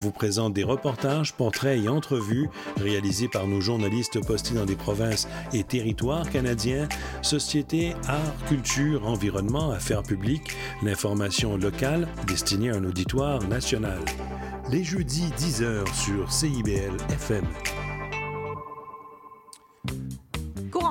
[0.00, 5.26] vous présente des reportages, portraits et entrevues réalisés par nos journalistes postés dans des provinces
[5.52, 6.88] et territoires canadiens,
[7.20, 13.98] société, art, culture, environnement, affaires publiques, l'information locale destinée à un auditoire national.
[14.70, 17.44] Les jeudis 10h sur CIBL FM.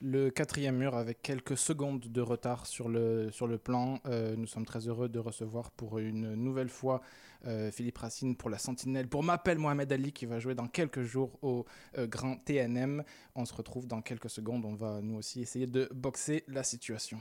[0.00, 4.00] le quatrième mur avec quelques secondes de retard sur le, sur le plan.
[4.06, 7.00] Euh, nous sommes très heureux de recevoir pour une nouvelle fois
[7.46, 11.02] euh, Philippe Racine pour la Sentinelle, pour M'appelle Mohamed Ali qui va jouer dans quelques
[11.02, 11.64] jours au
[11.96, 13.02] euh, Grand TNM.
[13.34, 14.64] On se retrouve dans quelques secondes.
[14.64, 17.18] On va nous aussi essayer de boxer la situation.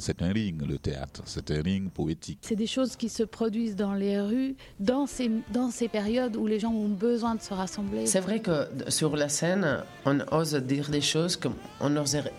[0.00, 1.22] C'est un ring, le théâtre.
[1.26, 2.38] C'est un ring poétique.
[2.42, 6.46] C'est des choses qui se produisent dans les rues, dans ces, dans ces périodes où
[6.46, 8.06] les gens ont besoin de se rassembler.
[8.06, 11.90] C'est vrai que sur la scène, on ose dire des choses qu'on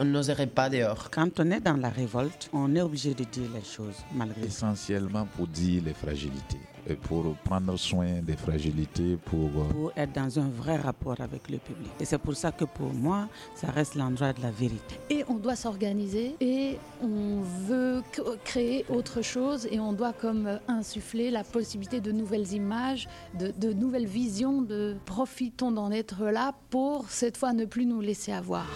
[0.06, 1.10] n'oserait pas dehors.
[1.12, 5.26] Quand on est dans la révolte, on est obligé de dire les choses, malgré Essentiellement
[5.26, 9.50] pour dire les fragilités et pour prendre soin des fragilités, pour...
[9.50, 11.92] Euh, pour être dans un vrai rapport avec le public.
[12.00, 14.96] Et c'est pour ça que pour moi, ça reste l'endroit de la vérité.
[15.10, 18.02] Et on doit s'organiser et on veut
[18.44, 23.08] créer autre chose et on doit comme insuffler la possibilité de nouvelles images,
[23.40, 28.02] de, de nouvelles visions, de profitons d'en être là pour cette fois ne plus nous
[28.02, 28.68] laisser avoir.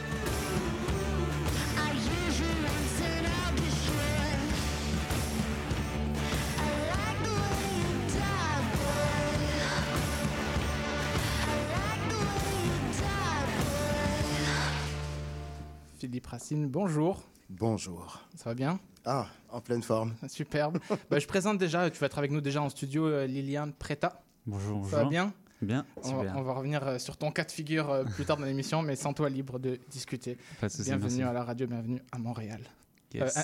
[16.17, 17.29] Philippe Racine, bonjour.
[17.47, 18.27] Bonjour.
[18.33, 18.79] Ça va bien?
[19.05, 20.15] Ah, en pleine forme.
[20.27, 20.79] Superbe.
[21.11, 24.23] bah, je présente déjà, tu vas être avec nous déjà en studio, euh, Liliane Preta.
[24.47, 25.31] Bonjour, Ça va bien?
[25.61, 28.37] Bien, on va, on va, revenir euh, sur ton cas de figure euh, plus tard
[28.37, 30.39] dans l'émission, mais sans toi libre de discuter.
[30.59, 32.61] Pas de souci, bienvenue à la radio, bienvenue à Montréal.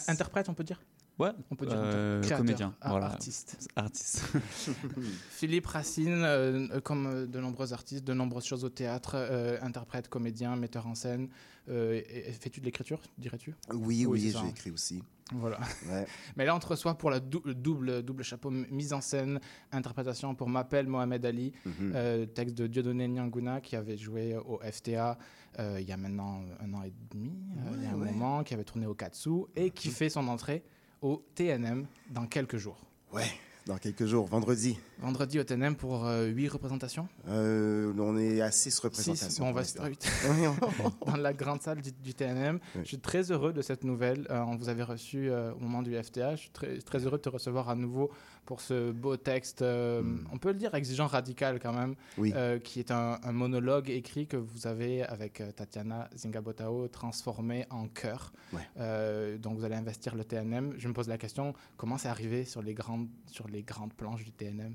[0.07, 0.81] interprète, on peut dire?
[1.19, 3.06] Ouais, on peut dire euh, créateur, comédien, voilà.
[3.06, 3.69] artiste.
[3.75, 4.24] Artiste.
[5.29, 10.56] Philippe Racine, euh, comme de nombreux artistes, de nombreuses choses au théâtre, euh, interprète, comédien,
[10.56, 11.29] metteur en scène.
[11.69, 12.01] Euh,
[12.40, 13.56] Fais-tu de l'écriture, dirais-tu?
[13.74, 15.03] Oui, oui, oui j'ai écrit aussi.
[15.31, 15.59] Voilà.
[15.90, 16.06] Ouais.
[16.35, 19.40] Mais là, on te reçoit pour la le double, double chapeau, mise en scène,
[19.72, 24.59] interprétation pour M'appelle Mohamed Ali, Mm euh, texte de Dieudonné Nyanguna qui avait joué au
[24.59, 25.18] FTA
[25.59, 27.97] euh, il y a maintenant un an et demi, euh, Ouais, il y a un
[27.97, 30.63] moment, qui avait tourné au Katsu et qui fait son entrée
[31.03, 32.77] au TNM dans quelques jours.
[33.13, 33.25] Ouais,
[33.67, 34.79] dans quelques jours, vendredi.
[34.99, 37.07] Vendredi au TNM pour euh, huit représentations.
[37.27, 39.43] Euh, on est à six Six, représentations.
[39.43, 39.61] bon, on va.
[39.89, 40.47] Oui,
[41.05, 42.59] on- dans la grande salle du, du TNM.
[42.75, 42.81] Oui.
[42.83, 44.25] Je suis très heureux de cette nouvelle.
[44.31, 46.35] Euh, on vous avait reçu euh, au moment du FTA.
[46.35, 48.09] Je suis très, très heureux de te recevoir à nouveau
[48.45, 50.27] pour ce beau texte, euh, Mm.
[50.33, 52.33] on peut le dire exigeant, radical quand même, Oui.
[52.35, 57.65] euh, qui est un, un monologue écrit que vous avez avec euh, Tatiana Zingabotao transformé
[57.69, 58.33] en chœur.
[58.51, 59.37] Ouais.
[59.39, 60.73] Donc vous allez investir le TNM.
[60.77, 64.23] Je me pose la question, comment c'est arrivé sur les grandes, sur les grandes planches
[64.23, 64.73] du TNM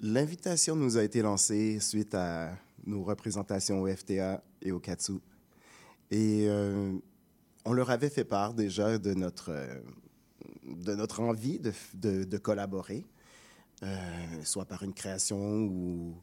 [0.00, 2.52] L'invitation nous a été lancée suite à
[2.86, 5.14] nos représentations au FTA et au Katsu.
[6.10, 6.48] Et
[7.64, 9.52] on leur avait fait part déjà de notre,
[10.76, 13.04] de notre envie de, de- de collaborer,
[13.82, 13.86] euh,
[14.44, 16.14] soit par une création ou,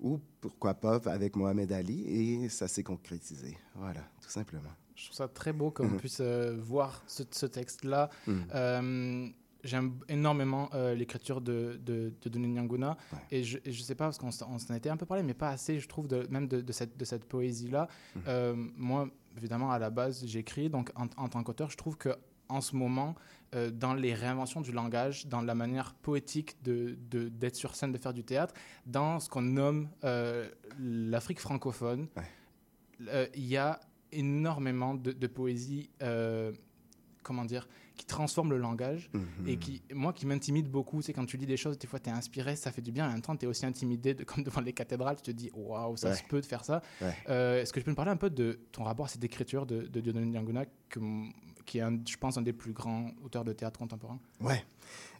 [0.00, 2.02] ou pourquoi pas avec Mohamed Ali.
[2.08, 3.56] Et ça s'est concrétisé.
[3.74, 4.70] Voilà, tout simplement.
[4.96, 5.96] Je trouve ça très beau qu'on Mhm.
[5.98, 8.10] puisse euh, voir ce, ce texte-là.
[8.26, 8.44] Mhm.
[8.54, 9.28] Euh,
[9.64, 12.96] J'aime énormément l'écriture de, de, de Denis Nyanguna.
[13.12, 13.18] Ouais.
[13.30, 15.78] Et je ne sais pas, parce qu'on s'en était un peu parlé, mais pas assez,
[15.78, 17.86] je trouve, de, même de, cette, de cette poésie-là.
[18.16, 18.72] Mhm.
[18.76, 20.68] Moi, évidemment, à la base, j'écris.
[20.68, 22.08] Donc, en, en tant qu'auteur, je trouve que
[22.52, 23.14] en ce moment,
[23.54, 26.96] euh, dans les réinventions du langage, dans la manière poétique de-
[27.28, 28.54] d'être sur scène, de faire du théâtre,
[28.86, 30.48] dans ce qu'on nomme euh,
[30.78, 32.22] l'Afrique francophone, Ouais.
[33.08, 33.80] euh, il y a
[34.12, 35.90] énormément de, de poésie,
[37.22, 39.46] comment dire, qui transforme le langage Mhm.
[39.48, 41.02] et qui, moi, qui m'intimide beaucoup.
[41.02, 43.04] C'est quand tu lis des choses, des fois, tu es inspiré, ça fait du bien.
[43.06, 45.16] Et en même temps, tu es aussi intimidé, de, comme devant les cathédrales.
[45.16, 46.16] Tu te dis, waouh, ça Ouais.
[46.16, 46.82] se peut de faire ça.
[47.00, 47.14] Ouais.
[47.28, 49.66] Euh, Est-ce que tu peux me parler un peu de ton rapport à cette écriture
[49.66, 50.98] de, de Dieudonné que
[51.64, 54.64] qui est, un, je pense, un des plus grands auteurs de théâtre contemporain Ouais.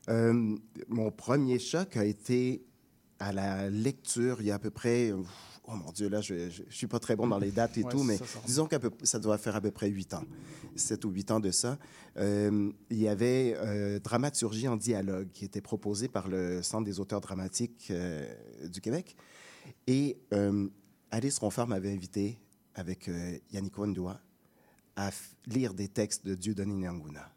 [0.09, 0.56] Euh,
[0.89, 2.65] mon premier choc a été
[3.19, 6.71] à la lecture, il y a à peu près, oh mon Dieu, là, je ne
[6.71, 9.21] suis pas très bon dans les dates et Ouais, tout, mais ça, disons que ça
[9.21, 10.25] doit faire à peu près huit ans,
[10.75, 11.79] sept ou huit ans de ça.
[12.17, 16.99] Euh, il y avait euh, Dramaturgie en dialogue qui était proposé par le Centre des
[16.99, 17.93] auteurs dramatiques
[18.65, 19.17] du Québec.
[19.87, 20.19] Et
[21.12, 22.41] Alice Ronfort m'avait invité
[22.75, 23.09] avec
[23.53, 24.21] Yannick Wandua
[24.97, 25.11] à
[25.47, 27.33] lire des textes de Dieudonné Nyanguna.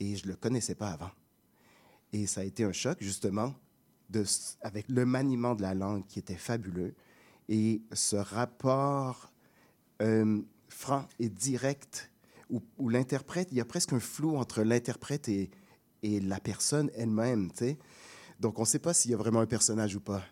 [0.00, 1.10] Et je ne le connaissais pas avant.
[2.12, 3.54] Et ça a été un choc, justement,
[4.62, 6.94] avec le maniement de la langue qui était fabuleux
[7.48, 9.32] et ce rapport
[10.02, 12.10] euh, franc et direct
[12.50, 15.50] où, l'interprète, il y a presque un flou entre l'interprète et,
[16.02, 17.50] et la personne elle-même.
[18.40, 20.24] Donc, on ne sait pas s'il y a vraiment un personnage ou pas.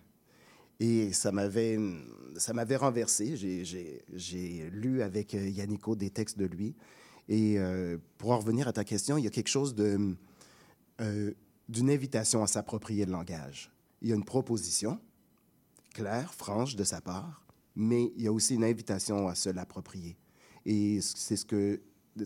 [0.78, 1.78] Et ça m'avait,
[2.76, 3.37] renversé.
[3.37, 6.75] J'ai, lu avec euh, Yannico des textes de lui.
[7.28, 9.75] Et euh, pour en revenir à ta question, il y a quelque chose
[11.00, 11.34] euh,
[11.69, 13.73] d'une invitation à s'approprier le langage.
[14.02, 15.00] Il y a une proposition
[15.94, 17.43] claire, franche de sa part,
[17.75, 20.17] mais il y a aussi une invitation à se l'approprier.
[20.67, 21.81] Et c'est ce que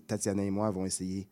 [0.09, 1.29] Tatiana et moi avons essayé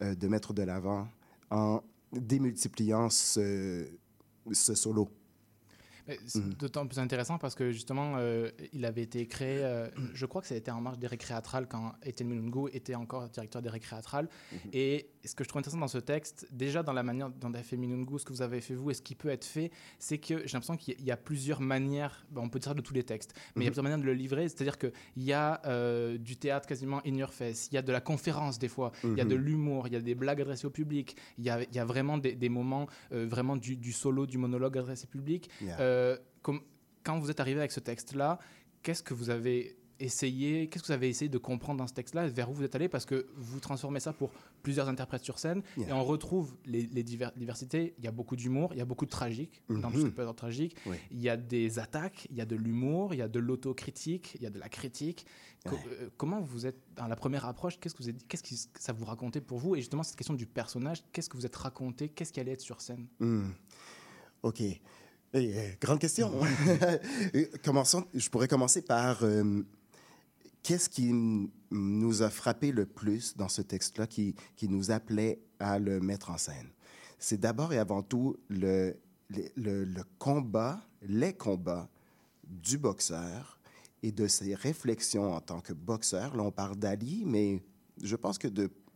[0.00, 1.08] de mettre de l'avant
[1.50, 1.82] en
[2.12, 3.88] démultipliant ce
[4.52, 5.10] solo.
[6.26, 6.54] C'est Mhm.
[6.54, 10.48] d'autant plus intéressant parce que justement, euh, il avait été créé, euh, je crois que
[10.48, 14.28] ça a été en marge des récréatrales quand Étienne Mulungu était encore directeur des récréatrales.
[14.72, 17.62] Et ce que je trouve intéressant dans ce texte, déjà dans la manière dont a
[17.62, 20.18] fait Mulungu, ce que vous avez fait vous et ce qui peut être fait, c'est
[20.18, 22.68] que j'ai l'impression qu'il y a- il y a plusieurs manières, ben, on peut dire
[22.70, 23.72] ça de tous les textes, mais il y a Mhm.
[23.72, 24.48] plusieurs manières de le livrer.
[24.48, 27.92] C'est-à-dire qu'il y a euh, du théâtre quasiment in your face, il y a de
[27.92, 29.42] la conférence des fois, il y a de Mhm.
[29.44, 32.18] l'humour, il y a des blagues adressées au public, il y a, y a vraiment
[32.18, 35.48] des, des moments euh, vraiment du, du solo, du monologue adressé au public.
[35.60, 35.80] Yeah.
[35.80, 36.62] Euh, comme,
[37.04, 38.38] quand vous êtes arrivé avec ce texte-là,
[38.82, 42.26] qu'est-ce que vous avez essayé, qu'est-ce que vous avez essayé de comprendre dans ce texte-là,
[42.28, 44.30] vers où vous êtes allé, parce que vous transformez ça pour
[44.62, 45.88] plusieurs interprètes sur scène, Yeah.
[45.88, 47.94] et on retrouve les, les diver- diversités.
[47.98, 50.04] Il y a beaucoup d'humour, il y a beaucoup de tragique dans tout ce qui
[50.06, 50.12] Mhm.
[50.12, 50.76] peut être tragique.
[50.86, 50.96] Oui.
[51.10, 54.34] Il y a des attaques, il y a de l'humour, il y a de l'autocritique,
[54.36, 55.26] il y a de la critique.
[55.68, 58.80] Co- euh, comment vous êtes dans la première approche Qu'est-ce que vous êtes, qu'est-ce que
[58.82, 59.76] ça vous racontait pour vous?
[59.76, 62.08] Et justement cette question du personnage, qu'est-ce que vous êtes raconté?
[62.08, 63.06] Qu'est-ce qui allait être sur scène?
[63.20, 63.50] Hmm.
[64.42, 64.60] OK.
[64.60, 64.80] Eh,
[65.34, 66.30] eh, grande question.
[67.34, 69.62] Euh, Commençons, je pourrais commencer par euh,
[70.62, 71.12] qu'est-ce qui
[71.70, 76.38] nous a frappé le plus dans ce texte-là qui, nous appelait à le mettre en
[76.38, 76.70] scène?
[77.18, 78.96] C'est d'abord et avant tout le,
[80.18, 81.88] combat, les combats
[82.44, 83.58] du boxeur
[84.02, 86.36] et de ses réflexions en tant que boxeur.
[86.36, 87.62] Là, on parle d'Ali, mais
[88.02, 88.48] je pense que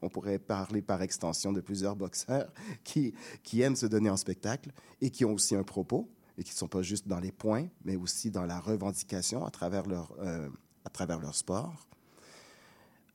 [0.02, 2.52] on pourrait parler par extension de plusieurs boxeurs
[2.84, 3.14] qui,
[3.60, 4.70] aiment se donner en spectacle
[5.00, 7.66] et qui ont aussi un propos et qui ne sont pas juste dans les points,
[7.84, 10.50] mais aussi dans la revendication à travers leur, euh,
[10.96, 11.86] travers leur sport.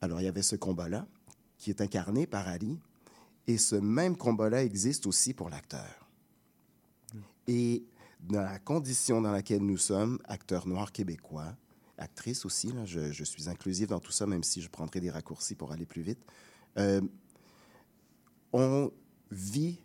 [0.01, 1.07] Alors, il y avait ce combat-là
[1.57, 2.79] qui est incarné par Ali,
[3.47, 6.07] et ce même combat-là existe aussi pour l'acteur.
[7.47, 7.83] Et
[8.19, 11.55] dans la condition dans laquelle nous sommes, acteurs noirs québécois,
[11.97, 15.09] actrices aussi, là, je, je suis inclusive dans tout ça, même si je prendrai des
[15.09, 16.23] raccourcis pour aller plus vite,
[16.77, 17.01] euh,
[18.53, 18.91] on
[19.31, 19.79] vit,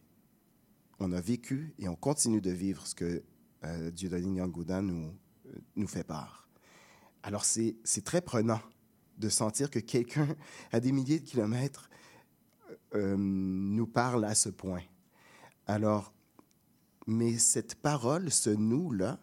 [0.98, 3.22] on a vécu et on continue de vivre ce que
[3.64, 5.12] euh, Dieudonné Nyangouda nous,
[5.46, 6.45] euh, nous fait part.
[7.26, 8.60] Alors, c'est très prenant
[9.18, 10.28] de sentir que quelqu'un
[10.72, 11.90] à des milliers de kilomètres
[12.94, 14.82] euh, nous parle à ce point.
[15.66, 16.12] Alors,
[17.08, 19.18] mais cette parole, ce nous-là,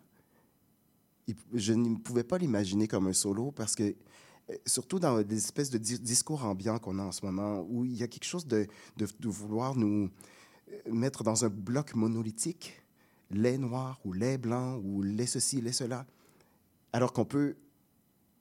[1.53, 3.95] je ne pouvais pas l'imaginer comme un solo parce que,
[4.49, 7.85] euh, surtout dans des espèces de di- discours ambiants qu'on a en ce moment, où
[7.85, 8.67] il y a quelque chose de,
[8.97, 10.09] de, de vouloir nous
[10.69, 12.83] euh, mettre dans un bloc monolithique,
[13.31, 16.05] les noirs ou les blancs ou les ceci, les cela,
[16.91, 17.55] alors qu'on peut,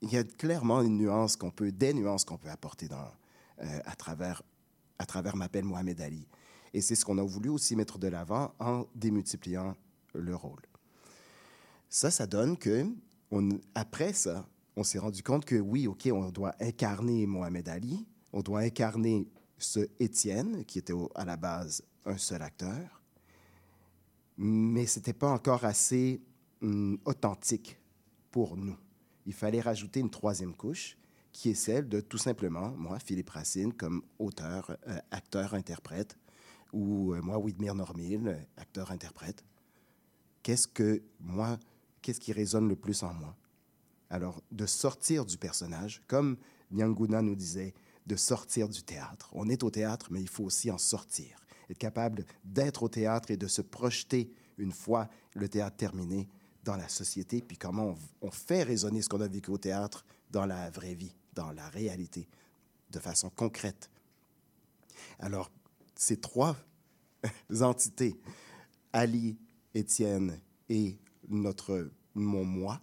[0.02, 1.70] il y a clairement des nuances qu'on peut
[2.50, 4.42] apporter euh, à travers,
[5.36, 6.26] M'appelle Mohamed Ali.
[6.74, 9.76] Et c'est ce qu'on a voulu aussi mettre de l'avant en démultipliant
[10.14, 10.60] le rôle.
[11.88, 12.86] Ça, ça donne que,
[13.74, 18.40] après ça, on s'est rendu compte que oui, OK, on doit incarner Mohamed Ali, on
[18.40, 19.28] doit incarner
[19.58, 23.02] ce Étienne, qui était à la base un seul acteur,
[24.36, 26.20] mais ce n'était pas encore assez
[26.62, 27.78] hum, authentique
[28.30, 28.76] pour nous.
[29.26, 30.96] Il fallait rajouter une troisième couche,
[31.32, 36.18] qui est celle de tout simplement, moi, Philippe Racine, comme auteur, euh, acteur, interprète,
[36.72, 39.44] ou euh, moi, Widmir Normil, acteur, interprète.
[40.42, 41.58] Qu'est-ce que moi,
[42.02, 43.36] qu'est-ce qui résonne le plus en moi?
[44.10, 46.36] Alors, de sortir du personnage, comme
[46.70, 47.72] Nyanguna nous disait,
[48.06, 49.30] de sortir du théâtre.
[49.32, 51.46] On est au théâtre, mais il faut aussi en sortir.
[51.70, 56.28] Être capable d'être au théâtre et de se projeter une fois le théâtre terminé
[56.64, 60.46] dans la société, puis comment on, fait résonner ce qu'on a vécu au théâtre dans
[60.46, 62.28] la vraie vie, dans la réalité,
[62.90, 63.90] de façon concrète.
[65.18, 65.50] Alors,
[65.94, 66.56] ces trois
[67.60, 68.16] entités,
[68.92, 69.36] Ali,
[69.74, 72.80] Étienne et notre, mon moi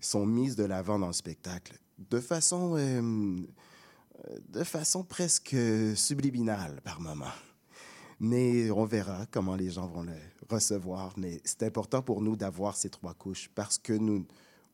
[0.00, 3.42] sont mises de l'avant dans le spectacle de façon, euh,
[4.48, 5.56] de façon presque
[5.94, 7.32] subliminale par moment.
[8.18, 10.16] Mais on verra comment les gens vont le
[10.48, 11.12] recevoir.
[11.16, 14.26] Mais c'est important pour nous d'avoir ces trois couches parce que nous,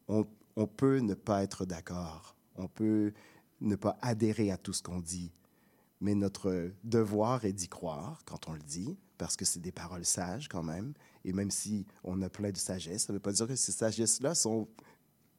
[0.08, 0.26] on,
[0.66, 2.36] peut ne pas être d'accord.
[2.56, 3.12] On peut
[3.60, 5.32] ne pas adhérer à tout ce qu'on dit.
[6.00, 10.04] Mais notre devoir est d'y croire quand on le dit, parce que c'est des paroles
[10.04, 10.94] sages quand même.
[11.24, 13.70] Et même si on a plein de sagesse, ça ne veut pas dire que ces
[13.70, 14.68] sagesses-là sont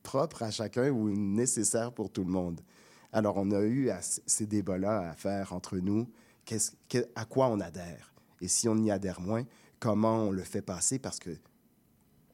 [0.04, 2.62] propres à chacun ou nécessaires pour tout le monde.
[3.12, 3.90] Alors, on a eu
[4.26, 6.10] ces débats-là à faire entre nous.
[7.16, 8.14] À quoi on adhère?
[8.42, 9.44] Et si on y adhère moins,
[9.80, 11.00] comment on le fait passer?
[11.00, 11.38] Parce que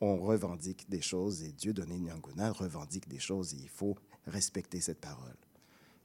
[0.01, 3.97] on revendique des choses et Dieu donné Nyanguna revendique des choses et il faut
[4.27, 5.35] respecter cette parole.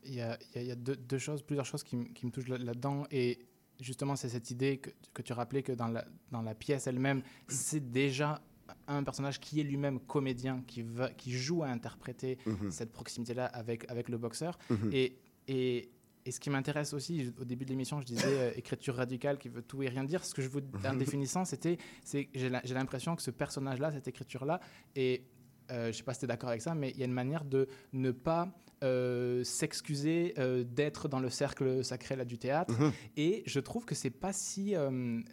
[0.05, 3.07] Il y a, il y a deux, choses, plusieurs choses qui, qui me touchent là-dedans
[3.11, 3.47] et
[3.81, 7.23] justement c'est cette idée que, que, tu rappelais que dans la, dans la pièce elle-même,
[7.49, 8.43] c'est déjà
[8.87, 12.71] un personnage qui est lui-même comédien, qui, va, qui joue à interpréter mhm.
[12.71, 14.59] cette proximité-là avec, avec le boxeur.
[14.71, 14.91] Mhm.
[14.93, 15.19] et,
[15.49, 15.91] et,
[16.25, 19.49] et, ce qui m'intéresse aussi, au début de l'émission, je disais euh, écriture radicale qui
[19.49, 20.25] veut tout et rien dire.
[20.25, 24.61] Ce que je vous, en définissant, c'était, c'est, j'ai l'impression que ce personnage-là, cette écriture-là,
[24.97, 25.25] et
[25.71, 27.07] euh, je ne sais pas si tu es d'accord avec ça, mais il y a
[27.07, 30.35] une manière de ne pas euh, s'excuser
[30.67, 32.79] d'être dans le cercle sacré là, du théâtre.
[32.79, 32.93] Mhm.
[33.17, 34.75] Et je trouve que c'est pas si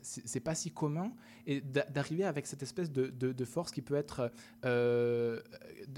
[0.04, 1.12] c'est pas si commun
[1.48, 4.32] et d'arriver avec cette espèce de, de, force qui peut être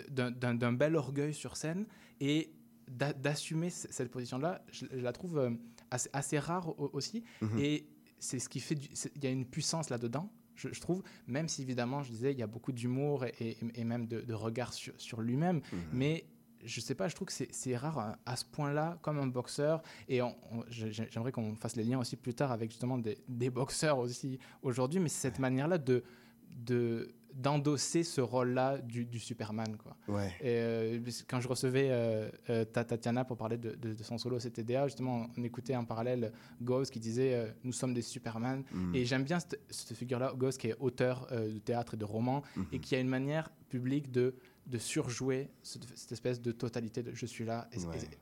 [0.10, 1.86] d'un bel orgueil sur scène
[2.20, 2.54] et
[2.88, 5.52] d'assumer cette position-là, je, la trouve euh,
[5.92, 7.24] assez, assez rare aussi.
[7.42, 7.60] Mhm.
[7.60, 7.88] Et
[8.20, 8.76] c'est ce qui fait.
[9.16, 12.44] Il y a une puissance là-dedans, je, trouve, même si évidemment, je disais, il y
[12.44, 15.58] a beaucoup d'humour et, et, même de, regard sur, sur lui-même.
[15.58, 15.80] Mhm.
[15.92, 16.26] Mais
[16.64, 19.82] je sais pas, je trouve que c'est rare à, ce point-là, comme un boxeur.
[20.08, 20.22] Et
[20.70, 25.00] j'aimerais qu'on fasse les liens aussi plus tard avec justement des, des boxeurs aussi aujourd'hui.
[25.00, 26.04] Mais c'est cette manière-là de.
[26.50, 29.78] de d'endosser ce rôle-là du, Superman.
[29.78, 29.96] Quoi.
[30.08, 30.30] Ouais.
[30.40, 35.28] Et, euh, quand je recevais euh, euh, Tatiana pour parler de, son solo CTDA, justement,
[35.36, 38.64] on écoutait en parallèle Ghost qui disait Nous sommes des Superman.
[38.72, 38.96] Mm.
[38.96, 42.66] Et j'aime bien cette, figure-là, Ghost qui est auteur de théâtre et de romans mm-hmm.
[42.72, 44.36] et qui a une manière publique de,
[44.68, 47.68] de surjouer cette, espèce de totalité de je suis là.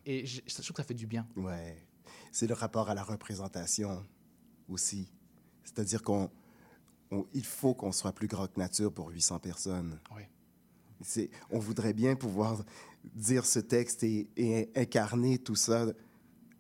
[0.05, 1.27] Et, et, je, trouve que ça fait du bien.
[1.35, 1.85] Ouais.
[2.31, 4.05] C'est le rapport à la représentation
[4.69, 5.11] aussi.
[5.63, 6.29] C'est-à-dire qu'on
[7.33, 9.99] il faut qu'on soit plus grand que nature pour 800 personnes.
[10.15, 10.23] Oui.
[11.49, 12.63] On voudrait bien pouvoir
[13.03, 15.87] dire ce texte et, incarner tout ça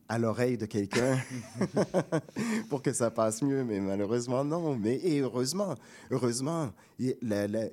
[0.09, 1.21] à l'oreille de quelqu'un
[2.69, 4.75] pour que ça passe mieux, mais malheureusement non.
[4.75, 5.75] Mais et heureusement,
[6.09, 6.73] heureusement,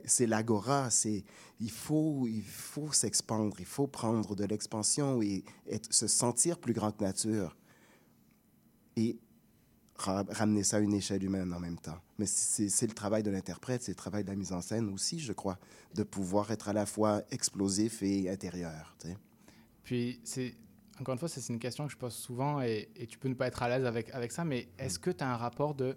[0.04, 1.24] c'est l'agora, c'est
[1.58, 5.42] il faut il faut s'expandre, il faut prendre de l'expansion et
[5.90, 7.56] se sentir plus grand que nature.
[8.96, 9.18] Et
[9.98, 11.98] ramener ça à une échelle humaine en même temps.
[12.18, 15.18] Mais c'est le travail de l'interprète, c'est le travail de la mise en scène aussi,
[15.18, 15.58] je crois,
[15.94, 18.96] de pouvoir être à la fois explosif et intérieur.
[19.82, 20.54] Puis, c'est
[21.00, 23.34] encore une fois, c'est une question que je pose souvent et, et, tu peux ne
[23.34, 25.02] pas être à l'aise avec, avec ça, mais est-ce mm.
[25.02, 25.96] que tu as un rapport de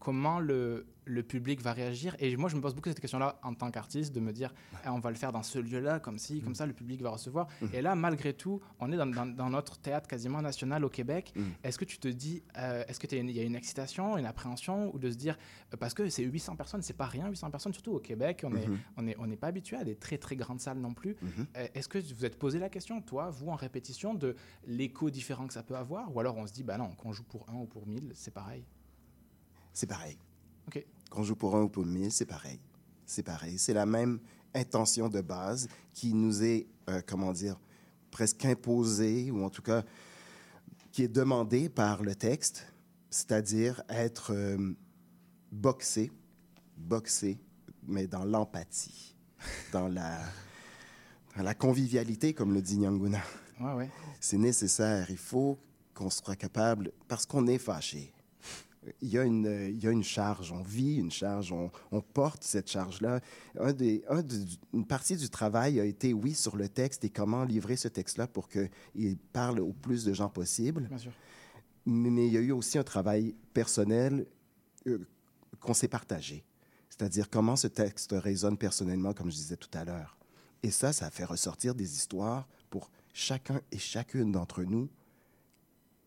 [0.00, 2.16] comment le, le public va réagir.
[2.18, 4.88] Et moi, je me pose beaucoup cette question-là en tant qu'artiste, de me dire, eh,
[4.88, 6.56] on va le faire dans ce lieu-là, comme si, comme mm.
[6.56, 7.48] ça, le public va recevoir.
[7.60, 7.66] Mm.
[7.72, 11.32] Et là, malgré tout, on est dans, dans, notre théâtre quasiment national au Québec.
[11.36, 11.42] Mm.
[11.62, 14.98] Est-ce que tu te dis, euh, est-ce qu'il y a une excitation, une appréhension, ou
[14.98, 15.36] de se dire,
[15.72, 18.50] euh, parce que c'est 800 personnes, c'est pas rien, 800 personnes, surtout au Québec, on
[18.50, 18.78] n'est mm-hmm.
[18.96, 21.12] on est, on est pas habitué à des très, très grandes salles non plus.
[21.12, 21.46] Mm-hmm.
[21.56, 25.46] Euh, est-ce que vous êtes posé la question, toi, vous, en répétition, de l'écho différent
[25.46, 27.54] que ça peut avoir, ou alors on se dit, bah non, qu'on joue pour un
[27.54, 28.64] ou pour mille, c'est pareil
[29.72, 30.18] C'est pareil.
[30.68, 30.84] OK.
[31.14, 32.58] Qu'on joue pour un ou pour mille, c'est pareil.
[33.06, 33.56] C'est pareil.
[33.56, 34.18] C'est la même
[34.52, 37.56] intention de base qui nous est, euh, comment dire,
[38.10, 39.84] presque imposée, ou en tout cas
[40.90, 42.66] qui est demandée par le texte,
[43.10, 44.74] c'est-à-dire être euh,
[45.52, 46.10] boxé,
[46.76, 47.38] boxé,
[47.86, 49.14] mais dans l'empathie,
[49.72, 50.18] dans la,
[51.36, 53.22] dans la convivialité, comme le dit Nyanguna.
[53.60, 53.90] Ouais, ouais.
[54.18, 55.10] C'est nécessaire.
[55.10, 55.60] Il faut
[55.94, 58.13] qu'on soit capable, parce qu'on est fâché,
[59.00, 62.00] il y, a une, il y a une charge, on vit une charge, on, on
[62.00, 63.20] porte cette charge-là.
[63.58, 64.22] Un des, un
[64.72, 68.26] une partie du travail a été, oui, sur le texte et comment livrer ce texte-là
[68.26, 70.88] pour qu'il parle au plus de gens possible.
[70.88, 71.12] Bien sûr.
[71.86, 74.26] Mais, il y a eu aussi un travail personnel
[74.86, 75.06] euh,
[75.60, 76.44] qu'on s'est partagé.
[76.88, 80.16] C'est-à-dire comment ce texte résonne personnellement, comme je disais tout à l'heure.
[80.62, 84.88] Et ça, ça fait ressortir des histoires pour chacun et chacune d'entre nous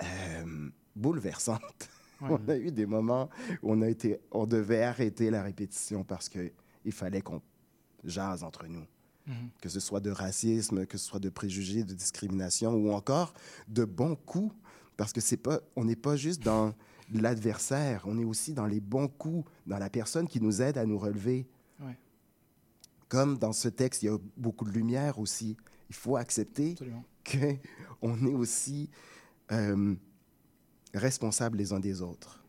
[0.02, 1.90] euh, bouleversantes.
[2.22, 3.30] On a eu des moments
[3.62, 6.52] où on, a été, on devait arrêter la répétition parce qu'il
[6.92, 7.42] fallait qu'on
[8.04, 8.86] jase entre nous.
[9.28, 9.50] Mhm.
[9.62, 13.34] Que ce soit de racisme, que ce soit de préjugés, de discrimination ou encore
[13.68, 14.56] de bons coups.
[14.96, 16.74] Parce que c'est pas, on n'est pas juste dans
[17.14, 20.86] l'adversaire, on est aussi dans les bons coups, dans la personne qui nous aide à
[20.86, 21.48] nous relever.
[21.80, 21.98] Ouais.
[23.08, 25.56] Comme dans ce texte, il y a beaucoup de lumière aussi.
[25.90, 26.76] Il faut accepter
[27.24, 28.90] qu'on est aussi
[29.52, 29.96] euh,
[30.98, 32.44] responsables les uns des autres.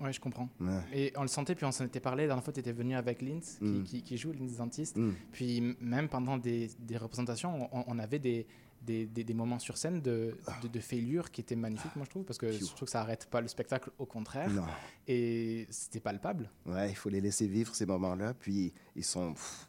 [0.00, 0.48] Ouais, je comprends.
[0.60, 0.80] Ouais.
[0.92, 2.22] Et on le sentait, puis on s'en était parlé.
[2.22, 3.82] La dernière fois, tu étais venu avec Linz, qui, Mm.
[3.84, 4.96] qui, qui joue, Linz Dentiste.
[4.96, 5.12] Mm.
[5.32, 8.46] Puis même pendant des, des représentations, on, on avait des,
[8.80, 12.10] des, des- des moments sur scène de, de, de failure qui étaient magnifiques, moi je
[12.10, 14.48] trouve, parce que je trouve que ça arrête pas le spectacle, au contraire.
[14.50, 14.62] Non.
[15.08, 16.48] Et c'était palpable.
[16.64, 18.34] Ouais, il faut les laisser vivre ces moments-là.
[18.34, 19.32] Puis ils sont.
[19.32, 19.68] pff,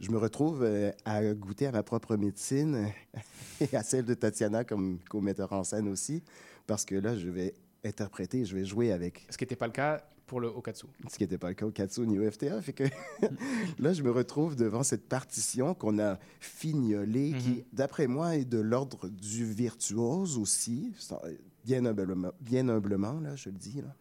[0.00, 2.86] Je me retrouve euh, à goûter à ma propre médecine
[3.60, 6.22] et à celle de Tatiana comme co-metteur en scène aussi,
[6.66, 9.72] parce que là, je vais interpréter, je vais jouer avec Ce qui n'était pas le
[9.72, 10.86] cas pour le Okatsu.
[11.10, 12.60] ce qui n'était pas le cas au Katsu ni au FTA.
[12.60, 12.84] Fait que
[13.78, 17.38] là, je me retrouve devant cette partition qu'on a fignolée, Mhm.
[17.40, 20.92] qui, d'après moi, est de l'ordre du virtuose aussi,
[21.64, 23.80] bien humblement, bien humblement là, je le dis.
[23.80, 23.94] Là.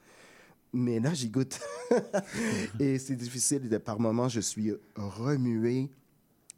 [0.73, 1.59] Mais là, j'y goûte.
[2.79, 3.79] Et c'est difficile.
[3.83, 5.89] Par moments, je suis remué.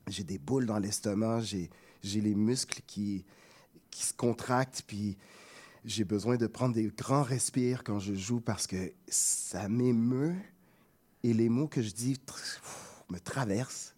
[0.07, 1.41] J'ai des boules dans l'estomac.
[1.41, 1.69] J'ai,
[2.03, 3.25] les muscles qui,
[3.91, 4.83] qui se contractent.
[4.87, 5.17] Puis
[5.85, 10.35] j'ai besoin de prendre des grands respires quand je joue parce que ça m'émeut.
[11.23, 12.17] Et les mots que je dis
[13.09, 13.95] me traversent.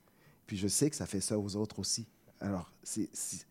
[0.48, 2.08] Puis je sais que ça fait ça aux autres aussi.
[2.40, 3.46] Alors, c'est, c'est,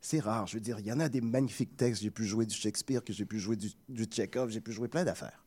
[0.00, 0.46] c'est rare.
[0.46, 2.02] Je veux dire, il y en a des magnifiques textes.
[2.02, 4.88] J'ai pu jouer du Shakespeare, que j'ai pu jouer du, du Tchekhov, j'ai pu jouer
[4.88, 5.44] plein d'affaires.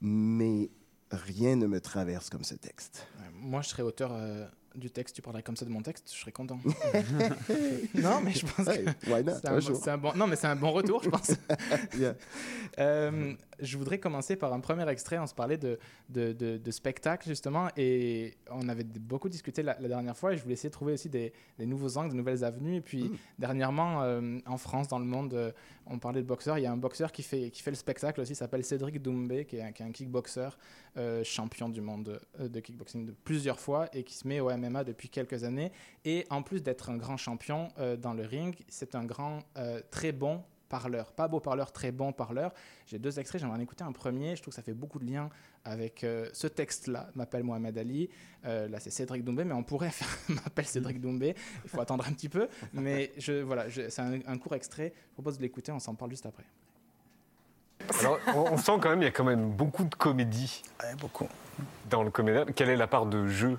[0.00, 0.70] Mais
[1.10, 3.06] rien ne me traverse comme ce texte.
[3.34, 6.18] Moi, je serais auteur euh, du texte, tu parlerais comme ça de mon texte, je
[6.20, 6.58] serais content.
[7.94, 9.34] non, mais je pense que Hey, why not?
[9.82, 11.32] c'est Un bon, non, mais c'est un bon retour, je pense.
[11.98, 12.14] Yeah.
[12.78, 15.18] Euh, je voudrais commencer par un premier extrait.
[15.18, 19.76] On se parlait de, de, de- de spectacle, justement, et on avait beaucoup discuté la,
[19.80, 22.16] la dernière fois, et je voulais essayer de trouver aussi des, des nouveaux angles, de
[22.16, 22.76] nouvelles avenues.
[22.76, 23.16] Et puis, Mm.
[23.38, 25.52] dernièrement, euh, en France, dans le monde, euh,
[25.86, 26.58] on parlait de boxeurs.
[26.58, 29.44] Il y a un boxeur qui fait, qui fait le spectacle aussi, s'appelle Cédric Doumbé,
[29.44, 30.48] qui est un, qui est un kickboxer,
[30.96, 34.84] euh, champion du monde de kickboxing de plusieurs fois, et qui se met au MMA
[34.84, 35.70] depuis quelques années.
[36.04, 37.68] Et en plus d'être un grand champion
[38.00, 39.40] dans le ring, c'est un grand,
[39.90, 41.12] très bon parleur.
[41.12, 42.52] Pas beau parleur, très bon parleur.
[42.86, 44.36] J'ai deux extraits, j'aimerais en écouter un premier.
[44.36, 45.28] Je trouve que ça fait beaucoup de liens
[45.64, 48.08] avec euh, ce texte-là, M'appelle Mohamed Ali.
[48.44, 51.34] Euh, là, c'est Cédric Doumbé, mais on pourrait faire M'appelle Cédric Doumbé.
[51.64, 52.48] Il faut attendre un petit peu.
[52.72, 54.92] Mais je, voilà, je- c'est un, un court extrait.
[55.10, 56.44] Je propose de l'écouter, on s'en parle juste après.
[58.00, 60.62] Alors, on, on sent quand même, il y a quand même beaucoup de comédie
[60.98, 61.28] beaucoup.
[61.90, 62.44] dans le comédien.
[62.46, 63.58] Quelle est la part de jeu?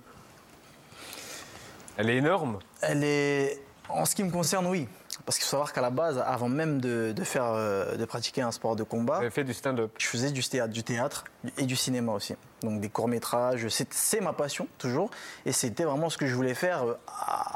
[1.97, 2.59] Elle est énorme?
[2.81, 3.61] Elle est.
[3.89, 4.87] En ce qui me concerne, oui.
[5.27, 8.43] Parce qu'il faut savoir qu'à la base, avant même de, de faire, euh, de pratiquer
[8.43, 9.91] un sport de combat, Vous avez fait du stand-up.
[9.97, 11.25] je faisais du théâtre, du théâtre
[11.57, 12.33] et du cinéma aussi.
[12.63, 15.11] Donc des courts métrages, c'est ma passion toujours,
[15.45, 16.93] et c'était vraiment ce que je voulais faire euh,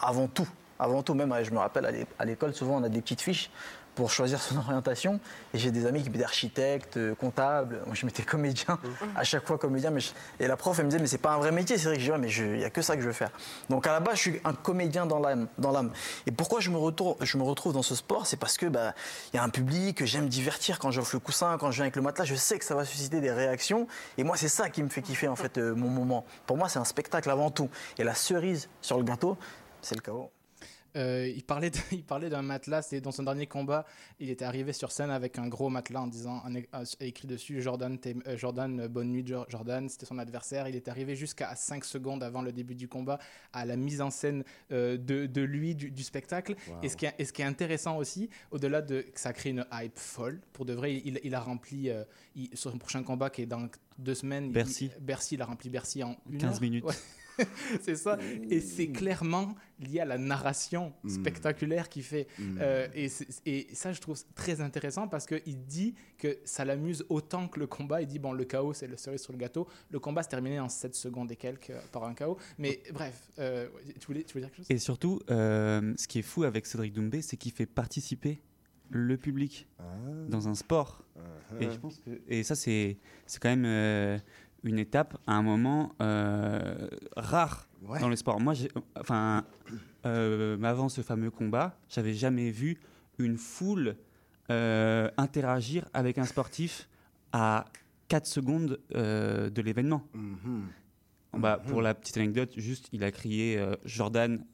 [0.01, 0.49] avant tout.
[0.79, 3.49] Avant tout, même, je me rappelle à l'école, souvent on a des petites fiches
[3.95, 5.19] pour choisir son orientation.
[5.53, 7.81] Et j'ai des amis qui étaient architectes, euh, comptables.
[7.85, 8.79] Moi, je m'étais comédien,
[9.15, 9.91] à chaque fois comédien.
[9.91, 11.77] Mais je- Et la prof, elle me disait, mais c'est pas un vrai métier.
[11.77, 13.07] C'est vrai que je dis, Ouais, mais je- il n'y a que ça que je
[13.07, 13.31] veux faire.
[13.69, 15.47] Donc à la base, je suis un comédien dans l'âme.
[15.57, 15.91] Dans l'âme.
[16.25, 18.25] Et pourquoi je me, retrouve, je me retrouve dans ce sport?
[18.27, 18.93] C'est parce que bah,
[19.33, 22.01] y a un public, j'aime divertir quand j'offre le coussin, quand je viens avec le
[22.01, 22.25] matelas.
[22.25, 23.87] Je sais que ça va susciter des réactions.
[24.17, 26.25] Et moi, c'est ça qui me fait kiffer, en fait, euh, mon moment.
[26.45, 27.69] Pour moi, c'est un spectacle avant tout.
[27.97, 29.37] Et la cerise sur le gâteau,
[29.81, 30.29] c'est le chaos.
[30.97, 33.85] Euh, il parlait de- il parlait d'un matelas dans son dernier combat,
[34.19, 37.97] il était arrivé sur scène avec un gros matelas en disant euh, écrit dessus Jordan,
[38.27, 40.67] euh, Jordan euh, bonne nuit Jo- Jordan, c'était son adversaire.
[40.67, 43.19] Il est arrivé jusqu'à 5 secondes avant le début du combat
[43.53, 46.55] à la mise en scène euh, de, de lui du, du spectacle.
[46.83, 49.51] Et, ce qui est, et ce qui est intéressant aussi, au-delà de que ça crée
[49.51, 51.89] une hype folle, pour de vrai, il, il a rempli
[52.35, 54.45] il- son prochain combat qui est dans deux semaines.
[54.47, 54.91] il- Bercy.
[54.99, 56.61] Bercy, il a rempli Bercy en une 15 heure.
[56.61, 56.83] minutes.
[56.83, 56.93] Ouais.
[57.81, 58.17] c'est ça.
[58.49, 61.09] Et c'est clairement lié à la narration Mm.
[61.09, 62.27] spectaculaire qu'il fait.
[62.37, 62.57] Mm.
[62.61, 62.87] Euh,
[63.45, 67.67] et, ça, je trouve très intéressant parce qu'il dit que ça l'amuse autant que le
[67.67, 68.01] combat.
[68.01, 69.67] Il dit, bon, le chaos, c'est le cerise sur le gâteau.
[69.89, 72.37] Le combat se terminait en 7 secondes et quelques euh, par un chaos.
[72.57, 73.67] Mais bref, euh,
[73.99, 74.75] tu, voulais, tu voulais dire quelque chose?
[74.75, 78.41] Et surtout, euh, ce qui est fou avec Cédric Doumbé, c'est qu'il fait participer
[78.89, 79.83] le public Ah.
[80.29, 81.03] dans un sport.
[81.59, 84.17] Et, je pense que, et ça, c'est c'est quand même euh,
[84.63, 87.99] une étape, à un moment euh, rare Ouais.
[87.99, 88.39] dans le sport.
[88.39, 88.53] Moi,
[88.95, 89.43] enfin,
[90.05, 92.77] euh, avant ce fameux combat, j'avais jamais vu
[93.17, 93.95] une foule
[94.51, 96.87] euh, interagir avec un sportif
[97.33, 97.65] à
[98.07, 100.03] 4 secondes de l'événement.
[100.13, 100.67] Mhm.
[101.39, 104.45] Bah, Pour la petite anecdote, juste, il a crié Jordan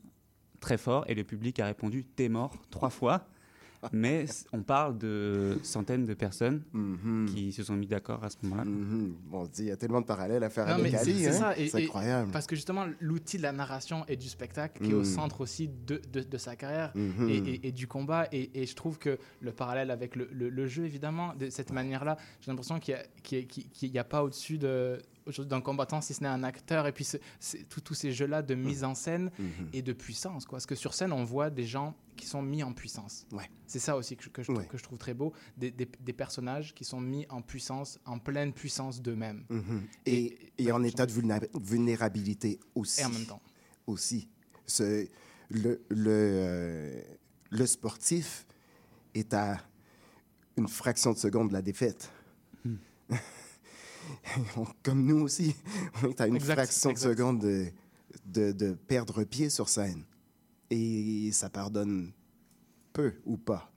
[0.61, 3.27] très fort et le public a répondu T'es mort trois fois.
[3.93, 7.25] Mais on parle de centaines de personnes Mhm.
[7.33, 8.65] qui se sont mis d'accord à ce moment-là.
[8.65, 9.13] Mhm.
[9.25, 11.19] Bon, on se dit, il y a tellement de parallèles à faire Non, avec Ali.
[11.23, 11.33] c'est hein.
[11.33, 11.57] ça.
[11.57, 12.31] Et- C'est et- incroyable.
[12.31, 15.05] Parce que justement, l'outil de la narration et du spectacle qui est au Mm.
[15.05, 17.29] centre aussi de, de, de sa carrière Mhm.
[17.29, 18.27] et, et- et du combat.
[18.31, 21.71] Et, et je trouve que le parallèle avec le, le- le jeu, évidemment, de cette
[21.71, 22.97] manière-là, j'ai l'impression qu'il
[23.91, 27.05] n'y a pas au-dessus de aujourd'hui d'un combattant si ce n'est un acteur Et puis
[27.83, 29.69] tous ces jeux-là de mise en scène Mhm.
[29.73, 30.45] et de puissance.
[30.45, 30.57] Quoi.
[30.57, 33.25] Parce que sur scène, on voit des gens qui sont mis en puissance.
[33.31, 33.49] Ouais.
[33.67, 34.65] C'est ça aussi que je, que je, Ouais.
[34.65, 35.33] que je trouve très beau.
[35.57, 39.43] Des, des- des personnages qui sont mis en puissance, en pleine puissance d'eux-mêmes.
[39.49, 39.83] Mhm.
[40.05, 41.11] Et, et en état de
[41.59, 43.01] vulnérabilité aussi.
[43.01, 43.41] Et en même temps.
[43.85, 44.27] Aussi.
[44.65, 45.07] Ce-
[45.49, 47.01] le, le, euh,
[47.51, 48.45] le sportif
[49.13, 49.57] est à
[50.57, 52.11] une fraction de seconde de la défaite.
[52.65, 52.77] On-
[54.83, 55.55] Comme nous aussi,
[56.03, 57.09] on est à une Exact, fraction exact.
[57.09, 57.71] de seconde de,
[58.25, 60.03] de, de perdre pied sur scène.
[60.69, 62.11] Et ça pardonne
[62.93, 63.71] peu ou pas.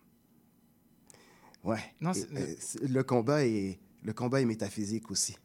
[1.63, 1.81] Ouais.
[2.01, 2.55] Non, Et, euh,
[2.89, 5.37] le, combat est, le combat est métaphysique aussi,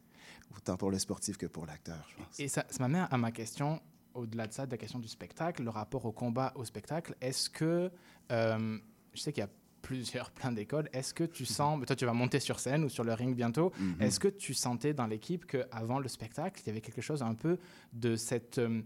[0.56, 2.40] autant pour le sportif que pour l'acteur, je pense.
[2.40, 3.80] Et ça, ça m'amène à ma question,
[4.14, 7.14] au-delà de ça, de la question du spectacle, le rapport au combat, au spectacle.
[7.20, 7.90] Est-ce que,
[8.32, 8.78] euh,
[9.12, 9.50] je sais qu'il y a
[9.90, 13.04] plusieurs, plein d'écoles, est-ce que tu sens, toi tu vas monter sur scène ou sur
[13.04, 14.02] le ring bientôt, Mhm.
[14.02, 17.34] est-ce que tu sentais dans l'équipe qu'avant le spectacle, il y avait quelque chose un
[17.34, 17.58] peu
[17.92, 18.82] de cette, euh,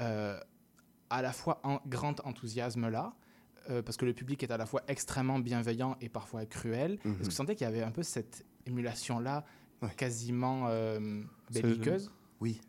[0.00, 0.40] euh,
[1.08, 3.14] à la fois en, grand enthousiasme-là,
[3.70, 6.98] euh, parce que le public est à la fois extrêmement bienveillant et parfois cruel.
[7.04, 7.12] Mhm.
[7.12, 9.44] Est-ce que tu sentais qu'il y avait un peu cette émulation-là,
[9.82, 9.90] Ouais.
[9.96, 12.10] quasiment euh, belliqueuse?
[12.40, 12.60] Oui.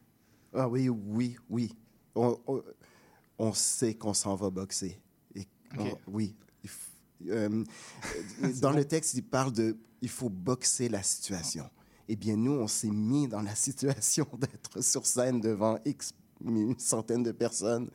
[0.54, 1.76] Ah oui, oui, oui.
[2.14, 2.64] On, on-
[3.40, 5.02] on sait qu'on s'en va boxer.
[5.34, 5.48] Et
[5.80, 6.36] on- oui.
[7.26, 7.30] F-
[8.44, 11.70] euh, dans le texte, il parle de il faut boxer la situation.
[12.08, 16.78] Eh bien, nous, on s'est mis dans la situation d'être sur scène devant X, une
[16.80, 17.90] centaine de personnes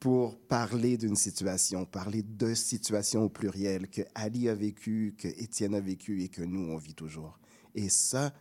[0.00, 5.74] pour parler d'une situation, parler de situations au pluriel que Ali a vécu, que Étienne
[5.74, 7.38] a vécu et que nous, on vit toujours.
[7.74, 8.34] Et ça,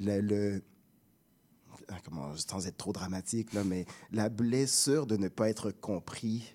[0.00, 0.62] le, le-
[1.88, 6.54] ah, comment, sans être trop dramatique, là, mais la blessure de ne pas être compris,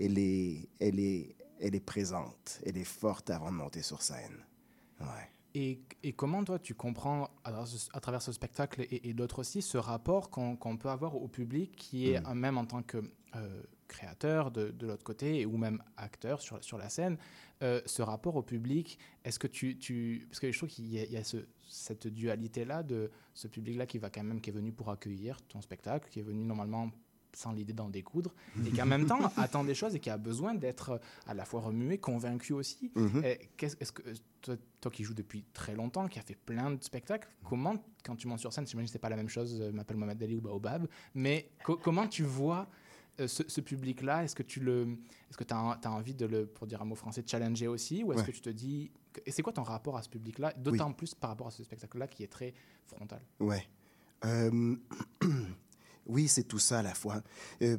[0.00, 4.44] elle est, elle est, elle est présente, elle est forte avant de monter sur scène.
[5.00, 5.30] Ouais.
[5.54, 9.14] Et, et comment toi tu comprends à travers ce, à travers ce spectacle et, et
[9.14, 12.34] d'autres aussi ce rapport qu'on peut avoir au public qui est Mm.
[12.34, 12.98] même en tant que
[13.34, 17.16] euh, créateur de, de l'autre côté ou même acteur sur, sur la scène,
[17.62, 20.26] euh, ce rapport au public, est-ce que tu, tu...
[20.28, 23.48] Parce que je trouve qu'il y a, il y a ce- cette dualité-là de ce
[23.48, 26.44] public-là qui va quand même, qui est venu pour accueillir ton spectacle, qui est venu
[26.44, 26.90] normalement
[27.36, 28.34] sans l'idée d'en découdre,
[28.66, 31.44] et qui en même temps attend des choses et qui a besoin d'être à la
[31.44, 32.90] fois remué, convaincu aussi.
[32.94, 33.22] Mhm.
[33.56, 34.02] Qu'est-ce- Est-ce que
[34.40, 38.16] toi, toi qui joues depuis très longtemps, qui a fait plein de spectacles, comment, quand
[38.16, 40.36] tu montes sur scène, j'imagine que c'est pas la même chose, euh, m'appelle Mohamed Ali
[40.36, 42.68] ou Baobab, mais co- comment tu vois
[43.20, 44.24] euh, ce, ce public-là?
[44.24, 44.96] Est-ce que tu le,
[45.30, 48.12] est-ce que tu as, envie de le, pour dire un mot français, challenger aussi, ou
[48.12, 48.26] est-ce Ouais.
[48.28, 48.90] que tu te dis,
[49.26, 52.06] et c'est quoi ton rapport à ce public-là, d'autant plus par rapport à ce spectacle-là
[52.08, 52.54] qui est très
[52.86, 53.20] frontal?
[53.40, 53.66] Ouais.
[54.24, 54.76] Euh,
[56.06, 57.22] oui, c'est tout ça à la fois.
[57.62, 57.78] Euh,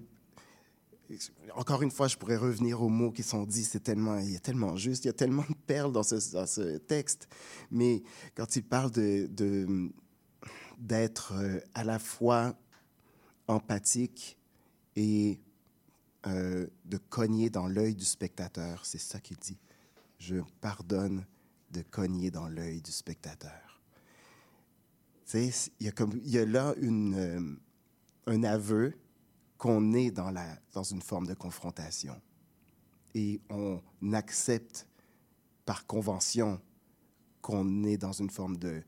[1.56, 3.64] encore une fois, je pourrais revenir aux mots qui sont dits.
[3.64, 6.78] C'est tellement, il y a tellement juste, il y a tellement de perles dans ce,
[6.78, 7.28] texte.
[7.72, 8.04] Mais
[8.36, 9.30] quand il parle de,
[10.78, 12.56] d'être euh, à la fois
[13.48, 14.38] empathique
[14.96, 15.40] et
[16.26, 19.58] euh, de cogner dans l'œil du spectateur, c'est ça qu'il dit.
[20.20, 21.26] Je pardonne
[21.72, 23.82] de cogner dans l'œil du spectateur.
[25.34, 27.60] Il y a comme il y a là une,
[28.28, 28.94] un aveu
[29.58, 32.16] qu'on est dans, la, dans une forme de confrontation.
[33.16, 33.82] Et on
[34.14, 34.88] accepte
[35.66, 36.62] par convention
[37.42, 38.84] qu'on est dans une forme de,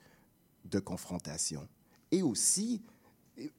[0.65, 1.67] de confrontation.
[2.11, 2.81] Et aussi,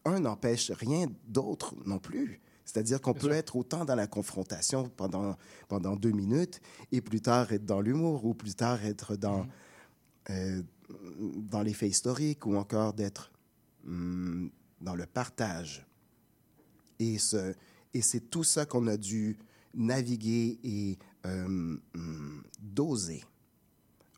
[0.04, 2.40] un n'empêche rien d'autre non plus.
[2.64, 6.60] C'est-à-dire qu'on peut être autant dans la confrontation pendant, pendant deux minutes
[6.92, 9.46] et plus tard être dans l'humour ou plus tard être dans,
[10.28, 13.32] euh, dans les faits historiques ou encore d'être
[13.84, 15.86] hum, dans le partage.
[16.98, 17.54] Et, ce,
[17.94, 19.38] et c'est tout ça qu'on a dû
[19.74, 23.24] naviguer et euh, hum, doser.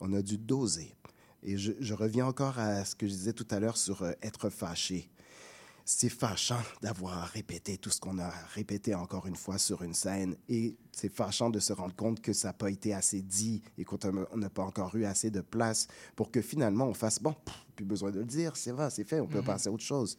[0.00, 0.94] On a dû doser.
[1.42, 4.12] Et je, je reviens encore à ce que je disais tout à l'heure sur euh,
[4.22, 5.10] être fâché.
[5.84, 10.36] C'est fâchant d'avoir répété tout ce qu'on a répété encore une fois sur une scène.
[10.48, 13.84] Et c'est fâchant de se rendre compte que ça n'a pas été assez dit et
[13.84, 13.98] qu'on
[14.36, 17.84] n'a pas encore eu assez de place pour que finalement on fasse bon, pff, plus
[17.84, 19.44] besoin de le dire, c'est vrai, c'est fait, on peut Mhm.
[19.44, 20.16] passer à autre chose.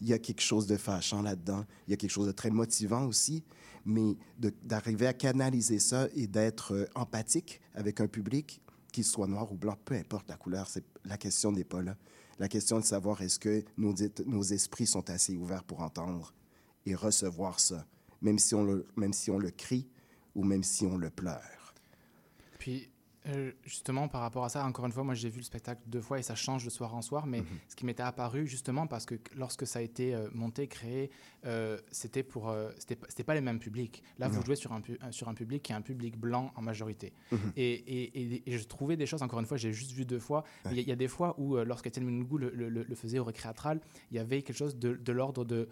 [0.00, 1.64] Il y a quelque chose de fâchant là-dedans.
[1.86, 3.44] Il y a quelque chose de très motivant aussi.
[3.84, 4.16] Mais
[4.62, 8.60] d'arriver à canaliser ça et d'être euh, empathique avec un public,
[8.92, 10.68] qu'il soit noir ou blanc, peu importe la couleur,
[11.04, 11.96] la question n'est pas là.
[12.38, 13.94] La question est de savoir est-ce que nos,
[14.26, 16.34] nos esprits sont assez ouverts pour entendre
[16.86, 17.86] et recevoir ça,
[18.20, 19.88] même si on le, même si on le crie
[20.34, 21.74] ou même si on le pleure?
[23.28, 26.00] Euh, justement, par rapport à ça, encore une fois, moi j'ai vu le spectacle deux
[26.00, 27.46] fois et ça change de soir en soir, mais Mhm.
[27.68, 31.10] ce qui m'était apparu, justement, parce que lorsque ça a été euh, monté, créé,
[31.44, 32.52] euh, c'était pour.
[32.78, 34.02] c'était pas- les mêmes publics.
[34.18, 36.62] Là, vous jouez sur un, pu- sur un public qui est un public blanc en
[36.62, 37.12] majorité.
[37.30, 37.38] Mhm.
[37.56, 40.18] et, et, et- et je trouvais des choses, encore une fois, j'ai juste vu deux
[40.18, 42.50] fois, il y a- il y, a des fois où, euh, lorsque Étienne Mounougou le,
[42.50, 43.80] le- faisait au récréatral,
[44.10, 45.68] il y avait quelque chose de, de l'ordre de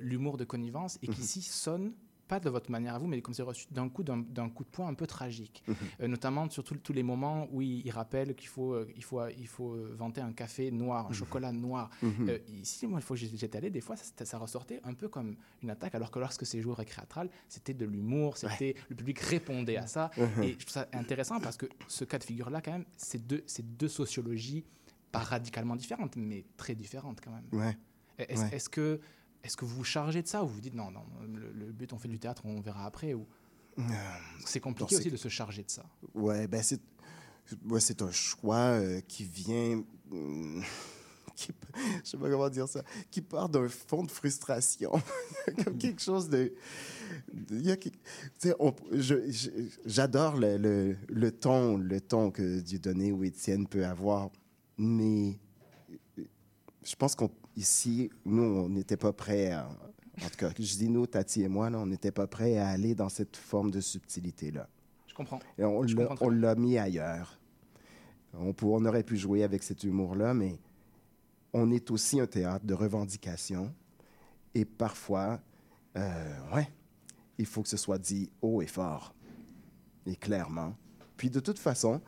[0.00, 1.24] l'humour de connivence et qui Mhm.
[1.24, 1.92] ici sonne
[2.28, 4.68] pas de votre manière à vous, mais comme c'est reçu d'un coup, d'un coup de
[4.68, 5.62] poing un peu tragique.
[5.68, 5.74] Mhm.
[6.02, 9.26] Euh, notamment sur tous les moments où il, il rappelle qu'il faut, euh, il faut,
[9.28, 11.14] il faut euh, vanter un café noir, un Mhm.
[11.14, 11.90] chocolat noir.
[12.02, 12.28] Mhm.
[12.28, 15.08] Euh, ici, moi, une fois que j'étais allé, des fois, ça, ça ressortait un peu
[15.08, 19.18] comme une attaque, alors que lorsque c'est joué récréatral, c'était de l'humour, c'était le public
[19.20, 20.10] répondait à ça.
[20.42, 23.42] Et je trouve ça intéressant parce que ce cas de figure-là, quand même, c'est deux,
[23.46, 24.64] c'est deux sociologies
[25.12, 27.46] pas radicalement différentes, mais très différentes quand même.
[27.52, 27.76] Ouais.
[28.18, 28.48] Est-ce Ouais.
[28.56, 29.00] est-ce que,
[29.46, 31.72] est que vous vous chargez de ça ou vous vous dites non, non, le, le
[31.72, 33.26] but, on fait du théâtre, on verra après ou...
[34.44, 35.84] C'est compliqué Non, aussi de se charger de ça?
[36.14, 36.80] Ouais, ben c'est
[37.68, 40.62] ouais, c'est un choix euh, qui vient hum,
[41.36, 41.52] qui
[42.02, 44.90] je sais pas comment dire ça, qui part d'un fond de frustration,
[45.64, 46.54] comme quelque chose de
[47.50, 47.98] il y a quelque-
[48.40, 49.50] tu sais, on- je- je-
[49.84, 54.30] j'adore le, le, le ton, le ton que Dieudonné ou Étienne peut avoir,
[54.78, 55.38] mais
[56.82, 57.14] je pense
[57.56, 59.66] qu'ici, nous, on n'était pas prêts à,
[60.22, 62.68] en tout cas, je dis nous, Tati et moi, là, on n'était pas prêts à
[62.68, 64.68] aller dans cette forme de subtilité-là.
[65.06, 65.38] Je comprends.
[65.56, 65.82] Et on
[66.28, 67.40] l'a- mis ailleurs.
[68.34, 70.58] On, pour- on aurait pu jouer avec cet humour-là, mais
[71.54, 73.72] on est aussi un théâtre de revendication.
[74.54, 75.40] Et parfois,
[75.96, 76.68] euh, ouais,
[77.38, 79.14] il faut que ce soit dit haut et fort,
[80.04, 80.76] et clairement.
[81.16, 82.02] Puis de toute façon,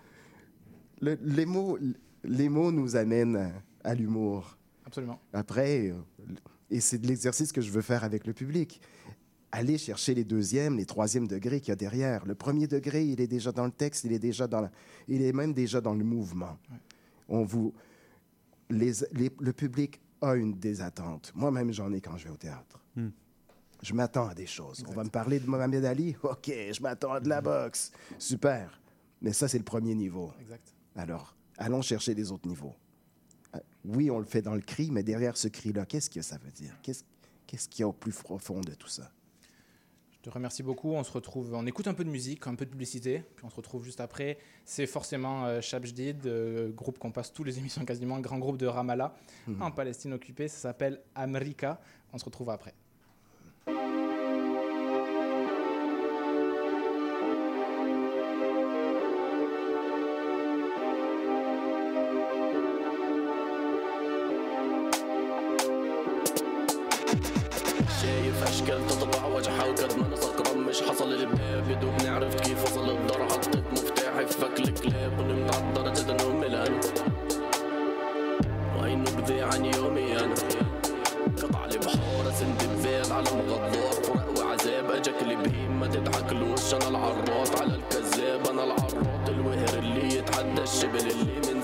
[1.01, 1.79] le- les, mots,
[2.25, 3.51] les mots nous amènent
[3.83, 4.58] à l'humour.
[4.89, 5.21] Absolument.
[5.33, 5.95] Après, euh,
[6.71, 8.81] et c'est de l'exercice que je veux faire avec le public.
[9.53, 12.27] Aller chercher les deuxièmes, les troisièmes degrés qu'il y a derrière.
[12.27, 14.71] Le premier degré, il est déjà dans le texte, il est déjà dans, la-
[15.07, 16.59] il est même déjà dans le mouvement.
[17.29, 17.73] On vous,
[18.71, 21.33] les, les- le public a une des attentes.
[21.35, 22.79] Moi-même, j'en ai quand je vais au théâtre.
[22.97, 23.09] Hmm.
[23.83, 24.85] Je m'attends à des choses.
[24.89, 26.17] On va me parler de Mohamed Ali.
[26.23, 27.93] OK, je m'attends à de la boxe.
[28.19, 28.81] Super.
[29.23, 30.33] Mais ça, c'est le premier niveau.
[30.41, 30.75] Exact.
[30.97, 32.75] Alors, allons chercher les autres niveaux.
[33.55, 36.39] Euh, Oui, on le fait dans le cri, mais derrière ce cri-là, qu'est-ce que ça
[36.39, 36.75] veut dire?
[36.83, 39.11] Qu'est-ce qu'il y a au plus profond de tout ça?
[40.11, 40.91] Je te remercie beaucoup.
[40.93, 43.51] On se retrouve, on écoute un peu de musique, un peu de publicité, puis on
[43.51, 44.39] se retrouve juste après.
[44.65, 48.67] C'est forcément euh, Shabjdid, euh, groupe qu'on passe tous les émissions quasiment, grand groupe de
[48.67, 49.15] Ramallah
[49.47, 49.63] Mhm.
[49.63, 50.49] en Palestine occupée.
[50.49, 51.81] Ça s'appelle America.
[52.13, 52.75] On se retrouve après.
[68.69, 73.65] اشكال تطبع وجهها وقد ما نسكران مش حصل الباب يدوب نعرف كيف وصل الدار حطيت
[73.73, 76.81] مفتاحي في فك الكلاب ونمت على درجة انه ملان
[78.79, 80.35] وعينه بذي عن يومي أنا.
[81.43, 87.61] قطع لي بحارة سند ببال على مغدار فرق وعذاب أجاك البهيم ما تضحكلوش أنا العراط
[87.61, 91.58] على الكذاب أنا العراط الوهر اللي يتحدى الشبل اللي من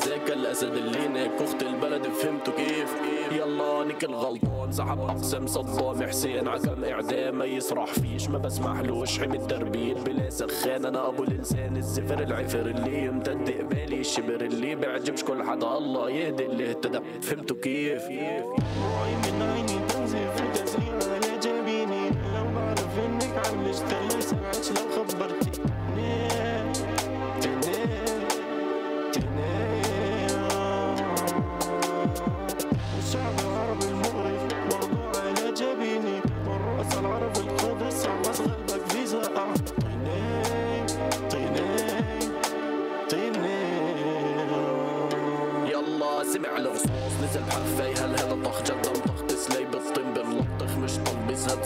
[0.54, 1.42] الاسد اللي هناك.
[1.42, 2.94] اخت البلد فهمتوا كيف؟
[3.32, 4.72] يلا نيك الغلطان.
[4.72, 6.02] سحب اقسام صدام.
[6.02, 7.38] حسين عكم إعدام.
[7.38, 8.28] ما يسرح فيش.
[8.28, 10.84] ما بسمحلوش حمي التربيت بلا سخان.
[10.84, 11.76] أنا أبو الإنسان.
[11.76, 17.00] الزفر العفر اللي يمتد قبالي الشبر اللي بيعجبش كل حدا الله يهدي اللي اهتدى.
[17.22, 22.08] فهمتوا كيف؟ وعي من عيني تنزف وتزريع على جبيني.
[22.08, 25.43] لو بعرف إنك عملت تلي سمعت لو خبرتني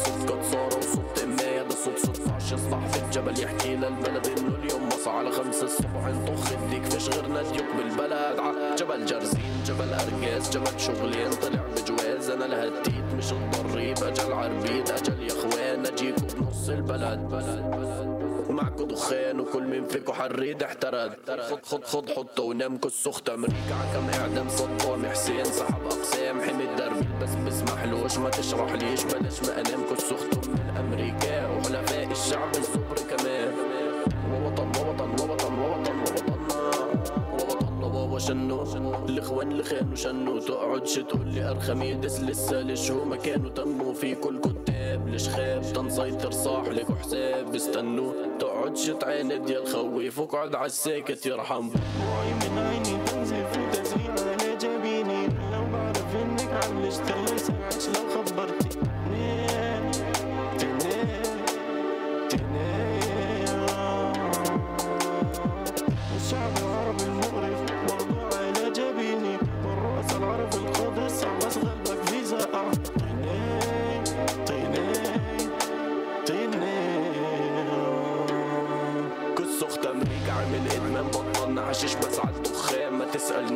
[0.04, 4.88] صوت قد صار وصوت امي هذا صوت 16 يصبح في الجبل يحكي للبلد إنه اليوم
[4.88, 6.06] مصى على خمسة الصبح.
[6.06, 8.38] نطخ الديك فيش غيرنا ديوك بالبلد.
[8.38, 12.30] ع جبل جرزين جبل ارجاز جبل شغلين طلع بجواز.
[12.30, 17.18] أنا لهالتيت مش الضريب أجل عربيد أجل يا أخوان اجيكوا بنص البلد.
[17.18, 18.27] بلد بلد
[18.58, 21.12] معكو دخان وكل مين فيكو حريد احترد.
[21.50, 23.28] خد خد خد حطه ونامكو السخت.
[23.28, 25.44] أمريكا عكم اعدام صدام حسين.
[25.44, 30.48] سحب أقسام حمي الدرب بس بسمحلوش ما تشرح ليش؟ بلاش ما أنامكو السخت.
[30.48, 33.52] من أمريكا وحلفاء الشعب الصبر كمان.
[34.32, 36.48] ووطن ووطن ووطن ووطن ووطننا
[37.32, 38.62] ووطننا وهو شنو
[39.08, 42.60] الإخوان اللي خانوا شنو؟ تقعدش تقول لي ارخميدس لسه.
[42.60, 44.40] ليش هو مكانه تمه في كل
[44.88, 51.68] كتاب ليش خاب؟ تنسيطر صاح لك حساب استنوا تقعدش تعاند يا الخويف واقعد عالساكت يرحم.
[51.68, 57.37] دموعي من عيني تنزف وتزريع على جبيني لو بعرف إنك عم اشتغل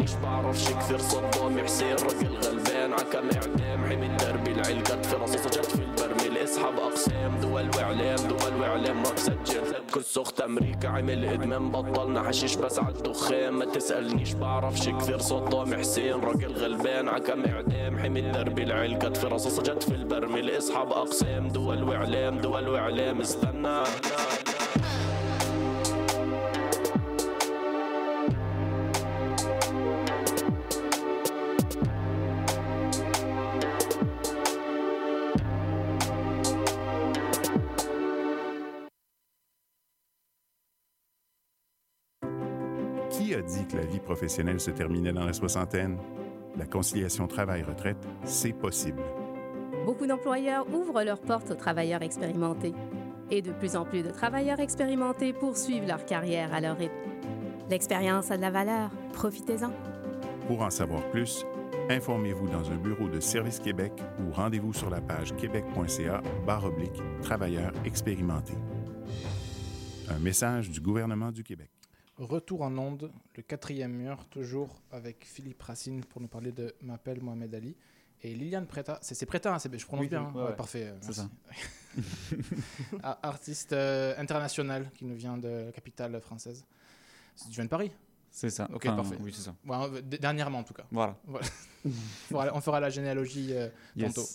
[0.03, 5.67] تسالنيش بعرفش كثير صدام حسين راجل غلبان عكم اعدام حمي الدربي العيل في رصاصه جت
[5.67, 6.39] في البرميل.
[6.39, 12.55] اسحب أقسام دول وإعلام دول وإعلام راب سجل كس اخت أمريكا عامل إدمان بطلنا حشيش
[12.55, 18.99] بس عالدخان ما تسألنيش بعرفش كثير صدام حسين راجل غلبان عكم اعدام حمي الدربي العيل
[19.17, 20.51] في رصاصه جت في البرميل.
[20.51, 23.21] اسحب أقسام دول وإعلام دول وإعلام.
[23.21, 23.83] استنى.
[44.23, 45.99] Professionnelle se terminait dans la soixantaine?
[46.57, 49.03] La conciliation travail-retraite, c'est possible.
[49.85, 52.73] Beaucoup d'employeurs ouvrent leurs portes aux travailleurs expérimentés.
[53.33, 56.95] Et de plus en plus de travailleurs expérimentés poursuivent leur carrière à leur rythme.
[57.69, 58.91] L'expérience a de la valeur.
[59.13, 59.73] Profitez-en.
[60.47, 61.45] Pour en savoir plus,
[61.91, 67.03] informez-vous dans un bureau de Service Québec ou rendez-vous sur la page québec.ca barre oblique
[67.23, 68.59] travailleurs expérimentés.
[70.09, 71.71] Un message du gouvernement du Québec.
[72.23, 77.21] Retour en onde, le quatrième mur, toujours avec Philippe Racine pour nous parler de M'appelle
[77.21, 77.75] Mohamed Ali.
[78.23, 80.55] Et Liliane Preta, c'est Preta, hein, je prononce Oui, bien, hein ouais, Ouais, ouais.
[80.57, 80.85] parfait.
[80.87, 81.23] euh, merci.
[83.03, 86.65] Ah, Artiste euh, international qui nous vient de la capitale française.
[87.45, 87.91] Tu viens de Paris
[88.31, 88.69] C'est ça.
[88.73, 89.17] Ok, Enfin, parfait.
[89.21, 89.55] oui, c'est ça.
[90.21, 90.85] Dernièrement en tout cas.
[90.93, 91.17] Voilà.
[91.85, 94.15] on, fera, on fera la généalogie euh, Yes.
[94.15, 94.29] tantôt.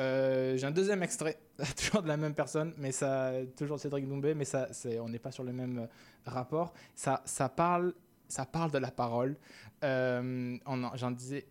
[0.00, 1.38] Euh, J'ai un deuxième extrait,
[1.76, 4.68] toujours de la même personne, mais ça, toujours Cédric Doumbé, mais ça,
[5.00, 5.86] on n'est pas sur le même euh,
[6.24, 6.72] rapport.
[6.94, 7.92] Ça, ça parle,
[8.26, 9.36] ça parle de la parole.
[9.84, 10.56] Euh,
[10.94, 11.46] J'en disais,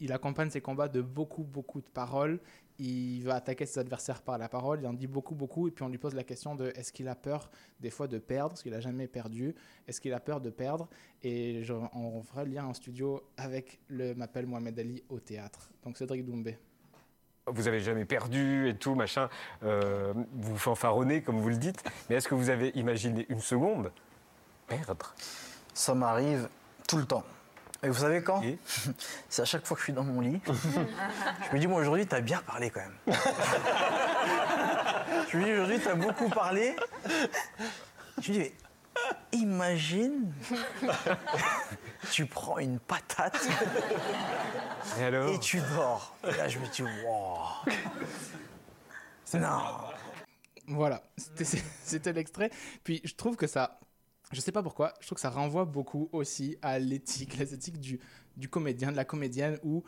[0.00, 2.40] il, accompagne ses combats de beaucoup, beaucoup de paroles.
[2.78, 4.80] Il va attaquer ses adversaires par la parole.
[4.82, 7.08] Il en dit beaucoup, beaucoup, et puis on lui pose la question de est-ce qu'il
[7.08, 9.54] a peur des fois de perdre, parce qu'il a jamais perdu?
[9.86, 10.88] Est-ce qu'il a peur de perdre?
[11.22, 11.62] Et
[11.94, 15.70] on fera le lien en studio avec le m'appelle Mohamed Ali au théâtre.
[15.84, 16.58] Donc Cédric Doumbé.
[17.46, 19.28] Vous avez jamais perdu et tout, machin.
[19.64, 21.82] Euh, vous fanfaronnez, comme vous le dites.
[22.08, 23.90] Mais est-ce que vous avez imaginé une seconde
[24.68, 25.12] perdre?
[25.74, 26.48] Ça m'arrive
[26.86, 27.24] tout le temps.
[27.82, 28.42] Et vous savez quand?
[29.28, 30.40] C'est à chaque fois que je suis dans mon lit.
[30.46, 33.16] je me dis, moi aujourd'hui, t'as bien parlé quand même.
[35.28, 36.76] je me dis, aujourd'hui, t'as beaucoup parlé.
[38.20, 38.52] Je me dis, mais
[39.32, 40.32] imagine,
[42.12, 43.48] tu prends une patate
[44.98, 46.16] Et alors tu dors.
[46.24, 47.38] Et là, je me dis, wow.
[49.34, 49.62] Non.
[50.68, 51.02] Voilà,
[51.84, 52.50] c'était l'extrait.
[52.84, 53.80] Puis je trouve que ça,
[54.30, 57.80] je sais pas pourquoi, je trouve que ça renvoie beaucoup aussi à l'éthique, les éthiques
[57.80, 57.98] du,
[58.36, 59.82] du comédien, de la comédienne, où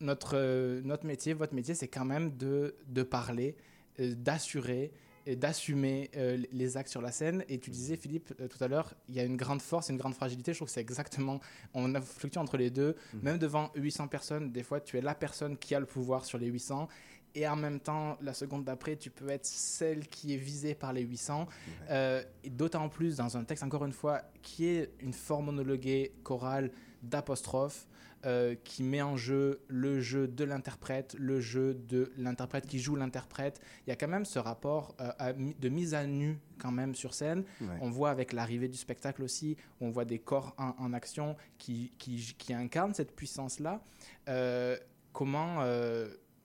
[0.00, 3.56] notre, euh, notre métier, votre métier, c'est quand même de, de parler,
[4.00, 4.92] euh, d'assurer
[5.26, 7.44] d'assumer euh, les actes sur la scène.
[7.48, 9.92] Et tu disais, Philippe, euh, tout à l'heure, il y a une grande force et
[9.92, 10.52] une grande fragilité.
[10.52, 11.40] Je trouve que c'est exactement,
[11.72, 12.96] on a fluctué entre les deux.
[13.22, 16.38] Même devant 800 personnes, des fois, tu es la personne qui a le pouvoir sur
[16.38, 16.88] les 800.
[17.36, 20.92] Et en même temps, la seconde d'après, tu peux être celle qui est visée par
[20.92, 21.48] les 800.
[21.90, 26.12] Euh, et D'autant plus dans un texte, encore une fois, qui est une forme monologuée
[26.22, 26.70] chorale
[27.02, 27.86] d'apostrophe,
[28.24, 32.96] euh, qui met en jeu le jeu de l'interprète, le jeu de l'interprète qui joue
[32.96, 33.60] l'interprète.
[33.86, 37.14] Il y a quand même ce rapport euh, de mise à nu quand même sur
[37.14, 37.44] scène.
[37.60, 37.68] Ouais.
[37.80, 41.92] On voit avec l'arrivée du spectacle aussi, on voit des corps en, en action qui,
[41.98, 43.82] qui, qui incarnent cette puissance-là.
[44.28, 44.76] Euh,
[45.12, 45.64] comment...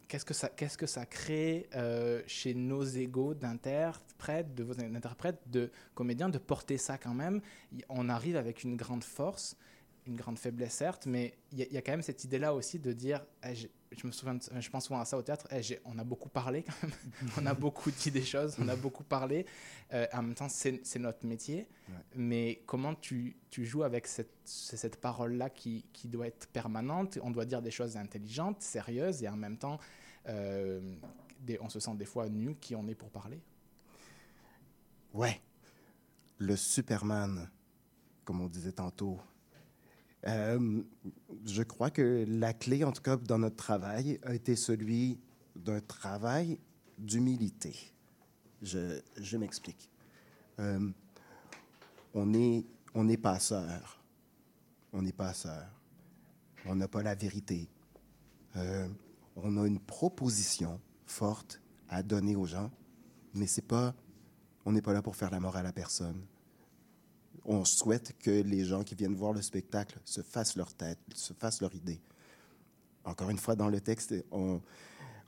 [0.07, 1.69] Qu'est-ce que ça, qu'est-ce que ça crée
[2.25, 7.41] chez nos égaux d'interprètes, de vos interprètes, de comédiens, de porter ça quand même?
[7.89, 9.55] On arrive avec une grande force,
[10.07, 12.53] une grande faiblesse certes, mais il y, a- il y a quand même cette idée-là
[12.53, 15.47] aussi de dire, eh, je me souviens, de- je pense souvent à ça au théâtre,
[15.51, 16.91] eh, on a beaucoup parlé quand même,
[17.37, 19.45] on a beaucoup dit des choses, on a beaucoup parlé.
[19.93, 21.67] Euh, en même temps, c'est notre métier,
[22.15, 27.19] mais comment tu, tu joues avec cette, parole-là qui, qui doit être permanente?
[27.21, 29.79] On doit dire des choses intelligentes, sérieuses, et en même temps,
[30.27, 30.95] euh,
[31.39, 33.39] des- on se sent des fois nu qui on est pour parler.
[35.13, 35.39] Ouais.
[36.37, 37.49] Le Superman,
[38.23, 39.19] comme on disait tantôt,
[40.27, 40.81] Euh,
[41.45, 45.19] je crois que la clé, en tout cas dans notre travail, a été celui
[45.55, 46.59] d'un travail
[46.97, 47.75] d'humilité.
[48.61, 49.89] Je, m'explique.
[50.59, 50.89] Euh,
[52.13, 54.03] on est, on est passeur.
[54.91, 55.67] On est passeur.
[56.65, 57.69] On n'a pas la vérité.
[58.57, 58.87] Euh,
[59.37, 62.71] on a une proposition forte à donner aux gens,
[63.33, 63.95] mais c'est pas,
[64.65, 66.25] on n'est pas là pour faire la morale à personne.
[67.51, 71.33] On souhaite que les gens qui viennent voir le spectacle se fassent leur tête, se
[71.33, 71.99] fassent leur idée.
[73.03, 74.61] Encore une fois, dans le texte, on,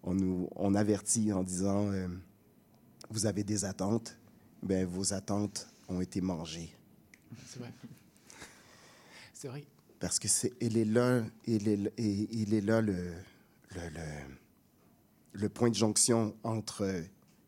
[0.04, 2.08] on nous on avertit en disant euh,
[3.10, 4.20] vous avez des attentes,
[4.62, 6.72] ben vos attentes ont été mangées.
[7.48, 7.74] C'est vrai.
[9.34, 9.66] C'est vrai.
[10.00, 13.14] Parce que c'est il est là il est, il est là le,
[13.72, 14.02] le, le,
[15.34, 17.04] le point de jonction entre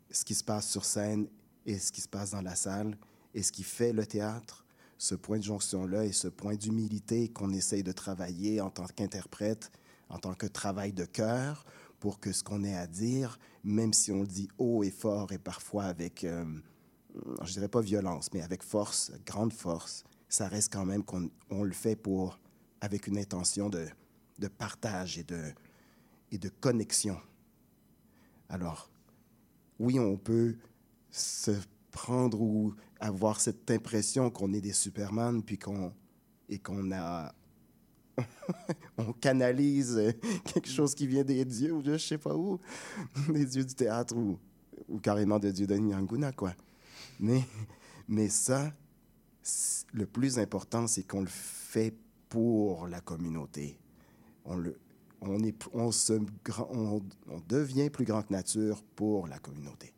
[0.10, 1.28] ce qui se passe sur scène
[1.68, 2.98] et ce qui se passe dans la salle
[3.36, 4.63] et ce qui fait le théâtre.
[5.04, 9.70] Ce point de jonction-là et ce point d'humilité qu'on essaye de travailler en tant qu'interprète,
[10.08, 11.66] en tant que travail de cœur,
[12.00, 15.34] pour que ce qu'on ait à dire, même si on le dit haut et fort
[15.34, 16.46] et parfois avec, euh,
[17.44, 21.64] je dirais pas violence, mais avec force, grande force, ça reste quand même qu'on on
[21.64, 22.40] le fait pour,
[22.80, 23.86] avec une intention de,
[24.40, 25.52] de partage et de,
[26.32, 27.18] et de connexion.
[28.48, 28.90] Alors,
[29.80, 30.56] oui, on peut
[31.12, 31.52] se
[31.94, 35.94] prendre ou avoir cette impression qu'on est des Superman, puis qu'on
[36.50, 37.34] et qu'on a
[38.98, 40.14] on canalise
[40.46, 42.60] quelque chose qui vient des dieux ou de je sais pas où,
[43.30, 44.38] des dieux du théâtre ou,
[44.88, 46.54] ou carrément des dieux de Nyanguna, quoi.
[47.20, 47.44] Mais,
[48.08, 48.72] mais ça,
[49.94, 51.96] le plus important, c'est qu'on le fait
[52.30, 53.80] pour la communauté.
[54.46, 54.78] On, le,
[55.22, 59.94] on, est, on, se, on, on devient plus grand que nature pour la communauté.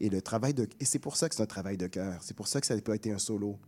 [0.00, 2.22] Et le travail de, et c'est pour ça que c'est un travail de cœur.
[2.22, 3.58] C'est pour ça que ça n'a pas été un solo.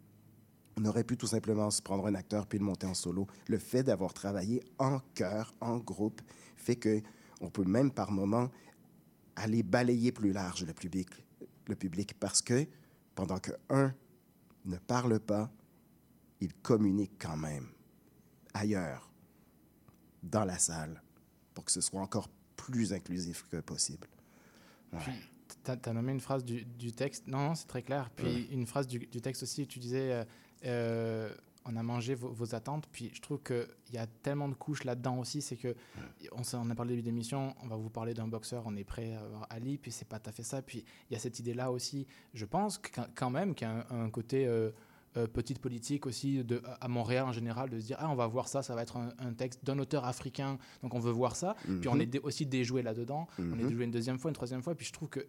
[0.76, 3.26] On aurait pu tout simplement se prendre un acteur puis le monter en solo.
[3.48, 6.20] Le fait d'avoir travaillé en chœur, en groupe,
[6.56, 7.02] fait que
[7.40, 8.50] on peut même par moment
[9.36, 11.08] aller balayer plus large le public,
[11.66, 12.66] le public parce que
[13.14, 13.92] pendant que un
[14.66, 15.50] ne parle pas,
[16.40, 17.68] il communique quand même
[18.54, 19.10] ailleurs,
[20.22, 21.02] dans la salle,
[21.54, 24.08] pour que ce soit encore plus inclusif que possible.
[25.76, 27.26] Tu as, nommé une phrase du, du texte.
[27.26, 28.10] Non, non, c'est très clair.
[28.16, 28.46] Puis, Ouais.
[28.52, 30.24] une phrase du, du texte aussi, tu disais euh,
[30.64, 31.34] euh,
[31.66, 32.86] on a mangé vos, vos attentes.
[32.90, 35.42] Puis, je trouve qu'il y a tellement de couches là-dedans aussi.
[35.42, 35.74] C'est que,
[36.32, 39.12] on, on a parlé début d'émission, on va vous parler d'un boxeur, on est prêt
[39.14, 40.62] à avoir Ali, puis c'est pas tout à fait ça.
[40.62, 42.06] Puis, il y a cette idée-là aussi.
[42.34, 44.46] Je pense que, quand- quand même qu'il y a un, un côté.
[44.46, 44.70] euh,
[45.16, 48.26] euh, petite politique aussi de, à Montréal en général de se dire ah on va
[48.28, 51.34] voir ça ça va être un, un texte d'un auteur africain donc on veut voir
[51.34, 52.00] ça puis on Mhm.
[52.02, 53.68] est aussi déjoué là-dedans on est Mhm.
[53.68, 55.26] déjoué une deuxième fois une troisième fois puis je trouve que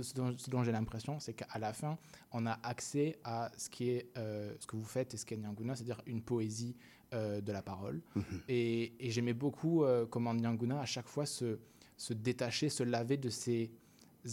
[0.00, 0.14] ce
[0.50, 1.98] dont, j'ai l'impression c'est qu'à la fin
[2.30, 5.36] on a accès à ce qui est euh, ce que vous faites et ce qu'est
[5.36, 6.76] Nyanguna c'est-à-dire une poésie
[7.12, 8.22] euh, de la parole Mhm.
[8.48, 11.58] et, et j'aimais beaucoup comment Nyanguna à chaque fois se,
[11.96, 13.72] se détacher se laver de ces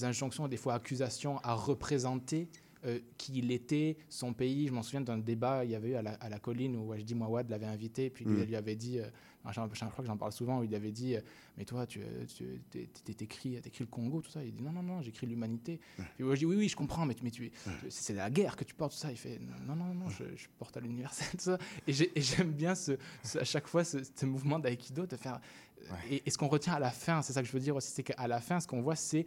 [0.01, 2.47] injonctions des fois accusations à représenter
[2.85, 4.67] euh, qui il était, son pays.
[4.67, 6.89] Je m'en souviens d'un débat il y avait eu à la, à la colline où
[6.89, 8.39] Wajdi Mouawad l'avait invité, puis lui, Mm.
[8.41, 9.05] elle lui avait dit, euh,
[9.51, 11.21] j'en- je crois que j'en parle souvent, où il avait dit, euh,
[11.57, 12.01] mais toi, tu,
[12.35, 14.43] tu t'écris, le Congo, tout ça.
[14.43, 15.79] Il dit, non, non, non, j'écris l'humanité.
[16.15, 18.63] Puis Wajdi, oui, oui, je comprends, mais, tu, mais tu, tu- c'est la guerre que
[18.63, 19.11] tu portes, tout ça.
[19.11, 21.57] Il fait, non, non, non, je, je porte à l'universel, tout ça.
[21.87, 25.15] Et j'ai- et j'aime bien ce, ce- à chaque fois ce, ce mouvement d'aïkido, de
[25.15, 25.39] faire...
[26.09, 27.91] Et, et ce qu'on retient à la fin, c'est ça que je veux dire aussi,
[27.91, 29.25] c'est qu'à la fin, ce qu'on voit, c'est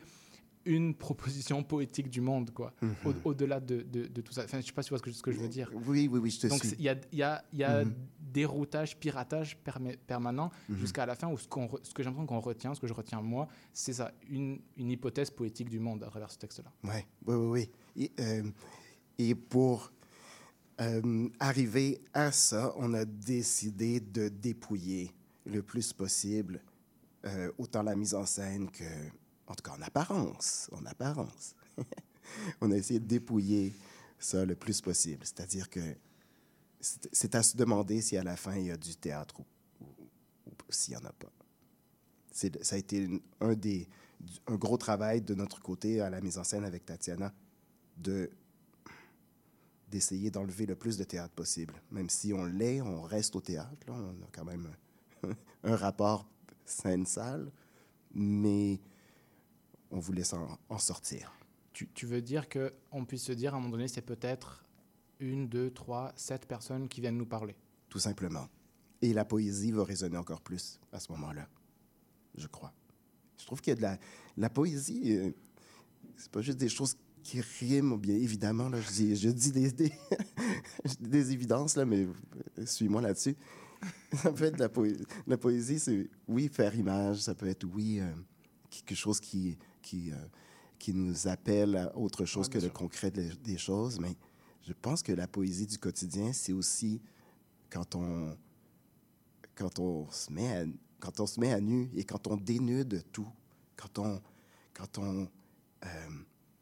[0.67, 2.75] une proposition poétique du monde, quoi.
[2.83, 2.95] Mhm.
[3.05, 4.45] Au- Au-delà de, de- de tout ça.
[4.45, 5.71] Enfin, je sais pas si tu vois ce que, ce que je veux dire.
[5.87, 7.95] Oui, oui, oui, je te Donc, il y a, y a, y a Mhm.
[8.19, 10.77] déroutage, piratage perma- permanent Mhm.
[10.79, 12.93] jusqu'à la fin où ce, qu'on ce que j'ai l'impression qu'on retient, ce que je
[12.93, 16.71] retiens moi, c'est ça, une, une hypothèse poétique du monde à travers ce texte-là.
[16.85, 16.91] Oui,
[17.27, 17.71] oui, oui.
[17.97, 18.03] oui.
[18.05, 18.43] Et, euh,
[19.19, 19.91] et pour
[20.81, 25.11] euh, arriver à ça, on a décidé de dépouiller
[25.47, 26.61] le plus possible
[27.25, 28.85] euh, autant la mise en scène que,
[29.47, 31.55] en tout cas en apparence, en apparence.
[32.61, 33.75] on a essayé de dépouiller
[34.19, 35.25] ça le plus possible.
[35.25, 35.81] C'est-à-dire que
[36.81, 39.45] c'est à se demander si à la fin il y a du théâtre ou,
[39.81, 40.09] ou-
[40.49, 41.33] ou s'il n'y en a pas.
[42.33, 43.09] Ça a été
[43.41, 43.89] un des
[44.47, 47.33] un gros travail de notre côté à la mise en scène avec Tatiana
[47.99, 48.31] de
[49.89, 51.75] d'essayer d'enlever le plus de théâtre possible.
[51.91, 53.87] Même si on l'est, on reste au théâtre.
[53.87, 53.93] là.
[53.95, 54.69] on a quand même
[55.63, 56.29] un rapport
[56.65, 57.51] scène-salle,
[58.15, 58.81] mais
[59.97, 61.33] on voulait s'en en sortir.
[61.73, 64.63] Tu, tu veux dire qu'on puisse se dire à un moment donné, c'est peut-être
[65.21, 67.57] une, deux, trois, sept personnes qui viennent nous parler.
[67.89, 68.47] Tout simplement.
[69.01, 71.49] Et la poésie va résonner encore plus à ce moment-là,
[72.37, 72.73] je crois.
[73.39, 73.99] Je trouve qu'il y a de la,
[74.37, 75.31] la poésie, euh,
[76.17, 79.93] c'est pas juste des choses qui riment, bien évidemment, là, je dis, je dis des,
[81.33, 82.07] évidences, là, mais
[82.59, 83.37] euh, suis-moi là-dessus.
[84.73, 85.05] poésie.
[85.27, 88.11] La poésie, c'est oui, faire image, ça peut être oui, euh,
[88.71, 89.57] quelque chose qui,
[89.87, 90.17] qui, euh,
[90.79, 94.01] qui nous appelle à autre chose Ouais, que le concret des, des choses.
[94.01, 94.17] Mais
[94.63, 97.01] je pense que la poésie du quotidien, c'est aussi
[97.71, 98.37] quand on,
[99.55, 100.65] quand on se met à,
[100.99, 103.29] quand on se met à nu et quand on dénude tout,
[103.77, 104.21] quand on,
[104.75, 105.29] quand on,
[105.85, 106.09] euh,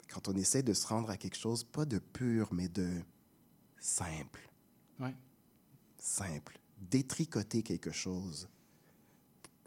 [0.08, 2.88] quand on essaie de se rendre à quelque chose, pas de pur, mais de
[3.78, 4.50] simple.
[5.00, 5.14] Ouais.
[5.98, 6.58] Simple.
[6.78, 8.48] Détricoter quelque chose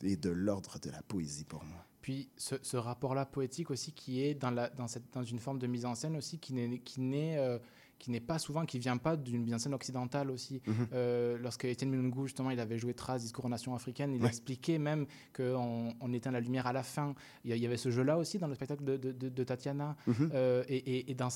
[0.04, 1.87] est de l'ordre de la poésie pour moi.
[2.08, 5.68] Puis ce, rapport-là poétique aussi qui est dans, la, dans, cette, dans une forme de
[5.68, 7.02] mise en scène aussi qui n'est qui
[7.36, 7.60] euh,
[8.00, 10.62] qui n'est pas souvent, qui vient pas d'une mise en scène occidentale aussi.
[10.68, 10.88] Mhm.
[10.94, 14.28] Euh, lorsque Étienne Mulungu, justement, il avait joué Traz, Discours aux Nations africaines, il Ouais.
[14.28, 17.16] expliquait même qu'on on éteint la lumière à la fin.
[17.44, 19.96] Il y, avait ce jeu-là aussi dans le spectacle de, de- de- de Tatiana.
[20.06, 20.32] Mhm.
[20.34, 21.30] Euh, et et- et dans,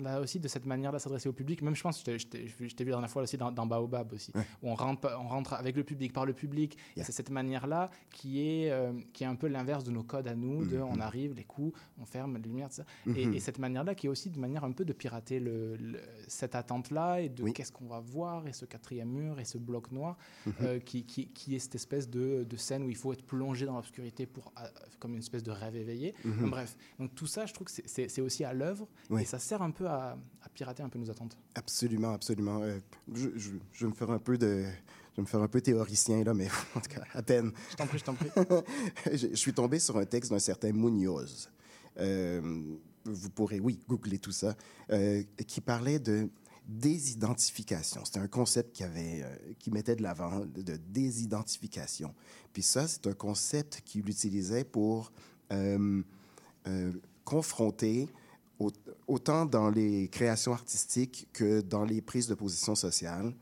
[0.00, 1.62] là aussi, de cette manière-là, s'adresser au public.
[1.62, 4.42] Même, je pense, je t'ai- vu la dernière fois aussi dans, dans Baobab aussi, Ouais.
[4.62, 6.76] où on rentre, on rentre avec le public, par le public.
[6.96, 10.28] Et c'est cette manière-là qui est, euh, qui est un peu l'inverse de nos codes
[10.28, 10.82] à nous, de Mhm.
[10.84, 12.84] on arrive, les coups, on ferme les lumières, tout ça.
[13.16, 13.34] Et, Mhm.
[13.34, 15.87] et cette manière-là qui est aussi de manière un peu de pirater le, le-
[16.26, 17.52] cette attente-là et de Oui.
[17.52, 20.16] qu'est-ce qu'on va voir et ce quatrième mur et ce bloc noir
[20.46, 20.54] Mhm.
[20.62, 23.66] euh, qui, qui, qui est cette espèce de, de scène où il faut être plongé
[23.66, 24.66] dans l'obscurité pour euh,
[24.98, 26.14] comme une espèce de rêve éveillé.
[26.24, 26.50] Mhm.
[26.50, 29.22] Bref, donc tout ça, je trouve que c'est- aussi à l'œuvre Oui.
[29.22, 31.36] et ça sert un peu à, à pirater un peu nos attentes.
[31.54, 32.60] Absolument, absolument.
[32.62, 32.78] Euh,
[33.14, 34.64] je, je, je vais me faire un peu de...
[35.12, 37.50] Je vais me faire un peu théoricien, là, mais en tout cas, à peine.
[37.70, 38.28] Je t'en prie, je t'en prie.
[39.12, 41.50] je, je suis tombé sur un texte d'un certain Munoz.
[41.98, 42.76] Euh,
[43.12, 44.56] vous pourrez, oui, googler tout ça,
[44.90, 46.28] euh, qui parlait de
[46.66, 48.04] désidentification.
[48.04, 52.14] C'était un concept qui, avait, euh, qui mettait de l'avant, de, de désidentification.
[52.52, 55.12] Puis ça, c'est un concept qu'il utilisait pour
[55.52, 56.02] euh,
[57.24, 58.08] confronter,
[58.58, 58.72] au-
[59.06, 63.34] autant dans les créations artistiques que dans les prises de position sociales,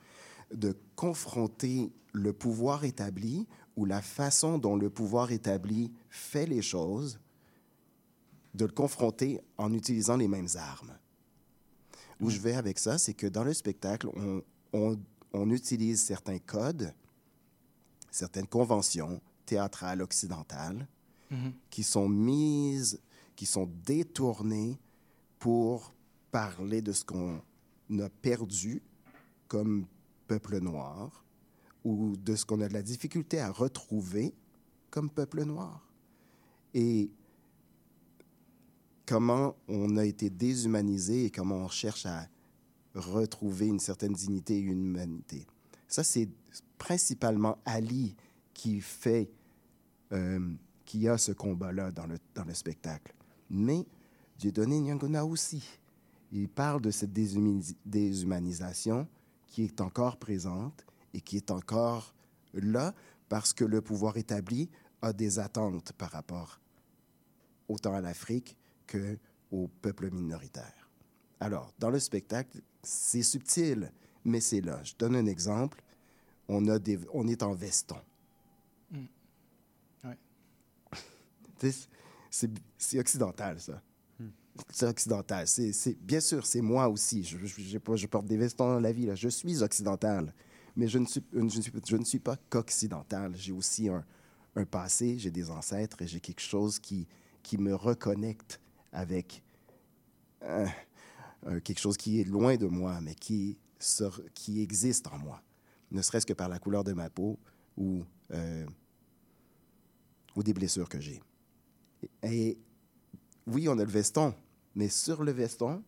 [0.54, 3.46] de confronter le pouvoir établi
[3.76, 7.18] ou la façon dont le pouvoir établi fait les choses,
[8.56, 10.96] de le confronter en utilisant les mêmes armes.
[12.20, 14.42] Où je vais avec ça, c'est que dans le spectacle, on,
[14.72, 14.98] on-
[15.32, 16.94] on utilise certains codes,
[18.10, 20.88] certaines conventions théâtrales occidentales
[21.30, 21.52] Mhm.
[21.70, 23.00] qui sont mises,
[23.34, 24.78] qui sont détournées
[25.40, 25.92] pour
[26.30, 27.40] parler de ce qu'on
[27.98, 28.80] a perdu
[29.48, 29.86] comme
[30.28, 31.24] peuple noir
[31.84, 34.34] ou de ce qu'on a de la difficulté à retrouver
[34.90, 35.86] comme peuple noir.
[36.74, 37.10] Et
[39.06, 42.26] comment on a été déshumanisé et comment on cherche à
[42.94, 45.46] retrouver une certaine dignité et une humanité.
[45.86, 46.28] Ça, c'est
[46.78, 48.16] principalement Ali
[48.52, 49.30] qui fait,
[50.12, 50.54] euh,
[50.84, 53.14] qui a ce combat-là dans le, dans le spectacle.
[53.50, 53.86] Mais
[54.38, 55.62] Dieudonné Nyangona aussi.
[56.32, 59.06] Il parle de cette déshumani- déshumanisation
[59.46, 60.84] qui est encore présente
[61.14, 62.12] et qui est encore
[62.52, 62.94] là
[63.28, 64.68] parce que le pouvoir établi
[65.00, 66.60] a des attentes par rapport
[67.68, 69.18] autant à l'Afrique que
[69.50, 70.88] aux peuples minoritaires.
[71.40, 73.92] Alors, dans le spectacle, c'est subtil,
[74.24, 74.82] mais c'est là.
[74.82, 75.82] Je donne un exemple.
[76.48, 78.00] On, a des, on est en veston.
[78.90, 79.04] Mm.
[80.04, 80.18] Ouais.
[81.58, 81.88] Tu sais,
[82.30, 83.82] C'est c'est occidental, ça.
[84.70, 85.46] C'est occidental.
[85.46, 87.22] C'est, c'est- bien sûr, c'est moi aussi.
[87.22, 89.04] Je, je, j'ai pas- je porte des vestons dans la vie.
[89.06, 89.14] Là.
[89.14, 90.32] Je suis occidental.
[90.76, 93.34] Mais je ne suis, je ne suis, je ne suis pas qu'occidental.
[93.36, 94.02] J'ai aussi un,
[94.54, 97.06] un passé, j'ai des ancêtres et j'ai quelque chose qui,
[97.42, 98.60] qui me reconnecte
[98.96, 99.42] avec
[100.42, 100.66] euh,
[101.62, 103.58] quelque chose qui est loin de moi, mais qui,
[104.48, 105.42] existe en moi.
[105.92, 107.38] Ne serait-ce que par la couleur de ma peau
[107.76, 108.66] ou, euh,
[110.34, 111.22] ou des blessures que j'ai.
[112.22, 112.58] Et
[113.46, 114.34] oui, on a le veston,
[114.74, 115.84] mais sur le veston,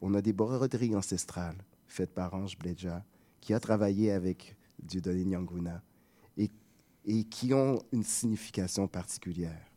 [0.00, 3.04] on a des broderies ancestrales faites par Ange Bledja,
[3.40, 5.82] qui a travaillé avec Dieudonné Nyanguna
[6.36, 6.50] et,
[7.04, 9.73] et qui ont une signification particulière.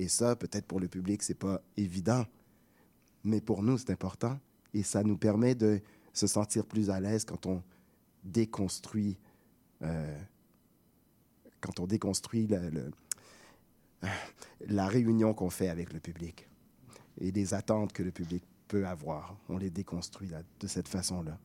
[0.00, 2.24] Et ça, peut-être pour le public, c'est pas évident,
[3.22, 4.38] mais pour nous, c'est important.
[4.72, 5.78] Et ça nous permet de
[6.14, 7.62] se sentir plus à l'aise quand on
[8.24, 9.18] déconstruit,
[9.82, 10.18] euh,
[11.60, 12.90] quand on déconstruit le-
[14.68, 16.48] la réunion qu'on fait avec le public
[17.20, 19.36] et les attentes que le public peut avoir.
[19.50, 21.38] On les déconstruit là, de cette façon-là.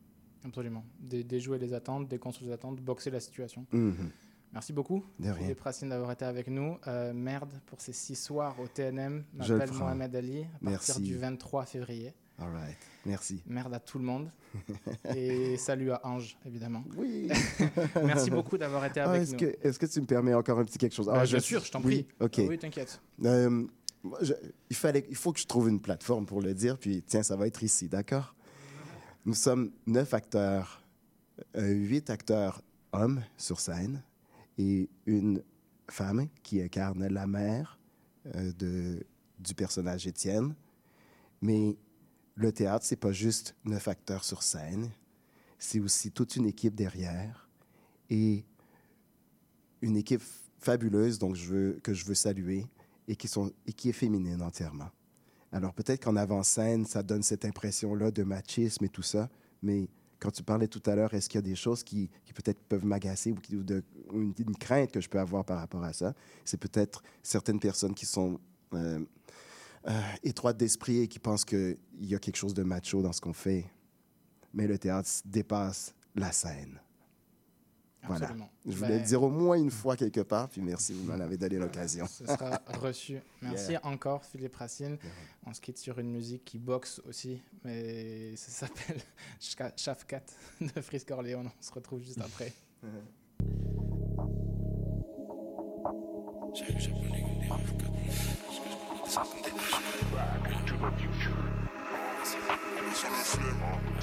[0.44, 0.84] Absolument.
[0.98, 3.66] Dé- déjouer les attentes, déconstruire les attentes, boxer la situation.
[3.72, 4.10] Mhm.
[4.52, 5.54] Merci beaucoup, De rien.
[5.54, 6.78] Philippe d'avoir été avec nous.
[6.86, 9.24] Euh, merde pour ces six soirs au TNM.
[9.34, 9.70] M'appelle.
[9.72, 12.14] Mohamed Ali à partir du 23 février.
[12.38, 12.76] All right.
[13.06, 13.42] Merci.
[13.46, 14.30] Merde à tout le monde.
[15.16, 16.84] Et salut à Ange, évidemment.
[16.96, 17.28] Oui.
[18.04, 19.38] Merci beaucoup d'avoir été Ah, avec est-ce nous.
[19.38, 21.06] Que, est-ce que tu me permets encore un petit quelque chose?
[21.06, 22.24] Ben, je- bien sûr, je t'en oui, prie.
[22.26, 22.38] OK.
[22.38, 23.00] Ah oui, t'inquiète.
[23.24, 23.66] Euh,
[24.20, 24.34] je-
[24.68, 27.36] il, fallait, il faut que je trouve une plateforme pour le dire, puis tiens, ça
[27.36, 28.34] va être ici, d'accord?
[29.24, 30.82] Nous sommes neuf acteurs,
[31.56, 34.02] euh, huit acteurs homme sur scène
[34.58, 35.42] et une
[35.88, 37.78] femme qui incarne la mère
[38.34, 39.06] euh, de,
[39.38, 40.54] du personnage Étienne.
[41.42, 41.76] Mais
[42.34, 44.90] le théâtre, c'est pas juste neuf acteurs sur scène,
[45.58, 47.48] c'est aussi toute une équipe derrière
[48.10, 48.44] et
[49.80, 50.22] une équipe
[50.58, 51.36] fabuleuse donc
[51.82, 52.66] que je veux saluer
[53.08, 54.90] et qui, sont, et qui est féminine entièrement.
[55.52, 59.30] Alors peut-être qu'en avant-scène, ça donne cette impression-là de machisme et tout ça,
[59.62, 59.88] mais
[60.18, 62.60] quand tu parlais tout à l'heure, est-ce qu'il y a des choses qui, qui peut-être
[62.68, 66.14] peuvent m'agacer ou, qui- une crainte que je peux avoir par rapport à ça?
[66.44, 68.40] C'est peut-être certaines personnes qui sont
[68.74, 69.04] euh,
[69.88, 73.20] euh, étroites d'esprit et qui pensent qu'il y a quelque chose de macho dans ce
[73.20, 73.66] qu'on fait.
[74.54, 76.80] Mais le théâtre dépasse la scène.
[78.06, 78.26] Voilà.
[78.26, 78.48] Absolument.
[78.66, 81.18] Je voulais Ben- le dire au moins une fois quelque part, puis merci, vous m'en
[81.20, 82.06] avez donné l'occasion.
[82.06, 83.18] Ce sera reçu.
[83.42, 83.80] Merci Yeah.
[83.86, 84.98] encore, Philippe Racine.
[85.46, 89.00] On se quitte sur une musique qui boxe aussi, mais ça s'appelle
[89.76, 90.22] Shafkat
[90.60, 91.44] de Frisk Orléans.
[91.46, 92.52] On se retrouve juste après.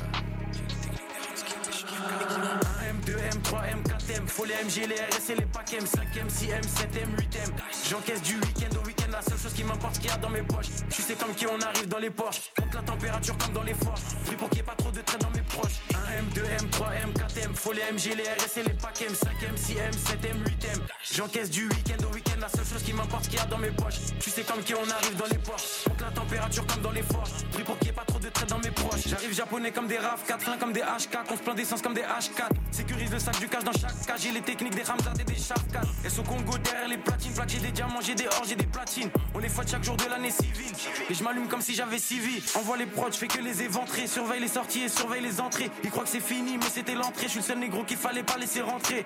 [3.34, 5.74] M, 2 M, 3 M, 4 M, faut les MG, les RS et les packs
[5.74, 7.52] M, 5 M, 6 M, 7 M, 8 M.
[7.90, 10.42] J'encaisse du week-end au week-end, la seule chose qui m'importe qu'il y a dans mes
[10.44, 10.68] poches.
[10.90, 13.74] Tu sais comme qui on arrive dans les Porsche, compte la température comme dans les
[13.74, 14.02] forges.
[14.26, 15.80] Pris pour qu'il n'y ait pas trop de traits dans mes proches.
[15.94, 18.74] 1 M, 2 M, 3 M, 4 M, faut les MG, les RS et les
[18.74, 20.80] packs M, 5 M, 6 M, 7 M, 8 M.
[21.16, 23.72] J'encaisse du week-end au week-end, la seule chose qui m'importe qu'il y a dans mes
[23.72, 24.00] poches.
[24.20, 27.02] Tu sais comme qui on arrive dans les Porsche, compte la température comme dans les
[27.02, 27.32] forges.
[27.54, 29.08] Pris pour qu'il n'y ait pas trop de traits dans mes proches.
[29.08, 31.94] J'arrive japonais comme des RAV 4 flingues comme des HK, on se plaint d'essence comme
[31.94, 32.50] des H4.
[32.72, 35.36] Sécurise le sac du cash dans chaque cage, j'ai les techniques des Ramzat et des
[35.36, 35.84] Shafkat.
[36.04, 38.66] Et au Congo derrière les platines, plaques, j'ai des diamants, j'ai des or, j'ai des
[38.66, 39.10] platines.
[39.34, 40.74] On est fouette chaque jour de l'année civile.
[41.10, 42.44] Et je m'allume comme si j'avais vies.
[42.56, 44.06] Envoie les je fais que les éventrer.
[44.08, 45.72] Surveille les sorties et surveille les entrées.
[45.84, 47.28] Ils croient que c'est fini, mais c'était l'entrée.
[47.28, 49.06] Je suis le seul négro qu'il fallait pas laisser rentrer.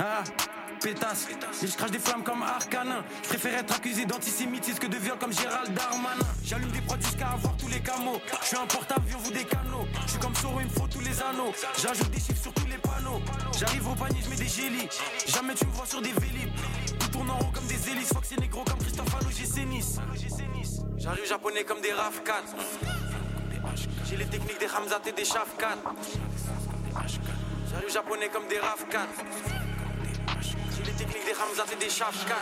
[0.00, 0.24] Ah,
[0.86, 3.02] Et je crache des flammes comme Arcanin.
[3.24, 6.24] Je préfère être accusé d'antisémitisme que de viol comme Gérald Darmanin.
[6.44, 8.20] J'allume des prods jusqu'à avoir tous les camos.
[8.42, 9.86] Je suis un porte-avions, vous des canaux.
[10.06, 11.52] Je suis comme Soro, il me faut tous les anneaux.
[11.82, 13.20] J'ajoute des chiffres sur tous les panneaux.
[13.58, 14.88] J'arrive au panier, je mets des gélis.
[15.26, 16.50] Jamais tu me vois sur des vélib.
[17.00, 18.12] Tout tourne en rond comme des hélices.
[18.12, 19.98] Fox et négro comme Christophe Allo, j'ai Nice.
[20.96, 22.44] J'arrive japonais comme des RAV 4.
[24.08, 25.76] J'ai les techniques des Ramzat et des Shafkat.
[27.70, 29.08] J'arrive japonais comme des RAV 4.
[30.78, 32.34] J'ai les techniques des Ramzat et des Shafkat.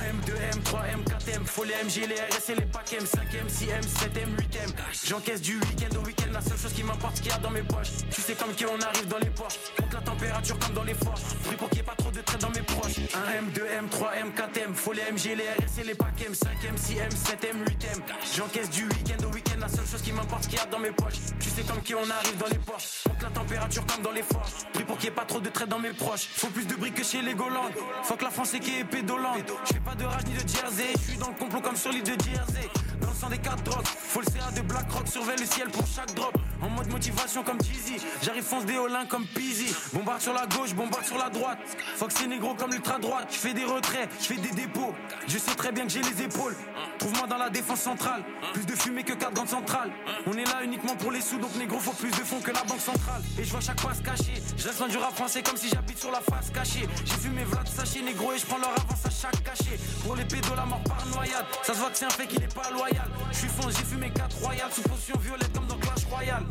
[0.00, 1.44] 1 M, 2 M, 3 M, 4 M.
[1.46, 3.04] Faut les MG, les RS et les packs M.
[3.04, 4.70] 5 M, 6 M, 7 M, 8 M.
[5.04, 6.30] J'encaisse du week-end au week-end.
[6.32, 7.90] La seule chose qui m'importe, qu'il y a dans mes poches.
[8.10, 9.58] Tu sais comme qui on arrive dans les Porsche.
[9.76, 11.20] Compte la température comme dans les forges.
[11.44, 12.98] Pris pour qu'il n'y ait pas trop de traits dans mes proches.
[13.14, 14.74] 1 M, 2 M, 3 M, 4 M.
[14.74, 16.34] Faut les MG, les RS et les packs M.
[16.34, 18.02] 5 M, 6 M, 7 M, 8 M.
[18.36, 19.58] J'encaisse du week-end au week-end.
[19.58, 21.18] La seule chose qui m'importe, qu'il y a dans mes poches.
[21.40, 23.04] Tu sais comme qui on arrive dans les Porsche.
[23.04, 24.52] Compte la température comme dans les forges.
[24.72, 26.28] Pris pour qu'il n'y ait pas trop de traits dans mes proches.
[26.36, 27.72] Faut plus de briques que chez les Golandes.
[28.02, 29.38] Faut que la France est qui est pédolente.
[29.64, 30.92] Je fais pas de rage ni de jersey.
[30.96, 32.68] Je suis dans le complot comme sur l'île de Jersey.
[33.02, 33.84] Dans le sang des quatre drogues.
[33.84, 35.08] Faut le CA de BlackRock.
[35.08, 36.36] Surveille le ciel pour chaque drop.
[36.62, 37.96] En mode motivation comme Jeezy.
[38.22, 39.74] J'arrive fonce des Olin comme Peasy.
[39.92, 41.58] Bombarde sur la gauche, bombarde sur la droite.
[41.98, 43.28] Que c'est négro comme l'ultra droite.
[43.30, 44.92] Je fais des retraits, je fais des dépôts.
[45.26, 46.56] Je sais très bien que j'ai les épaules.
[46.98, 48.22] Trouve-moi dans la défense centrale.
[48.52, 49.90] Plus de fumée que quatre grandes centrales.
[50.26, 52.62] On est là uniquement pour les sous, donc négro faut plus de fonds que la
[52.64, 53.22] banque centrale.
[53.38, 54.42] Et je vois chaque passe cachée.
[54.56, 56.88] Je reste du rap français comme si j'habite sur la face cachée.
[57.04, 59.78] J'ai fumé Vlad sachet négro et je prends leur avance à chaque cachet.
[60.04, 61.46] Pour les pédos, la mort par noyade.
[61.62, 62.91] Ça se voit que c'est un fait qu'il est pas loyal.
[63.30, 66.44] Je suis fonce, j'ai fumé 4 royales sous potion violette comme dans Clash Royale.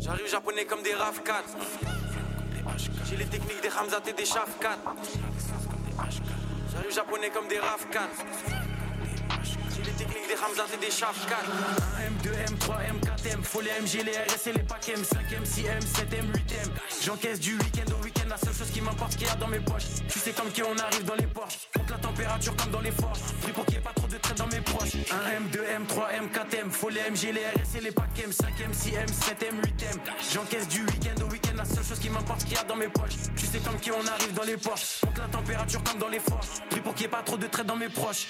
[0.00, 1.44] J'arrive japonais comme des RAV 4.
[3.08, 4.78] J'ai les techniques des Ramzat et des Shafkat.
[6.72, 8.08] J'arrive japonais comme des RAV 4.
[9.98, 11.34] Techniques des Ramzat et des Shafkat.
[11.98, 13.42] 1 M, 2 M, 3 M, 4 M.
[13.42, 15.02] Faut les MG, les RS et les packs M.
[15.02, 16.70] 5 M, 6 M, 7 M, 8 M.
[17.04, 18.28] J'encaisse du week-end au week-end.
[18.28, 19.82] La seule chose qui m'importe, qu'il y a dans mes poches.
[20.08, 21.68] Tu sais comme qui on arrive dans les Porsche.
[21.74, 23.18] Compte la température comme dans les forges.
[23.42, 24.94] Pris pour qu'il n'y ait pas trop de traits dans mes proches.
[24.94, 26.70] 1 M, 2 M, 3 M, 4 M.
[26.70, 28.30] Faut les MG, les RS et les packs M.
[28.30, 30.00] 5 M, 6 M, 7 M, 8 M.
[30.32, 31.56] J'encaisse du week-end au week-end.
[31.56, 33.16] La seule chose qui m'importe, qu'il y a dans mes poches.
[33.36, 35.00] Tu sais comme qui on arrive dans les Porsche.
[35.00, 36.46] Compte la température comme dans les forges.
[36.70, 38.28] Pris pour qu'il n'y ait pas trop de traits dans mes proches.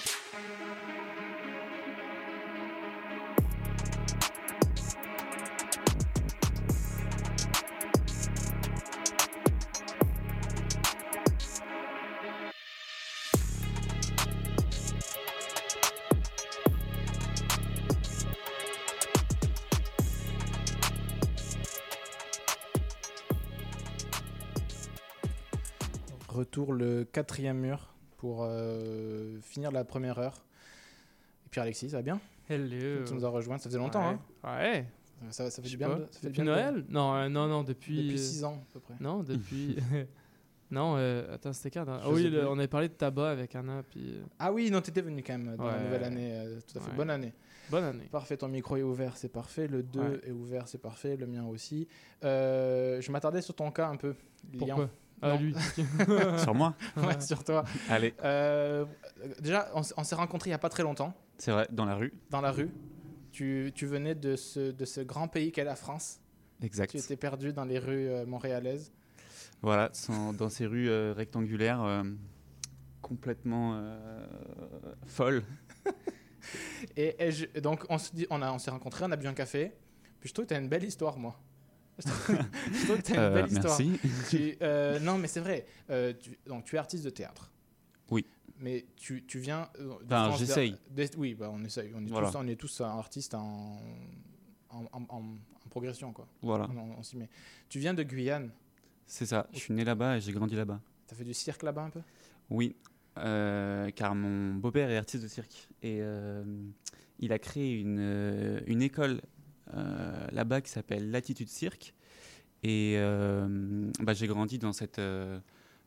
[26.39, 30.45] Retour le quatrième mur pour euh, finir la première heure.
[31.47, 32.21] Et puis Alexis, ça va bien?
[32.49, 33.05] Hello.
[33.05, 34.09] Tu nous as rejoint, ça faisait longtemps.
[34.13, 34.19] Ouais.
[34.45, 34.59] Hein?
[35.25, 35.31] Ouais.
[35.31, 35.89] ça, ça fait du bien.
[35.89, 36.85] de- ça fait depuis bien de- Noël?
[36.89, 37.97] Non, euh, non, non, depuis.
[38.05, 38.95] Depuis euh, six ans, à peu près.
[39.01, 39.77] Non, depuis.
[40.71, 43.83] Non, euh, attends, c'était quand Ah oui, le- on avait parlé de tabac avec Anna,
[43.91, 44.13] puis.
[44.17, 46.31] euh, Ah oui, non, t'étais venu quand même dans la nouvelle année.
[46.35, 46.91] euh, tout à fait.
[46.91, 46.97] Ouais.
[46.97, 47.33] Bonne année.
[47.71, 48.05] Bonne année.
[48.13, 49.67] Parfait, ton micro est ouvert, c'est parfait.
[49.67, 50.21] Le 2 Ouais.
[50.25, 51.17] est ouvert, c'est parfait.
[51.17, 51.89] Le mien aussi.
[52.23, 54.15] Euh, je m'attardais sur ton cas un peu.
[54.59, 54.91] Pourquoi?
[55.23, 55.55] Ah, lui.
[56.39, 57.65] Sur moi Ouais, sur toi.
[57.89, 58.15] Allez.
[58.23, 58.85] Euh,
[59.41, 62.13] déjà, on, s'est rencontrés il n'y a pas très longtemps, C'est vrai, dans la rue.
[62.31, 62.71] dans la rue.
[63.33, 66.21] Tu, tu venais de ce, de ce grand pays qu'est la France.
[66.63, 66.91] Exact.
[66.91, 68.93] Tu étais perdu dans les rues euh, montréalaises.
[69.63, 72.05] Voilà, sans- dans ces rues euh, rectangulaires
[73.03, 73.81] complètement
[75.07, 75.43] folles.
[76.97, 79.27] Et, et je- et donc, on s'est on a- on s'est rencontrés, on a bu
[79.27, 79.73] un café.
[80.21, 81.39] Puis je trouve que tu as une belle histoire, moi.
[81.99, 83.79] Je trouve que tu as une Euh, belle histoire.
[83.81, 84.01] merci.
[84.31, 85.67] Tu- euh, non, mais c'est vrai.
[85.91, 87.51] Euh, tu, donc, tu es artiste de théâtre.
[88.11, 88.25] Oui.
[88.61, 89.69] Mais tu, tu viens.
[90.09, 90.77] France- j'essaye.
[91.17, 91.93] oui, bah, on essaye.
[91.95, 92.31] On est, Voilà.
[92.31, 93.81] tous, on est tous artistes en,
[94.71, 95.23] en, en- en-
[95.65, 96.27] en progression, quoi.
[96.43, 96.69] Voilà.
[96.77, 97.29] On, on s'y met.
[97.69, 98.51] Tu viens de Guyane.
[99.07, 100.81] C'est ça, je suis né là-bas et j'ai grandi là-bas.
[101.07, 102.01] Tu as fait du cirque là-bas un peu?
[102.51, 102.77] Oui,
[103.19, 106.45] euh, car mon beau-père est artiste de cirque et euh,
[107.19, 109.21] il a créé une, une école
[110.33, 111.95] là-bas qui s'appelle Latitude Cirque.
[112.63, 115.39] Et euh, bah, j'ai grandi dans cette, euh,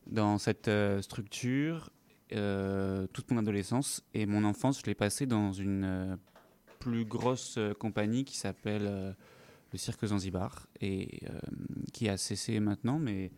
[0.08, 1.90] dans cette euh, structure
[2.34, 6.16] euh, toute mon adolescence et mon enfance, je l'ai passée dans une euh,
[6.80, 9.12] plus grosse euh, compagnie qui s'appelle euh,
[9.74, 11.40] le Cirque Zanzibar et euh,
[11.92, 13.32] qui a cessé maintenant, mais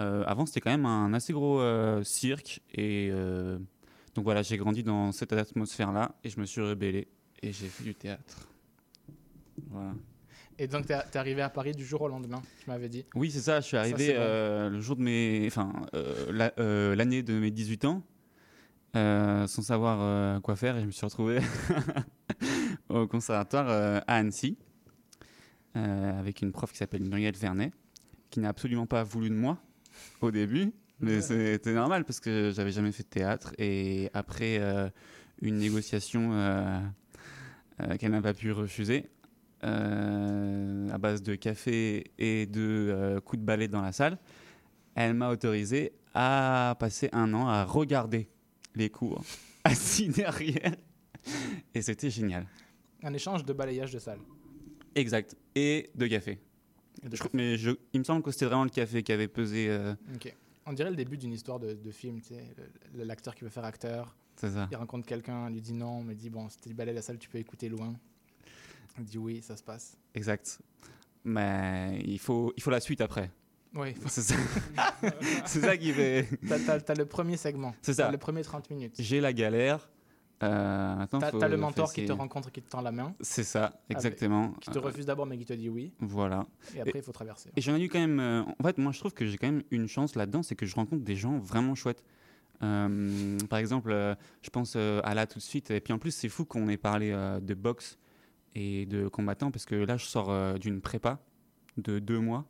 [0.00, 3.58] euh, avant c'était quand même un assez gros euh, cirque et euh,
[4.14, 7.08] donc voilà, j'ai grandi dans cette atmosphère-là et je me suis rebellé
[7.42, 8.48] et j'ai fait du théâtre.
[9.70, 9.94] Voilà.
[10.58, 13.04] Et donc, tu es, arrivé à Paris du jour au lendemain, tu m'avais dit.
[13.14, 13.60] Oui, c'est ça.
[13.60, 17.50] Je suis arrivé euh, le jour de mes, enfin, euh, la- euh, l'année de mes
[17.50, 18.02] 18 ans,
[18.94, 21.40] sans savoir quoi faire, et je me suis retrouvé
[22.88, 24.56] au conservatoire à Annecy
[25.74, 27.72] avec une prof qui s'appelle Muriel Vernet,
[28.30, 29.58] qui n'a absolument pas voulu de moi
[30.20, 34.88] au début, mais c'était normal parce que j'avais jamais fait de théâtre et après euh,
[35.42, 36.80] une négociation euh,
[37.80, 39.08] euh, qu'elle n'a pas pu refuser
[39.64, 42.60] euh, à base de café et de
[42.90, 44.18] euh, coups de balai dans la salle,
[44.94, 48.28] elle m'a autorisé à passer un an à regarder
[48.74, 49.24] les cours
[49.64, 50.74] assis derrière.
[51.74, 52.46] Et c'était génial.
[53.02, 54.20] Un échange de balayage de salle.
[54.94, 55.36] Exact.
[55.54, 56.38] Et de café.
[57.02, 59.28] Et de Je- mais je- il me semble que c'était vraiment le café qui avait
[59.28, 59.66] pesé.
[59.68, 60.34] euh, Ok.
[60.66, 62.44] On dirait le début d'une histoire de, de film, tu sais,
[62.94, 64.16] l'acteur qui veut faire acteur.
[64.36, 64.66] C'est ça.
[64.70, 67.28] Il rencontre quelqu'un, lui dit non, mais dit bon, si tu balayer la salle, tu
[67.28, 67.94] peux écouter loin.
[68.98, 69.96] Dit oui, ça se passe.
[70.14, 70.60] Exact.
[71.24, 73.30] Mais il faut, il faut la suite après.
[73.74, 73.94] Oui.
[74.06, 74.34] C'est ça.
[75.46, 76.28] c'est ça qui fait.
[76.48, 77.74] T'as, t'as- t'as le premier segment.
[77.82, 78.04] C'est ça.
[78.04, 78.94] T'as le premier 30 minutes.
[78.98, 79.88] J'ai la galère.
[80.42, 83.14] Euh, T'as, le mentor qui te rencontre et qui te tend la main.
[83.20, 84.50] C'est ça, Avec- exactement.
[84.60, 85.92] qui te refuse d'abord, mais qui te dit oui.
[86.00, 86.44] Voilà.
[86.74, 87.50] Et après, il faut traverser.
[87.56, 88.20] Et j'en ai eu quand même.
[88.20, 90.66] euh, en fait, moi, je trouve que j'ai quand même une chance là-dedans, c'est que
[90.66, 92.04] je rencontre des gens vraiment chouettes.
[92.62, 95.70] Euh, par exemple, euh, je pense à là tout de suite.
[95.70, 97.96] Et puis en plus, c'est fou qu'on ait parlé de boxe
[98.54, 101.18] et de combattants, parce que là, je sors euh, d'une prépa
[101.76, 102.46] de deux mois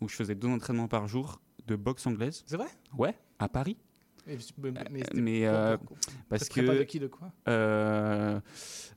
[0.00, 2.42] où je faisais deux entraînements par jour de boxe anglaise.
[2.46, 2.68] C'est vrai?
[2.96, 3.76] Ouais, à Paris.
[4.26, 4.36] Et-
[4.72, 5.76] mais- mais Mais euh,
[6.28, 7.32] parce que de qui, de quoi?
[7.48, 8.38] Euh,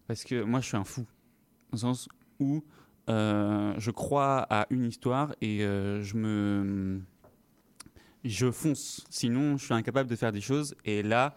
[0.06, 1.06] parce que moi je suis un fou
[1.72, 2.64] au sens où
[3.10, 7.02] euh, je crois à une histoire et euh, je me
[8.26, 11.34] je fonce sinon je suis incapable de faire des choses et là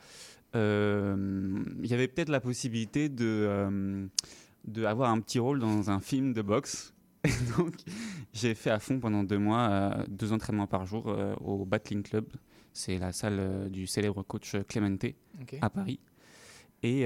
[0.55, 4.09] euh, il y avait peut-être la possibilité de
[4.67, 6.95] euh, de avoir un petit rôle dans un film de boxe.
[7.25, 7.75] Et donc
[8.33, 12.03] j'ai fait à fond pendant deux mois euh, deux entraînements par jour euh, au Battling
[12.03, 12.27] Club.
[12.73, 15.07] C'est la salle euh, du célèbre coach Clemente
[15.61, 16.01] à Paris.
[16.83, 17.05] Et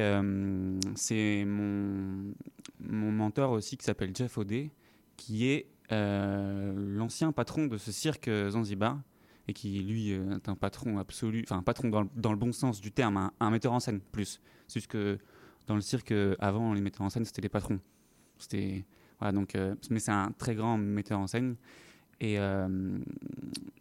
[0.95, 2.35] c'est mon,
[2.81, 4.71] mon mentor aussi qui s'appelle Jeff O'Day,
[5.17, 9.01] qui est l'ancien patron de ce cirque Zanzibar,
[9.49, 12.53] et qui lui est un patron absolu, enfin un patron dans le, dans le bon
[12.53, 14.43] sens du terme, un, un metteur en scène plus.
[14.67, 15.19] C'est juste que
[15.71, 17.79] dans le cirque, euh, avant, les metteurs en scène, c'était les patrons.
[18.39, 18.85] C'était,
[19.21, 21.55] voilà, donc, euh, mais c'est un très grand metteur en scène,
[22.21, 22.99] et euh,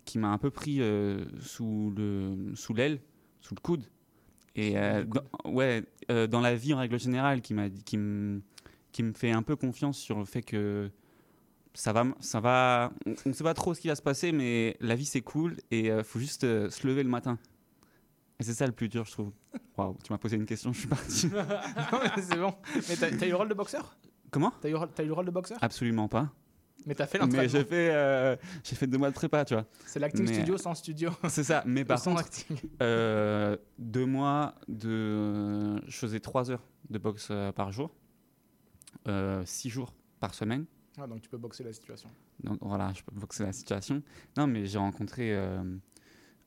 [0.05, 2.99] qui m'a un peu pris euh, sous le sous l'aile,
[3.41, 3.85] sous le coude.
[4.55, 5.83] Et dans, ouais,
[6.27, 8.41] dans la vie en règle générale, qui m'a qui me
[8.91, 10.91] qui me fait un peu confiance sur le fait que
[11.73, 12.91] ça va, ça va.
[13.25, 15.55] On ne sait pas trop ce qui va se passer, mais la vie c'est cool
[15.71, 17.39] et il faut juste se lever le matin.
[18.39, 19.31] Et c'est ça le plus dur, je trouve.
[19.77, 21.27] Waouh, tu m'as posé une question, je suis parti.
[21.91, 22.53] Non, mais c'est bon.
[22.87, 23.97] Mais t'as, t'as eu le rôle de boxeur?
[24.31, 24.53] Comment?
[24.61, 25.57] T'as eu, t'as eu le rôle de boxeur?
[25.61, 26.31] Absolument pas.
[26.85, 27.49] Mais t'as fait Mais l'entraînement.
[27.49, 29.65] j'ai fait, euh, j'ai fait deux mois de prépa, tu vois.
[29.85, 31.09] C'est l'acting Mais- studio sans studio.
[31.27, 31.63] C'est ça.
[31.65, 32.57] Mais par Sans contre, acting.
[32.81, 37.91] euh, deux mois de, je faisais trois heures de boxe euh, par jour,
[39.09, 40.65] euh, six jours par semaine.
[40.97, 42.09] Ah, donc tu peux boxer la situation.
[42.43, 44.01] Donc voilà, je peux boxer la situation.
[44.37, 45.63] Non, mais j'ai rencontré euh, euh,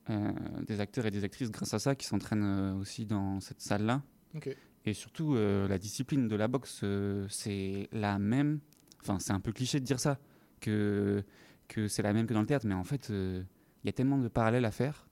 [0.09, 4.01] des acteurs et des actrices grâce à ça qui s'entraînent euh, aussi dans cette salle-là.
[4.85, 8.59] Et surtout, euh, la discipline de la boxe, euh, c'est la même.
[9.01, 10.19] Enfin, c'est un peu cliché de dire ça,
[10.59, 11.23] que,
[11.67, 13.43] que c'est la même que dans le théâtre, mais en fait, euh,
[13.83, 15.07] il y a tellement de parallèles à faire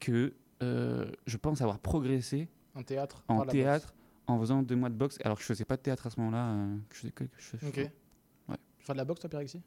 [0.00, 3.94] que euh, je pense avoir progressé En théâtre en théâtre
[4.26, 6.18] en faisant deux mois de boxe, alors que je faisais pas de théâtre à ce
[6.20, 6.50] moment-là.
[6.50, 7.90] euh, que je faisais que- que je faisais- Ok.
[8.48, 8.56] Ouais.
[8.78, 9.62] Tu fais de la boxe, toi, Pierre-Alexis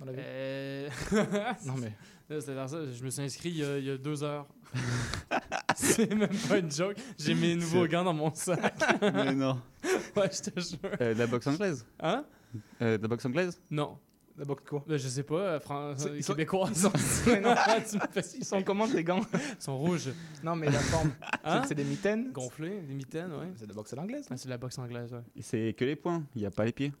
[0.00, 0.88] Dans la vie Euh,
[1.66, 1.94] Non, mais-
[2.28, 4.46] Là, ça, je me suis inscrit il y a, il y a deux heures.
[5.74, 6.96] c'est même pas une joke.
[7.18, 8.72] J'ai mes nouveaux gants dans mon sac.
[9.02, 9.60] Mais non.
[10.16, 10.78] Ouais, je te jure.
[11.00, 12.24] Euh, de la boxe anglaise Hein?
[12.82, 13.60] Euh, De la boxe anglaise?
[13.70, 13.98] Non.
[14.38, 14.84] La boxe quoi?
[14.86, 16.68] Ben, Je sais pas, euh, Fran- euh, ils sont- québécois.
[16.70, 16.92] ils sont-
[17.26, 17.54] Mais non.
[17.90, 19.22] Tu me fais- Ils sont comment tes gants?
[19.34, 20.10] Ils sont rouges.
[20.44, 21.10] Non, mais la forme.
[21.44, 21.62] Hein?
[21.62, 23.48] C'est- C'est des mitaines Gonflés, des mitaines, ouais.
[23.56, 24.26] C'est de la boxe à l'anglaise.
[24.30, 25.20] Ah, c'est de la boxe anglaise, ouais.
[25.34, 26.92] Et C'est que les points, il n'y a pas les pieds.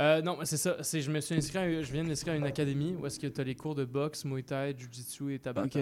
[0.00, 0.76] Euh, non, mais c'est ça.
[0.82, 3.18] C'est, je me suis inscrit, à- je viens de m'inscrire à une académie où est-ce
[3.18, 5.80] que tu as les cours de boxe, muay thai, jiu-jitsu et tabata.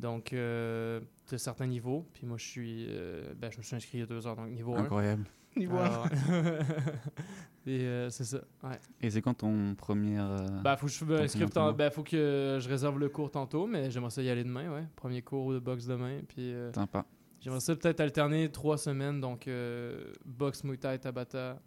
[0.00, 2.04] Donc, euh, tu as certains niveaux.
[2.12, 4.34] Puis moi, je suis, euh, ben, je me suis inscrit il y a deux heures,
[4.36, 4.80] donc niveau 1.
[4.80, 5.24] Incroyable.
[5.54, 5.84] Niveau un.
[5.84, 6.08] Alors,
[7.66, 8.78] et euh, c'est ça, ouais.
[9.00, 10.18] Et c'est quand ton premier.
[10.18, 13.90] euh, Bah, faut que je m'inscrive ben, faut que je réserve le cours tantôt, mais
[13.90, 14.84] j'aimerais ça y aller demain, ouais.
[14.96, 16.20] Premier cours de boxe demain.
[16.26, 17.04] Puis, euh, Sympa.
[17.40, 21.60] j'aimerais ça peut-être alterner trois semaines, donc euh, boxe, muay thai, tabata.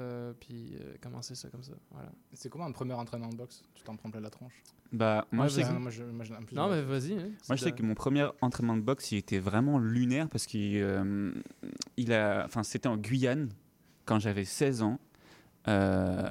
[0.00, 2.10] Euh, puis euh, commencer ça comme ça, voilà.
[2.32, 3.62] C'est comment un premier entraînement de boxe?
[3.74, 4.54] Tu t'en prends plein la tronche
[4.92, 5.74] Bah, moi, Ouais, je sais, vas-y.
[5.74, 7.12] que, Moi, je- moi, j'ai un peu- Non, mais vas-y.
[7.14, 10.46] hein, moi, je sais que mon premier entraînement de boxe, il était vraiment lunaire parce
[10.46, 11.32] qu'il euh,
[11.96, 13.48] il a, enfin, c'était en Guyane
[14.06, 14.98] quand j'avais 16 ans.
[15.68, 16.28] Euh,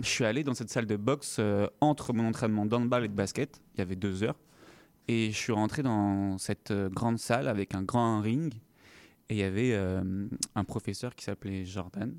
[0.00, 3.14] je suis allé dans cette salle de boxe euh, entre mon entraînement d'handball et de
[3.14, 3.60] basket.
[3.74, 4.38] Il y avait deux heures.
[5.08, 8.54] Et je suis rentré dans cette grande salle avec un grand ring.
[9.28, 12.14] Et il y avait euh, un professeur qui s'appelait Jordan.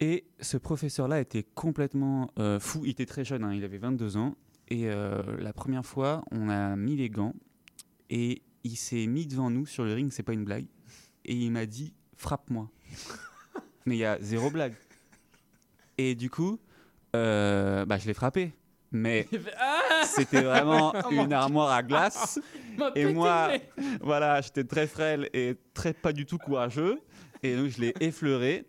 [0.00, 2.82] Et ce professeur-là était complètement euh, fou.
[2.84, 4.36] Il était très jeune, hein, il avait 22 ans.
[4.68, 7.34] Et euh, la première fois, on a mis les gants
[8.10, 10.66] et il s'est mis devant nous sur le ring, c'est pas une blague.
[11.24, 12.70] Et il m'a dit frappe-moi.
[13.86, 14.74] Mais il y a zéro blague.
[15.98, 16.58] Et du coup,
[17.14, 18.54] euh, bah, je l'ai frappé.
[18.90, 19.28] Mais
[19.58, 22.38] Ah c'était vraiment une armoire à glace.
[22.94, 23.50] Et moi,
[24.00, 27.00] voilà, j'étais très frêle et très pas du tout courageux.
[27.42, 28.64] Et donc je l'ai effleuré.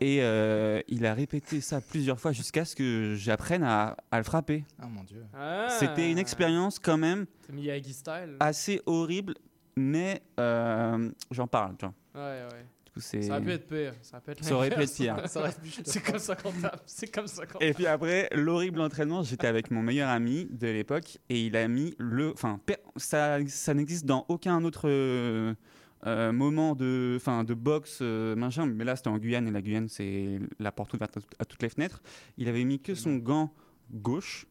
[0.00, 4.24] Et euh, il a répété ça plusieurs fois jusqu'à ce que j'apprenne à, à le
[4.24, 4.64] frapper.
[4.80, 5.22] Ah mon dieu.
[5.34, 5.68] Ah.
[5.78, 8.36] C'était une expérience quand même C'est Miyagi style.
[8.40, 9.34] assez horrible,
[9.76, 11.76] mais euh, j'en parle.
[11.78, 11.94] Tu vois.
[12.22, 12.64] Ouais, ouais.
[12.86, 13.92] Du coup, c'est- Ça aurait pu être pire.
[14.02, 15.28] Ça, aurait pu être Ça aurait pu être pire.
[15.28, 16.82] Ça aurait pu- C'est comme ça qu'on tape.
[16.86, 20.66] C'est comme ça qu'on Et puis après, l'horrible entraînement, j'étais avec mon meilleur ami de
[20.68, 22.32] l'époque et il a mis le.
[22.32, 22.58] Enfin,
[22.96, 23.38] ça
[23.74, 24.88] n'existe dans aucun autre
[26.04, 28.66] euh, euh, moment de, enfin, de boxe, euh, machin.
[28.66, 31.44] Mais là, c'était en Guyane et la Guyane, c'est la porte ouverte à, tout- à
[31.44, 32.02] toutes les fenêtres.
[32.36, 33.52] Il avait mis que son gant
[33.92, 34.46] gauche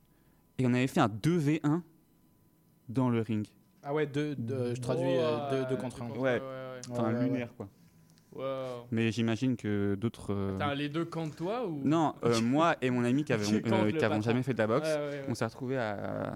[0.58, 1.82] et on avait fait un 2v1
[2.89, 3.46] dans le ring.
[3.84, 6.10] Ah ouais, deux, deux- je traduis euh, deux, deux contre un.
[6.10, 6.41] Ouais,
[6.89, 7.54] enfin Ouais, ouais, lunaire ouais.
[7.58, 7.70] quoi.
[8.34, 8.88] Wow.
[8.91, 10.34] Mais j'imagine que d'autres.
[10.34, 11.82] euh, les deux contre toi ou?
[11.86, 14.68] Non, euh, moi et mon ami qui avons, Qui contre euh, jamais fait de la
[14.68, 15.26] boxe, Ouais, ouais, ouais.
[15.30, 16.36] on s'est retrouvés à,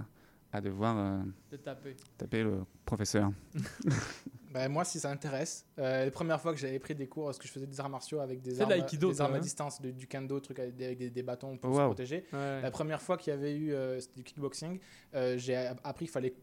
[0.54, 1.20] à devoir euh,
[1.52, 1.96] De taper.
[2.18, 3.32] taper le professeur.
[4.52, 7.38] Bah, moi, si ça intéresse, euh, les premières fois que j'avais pris des cours, parce
[7.38, 10.08] que je faisais des arts martiaux avec des armes, l'aïkido, des à distance, de- du
[10.08, 12.26] kendo, truc avec des, avec des- des bâtons pour Oh, se protéger.
[12.34, 12.62] Ouais.
[12.62, 14.80] La première fois qu'il y avait eu euh, c'était du kickboxing,
[15.14, 16.34] euh, j'ai appris qu'il fallait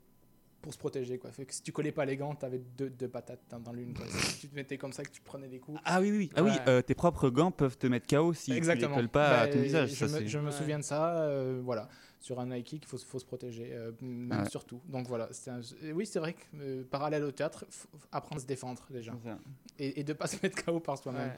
[0.63, 1.19] pour se protéger.
[1.19, 1.31] Quoi.
[1.31, 3.73] Fait que si tu collais pas les gants, tu avais deux, deux patates dans, dans
[3.73, 3.95] l'une.
[4.09, 5.79] si tu te mettais comme ça, que tu prenais des coups.
[5.85, 6.31] Ah oui, oui.
[6.35, 8.89] Ah oui euh, tes propres gants peuvent te mettre KO si Exactement.
[8.89, 9.91] tu les colles pas à ton visage.
[9.91, 11.19] Je, ça, me, c'est- je me souviens de ça.
[11.19, 11.89] euh, voilà.
[12.19, 14.49] Sur un Nike, il faut, faut se protéger, euh, même Ouais.
[14.51, 14.81] surtout.
[14.87, 15.29] Donc voilà.
[15.33, 15.61] c'était un-
[15.95, 19.13] oui, c'est vrai que euh, parallèle au théâtre, faut apprendre à se défendre déjà.
[19.79, 21.33] Et, et de pas se mettre KO par soi-même.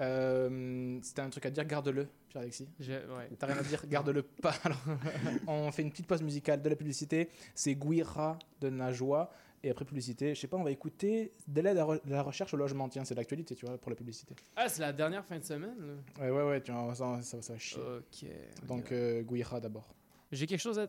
[0.00, 2.68] Euh, C'était un truc à dire, garde-le, Pierre-Alexis.
[2.80, 3.28] Ouais.
[3.38, 4.54] T'as rien à dire, garde-le pas.
[4.64, 4.80] Alors,
[5.46, 7.28] on fait une petite pause musicale de la publicité.
[7.54, 9.30] C'est Guira de Najwa.
[9.64, 12.22] Et après publicité, je sais pas, on va écouter de l'aide à re- de la
[12.22, 12.88] recherche au logement.
[12.88, 14.34] Tiens, c'est l'actualité, tu vois, pour la publicité.
[14.56, 15.76] Ah, c'est la dernière fin de semaine.
[16.18, 16.24] là.
[16.24, 17.80] Ouais, ouais, ouais, tu vois, ça, ça, ça va chier.
[17.80, 18.28] Ok.
[18.66, 19.94] Donc, euh, Guira d'abord.
[20.32, 20.86] J'ai quelque chose à.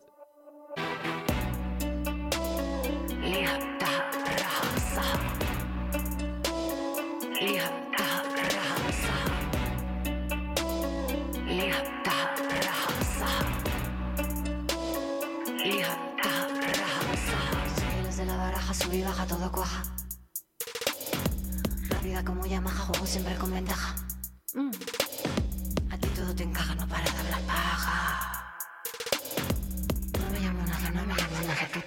[17.76, 19.82] Siglos de la baraja, sube y baja, todo cuaja.
[21.90, 23.94] Rápida como Yamaha, juego siempre con ventaja.
[24.54, 24.70] Mm.
[25.90, 28.13] A ti todo te encaja, no para de hablar paja.
[31.54, 31.80] No me tú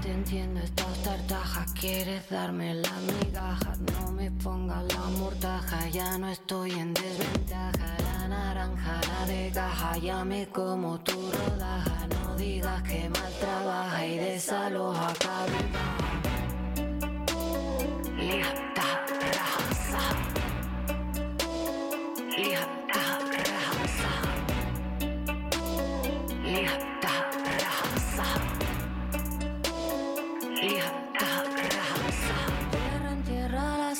[0.00, 3.72] te entiendo estas tartajas, quieres darme la migaja.
[3.92, 7.96] No me pongas la mortaja, ya no estoy en desventaja.
[8.04, 12.06] La naranja, la de caja, ya me como tu rodaja.
[12.06, 15.84] No digas que mal trabaja y desaloja cabeza.
[18.16, 19.04] Lihta,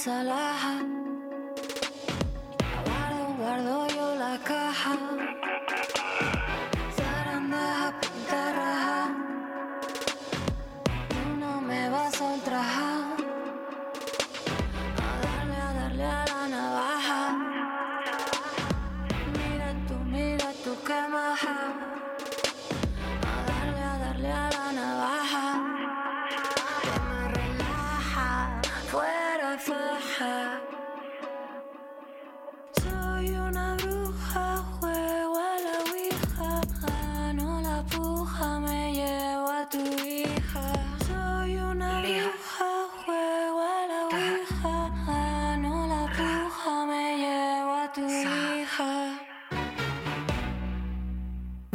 [0.08, 0.57] salah.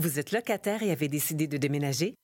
[0.04, 2.16] Vous êtes locataire et avez décidé de déménager?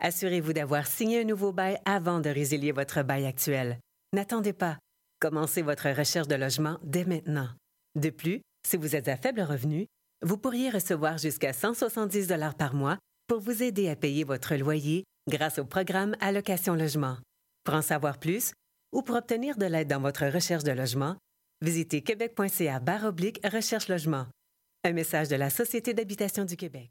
[0.00, 3.78] Assurez-vous d'avoir signé un nouveau bail avant de résilier votre bail actuel.
[4.12, 4.76] N'attendez pas.
[5.20, 7.48] Commencez votre recherche de logement dès maintenant.
[7.94, 9.86] De plus, si vous êtes à faible revenu,
[10.20, 15.04] vous pourriez recevoir jusqu'à 170 dollars par mois pour vous aider à payer votre loyer
[15.28, 17.18] grâce au programme Allocation Logement.
[17.62, 18.52] Pour en savoir plus
[18.92, 21.14] ou pour obtenir de l'aide dans votre recherche de logement,
[21.60, 22.82] visitez québec.ca
[23.44, 24.26] recherche logement.
[24.82, 26.90] Un message de la Société d'habitation du Québec.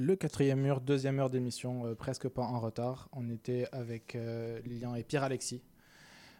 [0.00, 3.10] Le quatrième mur, deuxième heure d'émission, euh, presque pas en retard.
[3.12, 5.60] On était avec euh, Lilian et Pierre-Alexis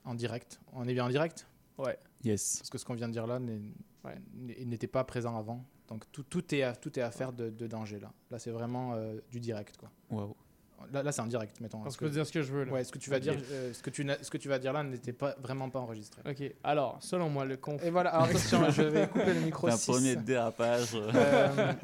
[0.07, 0.59] en direct.
[0.73, 1.47] On est bien en direct?
[1.77, 1.99] Ouais.
[2.25, 2.57] Yes.
[2.61, 3.61] Parce que ce qu'on vient de dire là, n'est-
[4.07, 4.15] ouais,
[4.65, 5.63] n'était pas présent avant.
[5.89, 8.11] Donc tout, tout, est, à, tout est à faire de, de danger là.
[8.31, 9.77] Là, c'est vraiment euh, du direct.
[9.77, 9.91] quoi.
[10.11, 10.35] Waouh.
[10.91, 11.83] Là, là c'est en direct, mettons.
[11.83, 12.73] Parce que je peux dire ce que je veux, là.
[12.73, 14.73] Ouais, ce que tu vas dire, euh, ce, que tu ce que tu vas dire
[14.73, 16.23] là n'était pas, vraiment pas enregistré.
[16.27, 17.85] Ok, alors, selon moi, le conf.
[17.85, 19.69] Et voilà, alors, attention, je vais couper le micro.
[19.69, 20.95] Un premier dérapage.
[20.95, 21.75] Euh,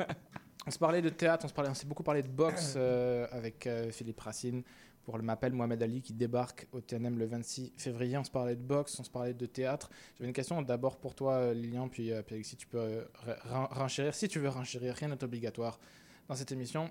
[0.67, 3.27] on se parlait de théâtre, on se parlait, on s'est beaucoup parlé de boxe euh,
[3.31, 4.62] avec euh, Philippe Racine
[5.05, 8.19] pour le m'appelle Mohamed Ali qui débarque au TNM le 26 février.
[8.19, 9.89] On se parlait de boxe, on se parlait de théâtre.
[10.19, 13.07] J'avais une question d'abord pour toi, euh, Lilian, puis, euh, puis Alexis, tu peux
[13.45, 14.14] ren- renchérir.
[14.14, 15.79] Si tu veux renchérir, rien n'est obligatoire
[16.29, 16.91] dans cette émission.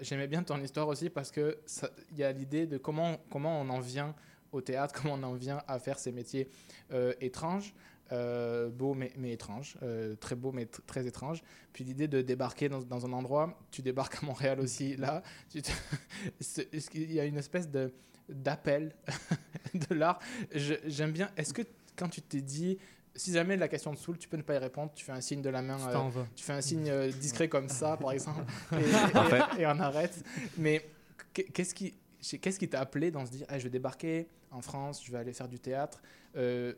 [0.00, 3.58] J'aimais bien ton histoire aussi parce que ça- il y a l'idée de comment, comment
[3.62, 4.14] on en vient
[4.52, 6.50] au théâtre, comment on en vient à faire ces métiers
[7.22, 7.74] étranges.
[8.12, 11.42] Euh, beaux mais, mais étranges, euh, très beaux mais tr- très étranges.
[11.72, 15.62] Puis l'idée de débarquer dans, dans un endroit, tu débarques à Montréal aussi, là, tu
[15.62, 15.70] te-
[16.90, 17.92] qu'il y a une espèce de
[18.28, 18.94] d'appel
[19.88, 20.18] de l'art?
[20.52, 21.30] J'aime bien.
[21.36, 21.62] Est-ce que
[21.96, 22.78] quand tu t'es dit,
[23.14, 25.20] si jamais la question te saoule, tu peux ne pas y répondre, tu fais un
[25.20, 28.12] signe de la main, Tu euh, tu fais un signe euh, discret comme ça, par
[28.12, 29.40] exemple, et, Parfait.
[29.58, 30.22] et- et on arrête.
[30.56, 30.86] Mais
[31.32, 31.94] qu'est- qu'est-ce qui
[32.40, 35.18] qu'est-ce qui t'a appelé dans se dire, Ah, je vais débarquer en France, je vais
[35.18, 36.02] aller faire du théâtre.
[36.36, 36.74] Euh,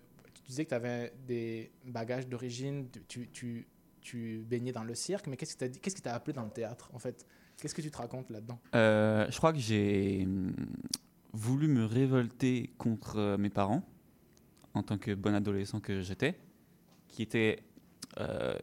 [0.50, 3.66] disais que tu avais des bagages d'origine, tu, tu,
[4.00, 6.98] tu baignais dans le cirque, mais qu'est-ce qui qui t'a appelé dans le théâtre en
[6.98, 7.26] fait?
[7.56, 8.58] Qu'est-ce que tu te racontes là-dedans?
[8.74, 10.54] Euh, je crois que j'ai hum,
[11.32, 13.86] voulu me révolter contre euh, mes parents
[14.74, 16.38] en tant que bon adolescent que j'étais,
[17.08, 17.58] qui était
[18.18, 18.54] euh,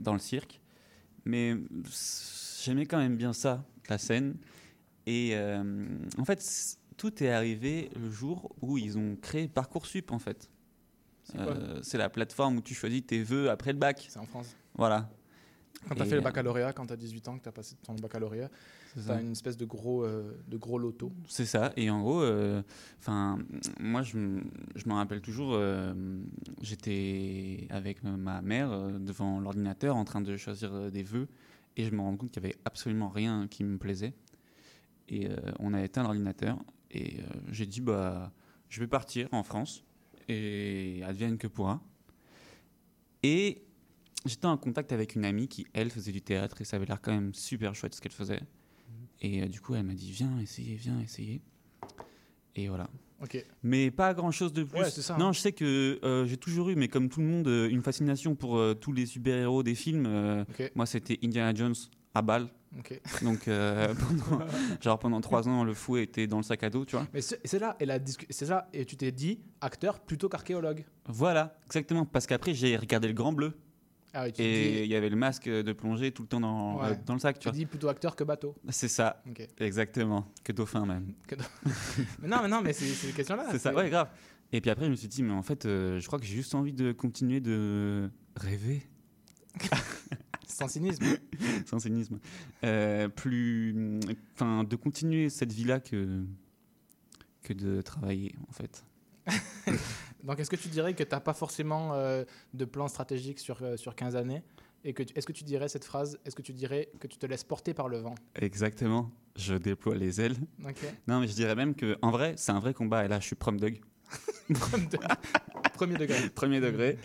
[0.00, 0.60] dans le cirque.
[1.24, 1.54] Mais
[2.62, 4.36] j'aimais quand même bien ça, la scène.
[5.06, 5.36] Et
[6.16, 6.42] en fait,
[6.96, 10.48] tout est arrivé le jour où ils ont créé Parcoursup, en fait.
[11.32, 14.06] C'est Euh, C'est la plateforme où tu choisis tes vœux après le bac.
[14.08, 14.54] C'est en France.
[14.74, 15.08] Voilà.
[15.88, 17.48] Quand tu as Et, fait le euh, baccalauréat, quand tu as 18 ans, que tu
[17.48, 18.50] as passé ton baccalauréat,
[18.94, 19.16] C'est tu ça.
[19.16, 21.10] as une espèce de gros, euh, de gros loto.
[21.26, 21.72] C'est ça.
[21.76, 22.62] Et en gros, euh,
[22.98, 23.38] enfin,
[23.78, 24.44] moi, je, m-
[24.76, 25.94] je me rappelle toujours, euh,
[26.60, 28.70] j'étais avec ma mère
[29.00, 31.28] devant l'ordinateur en train de choisir des vœux
[31.76, 34.12] et je me rends compte qu'il n'y avait absolument rien qui me plaisait.
[35.08, 36.58] Et euh, on a éteint l'ordinateur
[36.90, 38.32] et euh, j'ai dit, bah,
[38.68, 39.82] je vais partir en France
[40.30, 41.82] et advienne que pourra.
[43.22, 43.62] Et
[44.26, 47.00] j'étais en contact avec une amie qui, elle, faisait du théâtre et ça avait l'air
[47.00, 48.40] quand même super chouette ce qu'elle faisait.
[49.20, 51.42] Et euh, du coup, elle m'a dit Viens, essayer, viens, essayer.
[52.56, 52.88] Et voilà.
[53.62, 54.80] Mais pas grand chose de plus.
[54.80, 55.32] Ouais, c'est ça, Non, hein.
[55.32, 58.34] je sais que euh, j'ai toujours eu, mais comme tout le monde, euh, une fascination
[58.34, 60.44] pour euh, tous les super-héros des films.
[60.74, 61.74] Moi, c'était Indiana Jones
[62.14, 62.48] à balle.
[63.22, 63.92] Donc, euh,
[64.28, 64.44] pendant,
[64.80, 67.06] genre pendant trois ans, le fou était dans le sac à dos, tu vois.
[67.12, 67.86] Mais c'est là, et
[68.30, 70.84] c'est ça, et tu t'es dit acteur plutôt qu'archéologue.
[71.06, 72.04] Voilà, exactement.
[72.04, 73.54] Parce qu'après, j'ai regardé le Grand Bleu.
[74.12, 76.80] Ah oui, et dis- il y avait le masque de plongée tout le temps dans,
[76.80, 76.90] Ouais.
[76.90, 78.56] euh, dans le sac, tu Tu dis plutôt acteur que bateau.
[78.68, 79.22] C'est ça,
[79.58, 80.26] exactement.
[80.42, 81.12] Que dauphin même.
[81.28, 81.36] Que
[82.20, 83.46] mais non, mais non, mais c'est c'est une question là.
[83.52, 84.08] C'est ça, ouais, grave.
[84.52, 86.34] Et puis après, je me suis dit, mais en fait, euh, je crois que j'ai
[86.34, 88.82] juste envie de continuer de rêver.
[90.60, 91.04] Sans cynisme.
[91.66, 92.18] Sans cynisme.
[92.64, 93.98] Euh, plus.
[94.34, 96.22] Enfin, de continuer cette vie-là que,
[97.42, 98.84] que de travailler, en fait.
[100.24, 103.62] Donc, est-ce que tu dirais que tu n'as pas forcément euh, de plan stratégique sur,
[103.62, 104.42] euh, sur 15 années
[104.84, 107.24] et que Est-ce que tu dirais cette phrase Est-ce que tu dirais que tu te
[107.24, 108.14] laisses porter par le vent?
[108.34, 109.10] Exactement.
[109.36, 110.36] Je déploie les ailes.
[111.08, 113.06] Non, mais je dirais même que, en vrai, c'est un vrai combat.
[113.06, 113.80] Et là, je suis prom dog.
[115.74, 116.28] Premier degré.
[116.30, 116.98] Premier degré.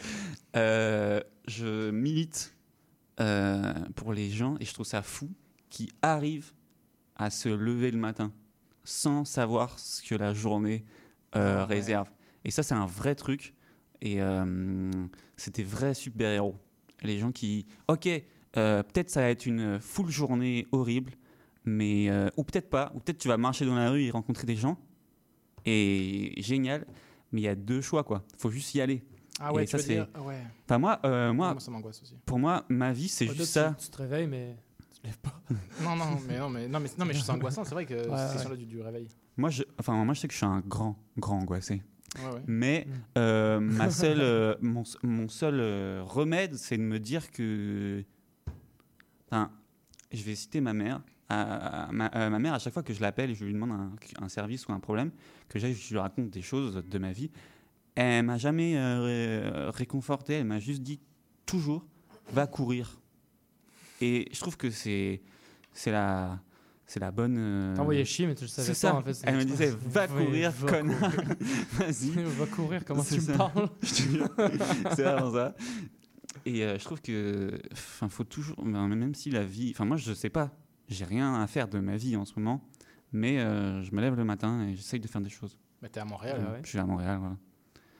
[0.56, 2.55] Euh, je milite
[3.20, 5.30] euh, pour les gens et je trouve ça fou
[5.70, 6.52] qui arrivent
[7.16, 8.34] à se lever le matin
[8.84, 10.86] sans savoir ce que la journée
[11.36, 11.76] euh, Ah ouais.
[11.76, 12.10] réserve.
[12.44, 13.54] Et ça, c'est un vrai truc.
[14.02, 14.92] Et euh,
[15.38, 16.56] c'est des vrais super-héros.
[17.02, 17.66] Les gens qui.
[17.88, 18.08] Ok,
[18.52, 21.14] peut-être ça va être une full journée horrible,
[21.64, 22.10] mais.
[22.38, 22.92] ou peut-être pas.
[22.96, 24.78] Ou peut-être tu vas marcher dans la rue et rencontrer des gens.
[25.66, 26.86] Et génial.
[27.32, 28.24] Mais il y a deux choix, quoi.
[28.38, 29.04] faut juste y aller.
[29.40, 30.40] Ah ouais, Et tu ça, veux c'est- dire- ah ouais.
[30.66, 32.16] Enfin, moi, euh, moi, Moi, ça m'angoisse aussi.
[32.26, 33.76] Pour moi, ma vie, c'est Ouais, juste ça.
[33.78, 34.56] tu, tu te réveilles, mais
[34.94, 35.42] tu te lèves pas.
[35.84, 37.64] Non, non, mais non, mais non, mais, non, mais c'est angoissant.
[37.66, 38.32] C'est vrai que Ouais, cette ouais.
[38.32, 39.10] question-là du, du réveil.
[39.38, 41.84] Moi, je, enfin, moi, je sais que je suis un grand, grand angoissé.
[42.18, 42.42] Ouais, ouais.
[42.48, 48.04] Mais euh, ma seule, euh, mon, mon seul euh, remède, c'est de me dire que.
[49.30, 49.52] Enfin,
[50.14, 51.02] je vais citer ma mère.
[51.28, 53.52] À- à- ma, euh, ma mère, à chaque fois que je l'appelle et je lui
[53.54, 53.92] demande un,
[54.24, 55.10] un service ou un problème,
[55.50, 57.32] que j'aille, je lui raconte des choses de ma vie,
[57.96, 60.34] elle m'a jamais euh, ré- réconforté.
[60.36, 61.00] Elle m'a juste dit
[61.46, 61.86] toujours,
[62.34, 63.00] va courir.
[64.02, 65.22] Et je trouve que c'est,
[65.72, 66.40] c'est la,
[66.86, 67.38] c'est la bonne.
[67.38, 68.96] euh, T'envoyais chier, mais tu le savais pas, ça.
[68.96, 71.12] en fait, Elle me disait, va courir, connard.
[71.74, 72.10] Vas-y.
[72.12, 73.34] Va courir, comment tu me ça.
[73.38, 74.28] parles Je te jure.
[74.96, 75.56] c'est vraiment ça.
[76.46, 80.14] Et euh, je trouve que, enfin, faut toujours, même si la vie, enfin, moi, je
[80.14, 80.52] sais pas,
[80.90, 82.62] j'ai rien à faire de ma vie en ce moment,
[83.14, 85.58] mais euh, je me lève le matin et j'essaye de faire des choses.
[85.82, 86.38] Mais t'es à Montréal.
[86.46, 87.38] Euh, Je suis à Montréal, voilà.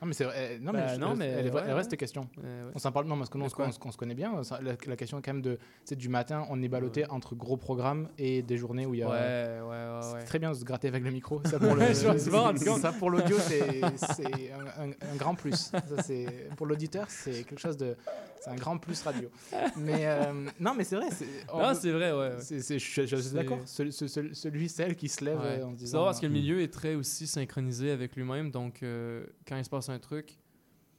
[0.02, 0.56] Non mais c'est vrai.
[0.56, 1.96] eh, Non Bah, mais, je- non, mais elle, est- ouais, elle reste ouais.
[1.96, 2.28] question.
[2.36, 2.44] Ouais.
[2.74, 4.14] On s'en parle non parce que nous on se, quoi on se- on se connaît
[4.14, 4.40] bien.
[4.60, 8.08] La, la question quand même de c'est du matin on est ballotté entre gros programmes
[8.18, 9.08] et des journées où il y a.
[9.08, 9.14] Ouais,
[9.62, 11.40] ouais, ouais, C'est très bien de se gratter avec le micro.
[11.46, 11.94] Ça pour le,
[12.80, 13.80] ça pour l'audio c'est
[14.14, 15.70] c'est un, un- un grand plus.
[15.72, 16.26] Ça, c'est
[16.56, 17.96] pour l'auditeur c'est quelque chose de
[18.40, 19.28] c'est un grand plus radio.
[19.76, 21.08] Mais euh, non mais c'est vrai.
[21.52, 22.40] Non, c'est vrai, ouais, ouais.
[22.40, 23.58] c'est- c'est- je suis- je suis C'est- d'accord.
[23.66, 25.60] Celui, celui- celui celle qui se lève Ouais.
[25.60, 25.98] euh, en disant.
[26.00, 28.50] vrai parce que le milieu est très aussi synchronisé avec lui-même.
[28.50, 30.38] Donc, euh, quand il se passe un truc,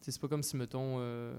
[0.01, 1.33] c'est pas comme si, mettons, euh,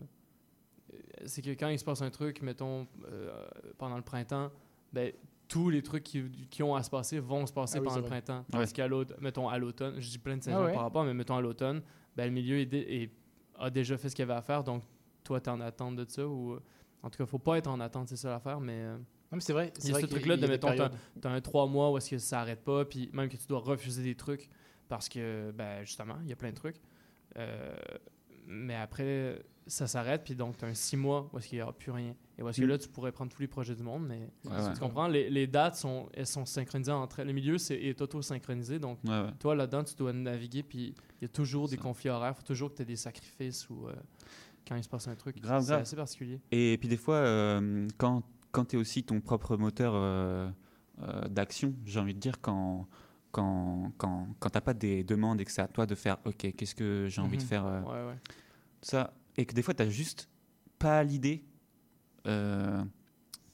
[0.92, 0.96] euh,
[1.26, 3.46] c'est que quand il se passe un truc, mettons, euh,
[3.78, 4.50] pendant le printemps,
[4.92, 5.12] ben,
[5.48, 7.96] tous les trucs qui, qui ont à se passer vont se passer Ah oui, pendant
[8.00, 8.20] le vrai.
[8.20, 8.38] printemps.
[8.40, 8.44] Ouais.
[8.58, 10.72] Parce qu'à l'automne, mettons, à l'automne, je dis plein de saisons Ah ouais.
[10.74, 11.80] par rapport, mais mettons à l'automne,
[12.16, 13.10] ben, le milieu est dé- est-
[13.58, 14.62] a déjà fait ce qu'il avait à faire.
[14.62, 14.82] Donc,
[15.28, 16.26] toi, tu es en attente de ça.
[16.26, 16.60] Ou, euh,
[17.02, 18.60] en tout cas, faut pas être en attente, c'est ça l'affaire.
[18.60, 19.02] Mais, euh, Non,
[19.32, 19.72] mais c'est vrai.
[19.76, 21.98] il c'est y a vrai ce truc-là de, mettons, t'as t'as un trois mois où
[21.98, 24.48] est-ce que ça arrête pas, puis même que tu dois refuser des trucs
[24.88, 26.80] parce que, ben, justement, il y a plein de trucs.
[27.36, 27.74] Euh,
[28.46, 31.62] mais après, ça s'arrête, puis donc tu as un six mois où est-ce qu'il n'y
[31.62, 32.14] aura plus rien.
[32.38, 34.56] Et où est-ce que là, tu pourrais prendre tous les projets du monde, mais Ouais,
[34.56, 34.72] ouais.
[34.72, 37.26] tu comprends, les, les dates sont, elles sont synchronisées entre elles.
[37.26, 39.32] Le milieu c'est, est auto-synchronisé, donc Ouais, ouais.
[39.38, 42.46] toi, là-dedans, tu dois naviguer, puis il y a toujours des conflits horaires, il faut
[42.46, 43.92] toujours que tu aies des sacrifices ou euh,
[44.68, 45.40] quand il se passe un truc.
[45.40, 45.80] Grave, c'est grave.
[45.82, 46.40] assez particulier.
[46.52, 50.50] Et puis des fois, euh, quand, quand tu es aussi ton propre moteur euh,
[51.02, 52.86] euh, d'action, j'ai envie de dire, quand,
[53.32, 56.52] quand, quand, quand tu pas des demandes et que c'est à toi de faire, OK,
[56.56, 57.48] qu'est-ce que j'ai envie de Mhm.
[57.48, 58.18] faire Ouais, ouais.
[58.82, 60.28] ça, et que des fois, tu juste
[60.78, 61.44] pas l'idée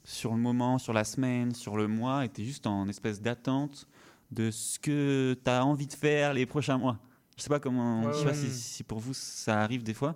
[0.03, 3.21] sur le moment, sur la semaine, sur le mois, et tu es juste en espèce
[3.21, 3.87] d'attente
[4.31, 6.99] de ce que tu as envie de faire les prochains mois.
[7.37, 9.93] Je sais pas comment, Ouais, je sais pas si, si pour vous ça arrive des
[9.93, 10.15] fois,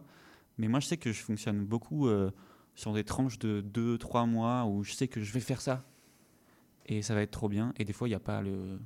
[0.59, 2.29] mais moi je sais que je fonctionne beaucoup euh,
[2.75, 5.83] sur des tranches de 2-3 mois où je sais que je vais faire ça.
[6.85, 8.79] Et ça va être trop bien, et des fois il n'y a pas le,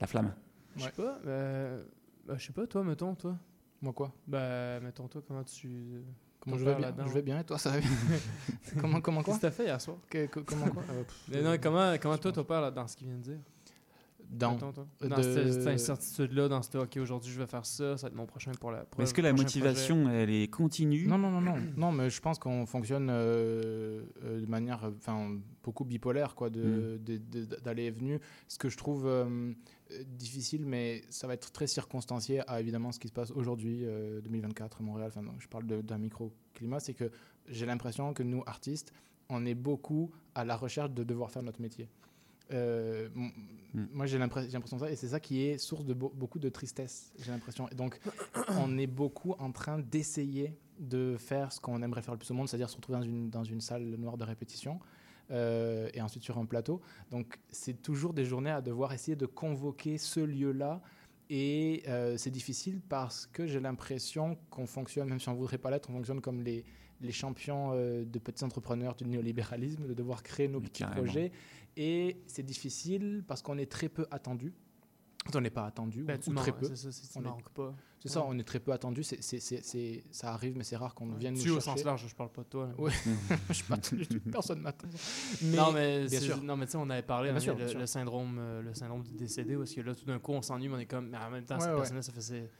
[0.00, 0.32] la flamme.
[0.76, 1.84] Je sais pas, euh,
[2.26, 3.36] bah, je sais pas, toi, mettons, toi.
[3.82, 4.12] Moi quoi?
[4.26, 6.02] Bah, mettons, toi, comment tu.
[6.40, 7.88] Comment je vais bien Je vais bien et toi ça va bien?
[8.80, 9.34] Comment comment quoi?
[9.34, 9.96] Qu'est-ce que t'as fait hier soir?
[10.08, 10.82] Que- que- Comment quoi?
[10.90, 13.38] Euh, pff, Mais non, comment, comment toi, t'opères là, dans ce qu'il vient de dire?
[14.30, 14.86] Dans Mettons, toi.
[15.00, 18.08] de- Dans cette, cette incertitude-là, dans ce OK, aujourd'hui, je vais faire ça, ça va
[18.10, 18.84] être mon prochain pour la.
[18.98, 20.16] Mais est-ce que la motivation projet?
[20.22, 21.06] elle est continue?
[21.06, 21.54] Non, non, non, non.
[21.76, 26.50] non, mais je pense qu'on fonctionne euh, euh, de manière euh, enfin, beaucoup bipolaire, quoi,
[26.50, 27.00] de-
[27.64, 28.18] d'aller et venir.
[28.48, 29.24] Ce que je trouve euh,
[29.92, 33.80] euh, difficile, mais ça va être très circonstancié à évidemment ce qui se passe aujourd'hui,
[33.84, 35.10] euh, 2024 à Montréal.
[35.16, 37.10] Enfin, je parle d'un microclimat, c'est que
[37.48, 38.92] j'ai l'impression que nous, artistes,
[39.30, 41.88] on est beaucoup à la recherche de devoir faire notre métier.
[42.52, 43.30] Euh, m-
[43.92, 46.48] Moi, j'ai l'impression de ça, et c'est ça qui est source de beau- beaucoup de
[46.48, 47.68] tristesse, j'ai l'impression.
[47.76, 47.98] Donc,
[48.58, 52.34] on est beaucoup en train d'essayer de faire ce qu'on aimerait faire le plus au
[52.34, 54.80] monde, c'est-à-dire se retrouver dans une, dans une salle noire de répétition.
[55.30, 56.80] euh, et ensuite sur un plateau.
[57.10, 60.80] Donc c'est toujours des journées à devoir essayer de convoquer ce lieu-là.
[61.28, 65.58] Et euh, c'est difficile parce que j'ai l'impression qu'on fonctionne, même si on ne voudrait
[65.58, 66.64] pas l'être, on fonctionne comme les,
[67.02, 71.02] les champions euh, de petits entrepreneurs du néolibéralisme, de devoir créer nos petits carrément.
[71.02, 71.30] projets.
[71.76, 74.52] Et c'est difficile parce qu'on est très peu attendu.
[75.34, 76.64] On n'est pas attendu, Ben, ou, très peu.
[76.66, 77.74] c'est ça, c'est- On est- pas.
[78.00, 79.02] C'est ça, on est très peu attendu.
[79.02, 81.70] C'est, c'est, c'est, c'est- ça arrive, mais c'est rare qu'on vienne nous Tu au chercher.
[81.80, 82.70] sens large, je parle pas de toi.
[82.78, 82.90] Ouais.
[83.48, 84.88] je suis pas attendu, personne m'attend.
[85.42, 86.42] non, mais, bien c'est- sûr.
[86.42, 87.78] Non, mais tu sais, on avait parlé, Bien hein, sûr, le, bien sûr.
[87.78, 90.40] le syndrome, euh, le syndrome du décédé, où est-ce que là, tout d'un coup, on
[90.40, 91.76] s'ennuie, mais on est comme, mais en même temps, Ouais, cette ouais.
[91.76, 92.50] personne-là, ça faisait.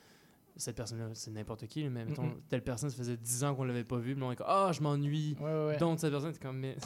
[0.57, 2.41] Cette personne-là, c'est n'importe qui, mais mettons, Mhm.
[2.49, 4.73] telle personne, ça faisait 10 ans qu'on l'avait pas vu, mais on est comme, ah,
[4.75, 5.37] je m'ennuie.
[5.41, 5.77] Ouais, ouais, ouais.
[5.79, 6.77] Donc, cette personne, t'es comme, mais.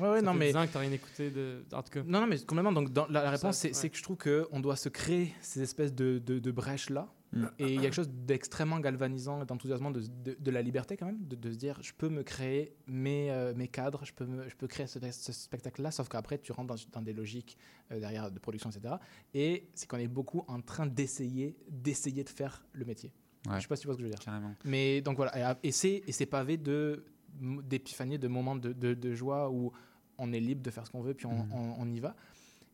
[0.00, 1.64] Ouais, ouais, ça non, fait mais- 10 ans que t'as rien écouté de.
[1.72, 2.02] En tout cas.
[2.04, 2.72] Non, non, mais complètement.
[2.72, 3.90] Donc, dans, la, réponse, c'est ouais.
[3.90, 7.08] que je trouve qu'on doit se créer ces espèces de, de, de brèches-là.
[7.32, 7.44] Mm.
[7.58, 10.96] Et il y a quelque chose d'extrêmement galvanisant et d'enthousiasmant de, de, de la liberté,
[10.96, 14.14] quand même, de, de se dire je peux me créer mes, euh, mes cadres, je
[14.14, 17.12] peux, me- je peux créer ce, ce spectacle-là, sauf qu'après, tu rentres dans, dans des
[17.12, 17.58] logiques
[17.92, 18.94] euh, derrière de production, etc.
[19.34, 23.12] Et c'est qu'on est beaucoup en train d'essayer d'essayer de faire le métier.
[23.46, 23.56] Ouais.
[23.56, 24.24] Je sais pas si tu vois ce que je veux dire.
[24.24, 24.54] Carrément.
[24.64, 27.04] Mais donc voilà, et, et c'est et c'est pavé de
[27.40, 29.72] d'épiphanies, de moments de, de, de joie où
[30.18, 31.52] on est libre de faire ce qu'on veut, puis on, Mhm.
[31.52, 32.14] on- on y va.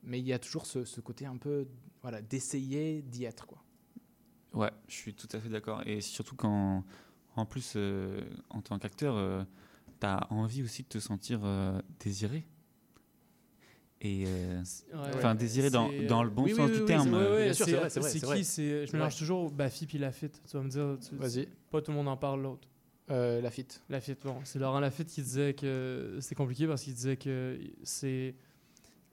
[0.03, 1.67] Mais il y a toujours ce, ce côté un peu
[2.03, 3.47] voilà, d'essayer d'y être.
[3.47, 3.59] Quoi.
[4.53, 5.83] Ouais, je suis tout à fait d'accord.
[5.87, 6.85] Et surtout quand,
[7.37, 8.21] en plus, euh,
[8.51, 9.47] en tant qu'acteur,
[10.01, 12.45] tu as envie aussi de te sentir euh, désiré.
[14.01, 14.61] Et euh,
[14.95, 17.09] enfin, Ouais, désiré dans, euh, le bon oui, sens oui, du oui, terme.
[17.11, 18.37] c'est- ouais, ouais, Bien sûr, c'est- c'est vrai, c'est vrai, C'est c'est vrai.
[18.39, 20.43] qui c'est- Je mélange toujours Bafi puis Lafitte.
[20.47, 20.99] Tu vas me dire.
[21.13, 21.49] Vas-y.
[21.71, 22.69] Pas tout le monde en parle l'autre.
[23.11, 23.83] Euh, Lafitte.
[23.91, 24.37] Lafitte, bon.
[24.45, 28.35] C'est Laurent Lafitte qui disait que c'est compliqué parce qu'il disait que c'est.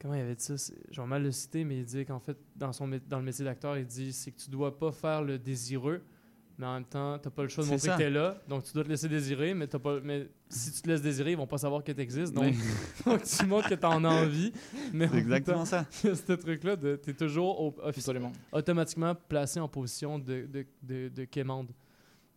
[0.02, 0.56] Comment il avait dit ça?
[0.98, 3.78] Vais mal le citer, mais il disait qu'en fait, dans, son, dans le métier d'acteur,
[3.78, 6.02] il dit c'est que tu dois pas faire le désireux,
[6.58, 7.94] mais en même temps, tu pas le choix de montrer ça.
[7.94, 8.42] que tu es là.
[8.48, 11.32] Donc, tu dois te laisser désirer, mais, t'as pas, mais si tu te laisses désirer,
[11.34, 12.34] ils vont pas savoir que tu existes.
[12.34, 12.52] Donc,
[13.06, 14.52] donc, tu montres que tu en as envie.
[14.92, 15.86] Mais en C'est même exactement temps, ça.
[16.04, 18.32] il y a ce truc-là, de- tu es toujours au- Absolument.
[18.54, 21.70] automatiquement placé en position de, de, de, de quémande.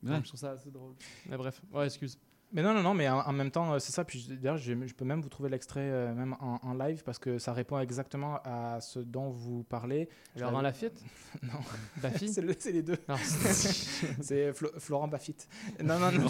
[0.05, 0.11] Ouais.
[0.13, 0.95] Donc, je trouve ça assez drôle.
[1.29, 2.19] Mais bref, ouais, excuse.
[2.53, 4.05] Mais non, non, non, mais en, même temps, euh, c'est ça.
[4.05, 7.03] Puis je- d'ailleurs, je, je peux même vous trouver l'extrait euh, même en, en live
[7.03, 10.09] parce que ça répond exactement à ce dont vous parlez.
[10.37, 11.03] Laurent Je l'avais- Lafitte
[11.43, 11.59] Non.
[12.03, 12.97] Bafi c'est, le- c'est les deux.
[13.09, 13.17] Non.
[14.21, 15.49] c'est Flo- Florent Bafitte.
[15.83, 16.29] Non, non, non.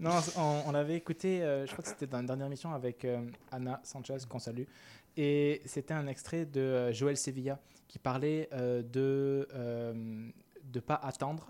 [0.00, 3.06] non, on, on l'avait écouté, euh, je crois que c'était dans une dernière émission avec
[3.06, 4.64] euh, Anna Sanchez, qu'on salue.
[5.16, 7.58] Et c'était un extrait de euh, Joël Sevilla
[7.88, 9.48] qui parlait euh, de
[10.74, 11.48] ne pas attendre.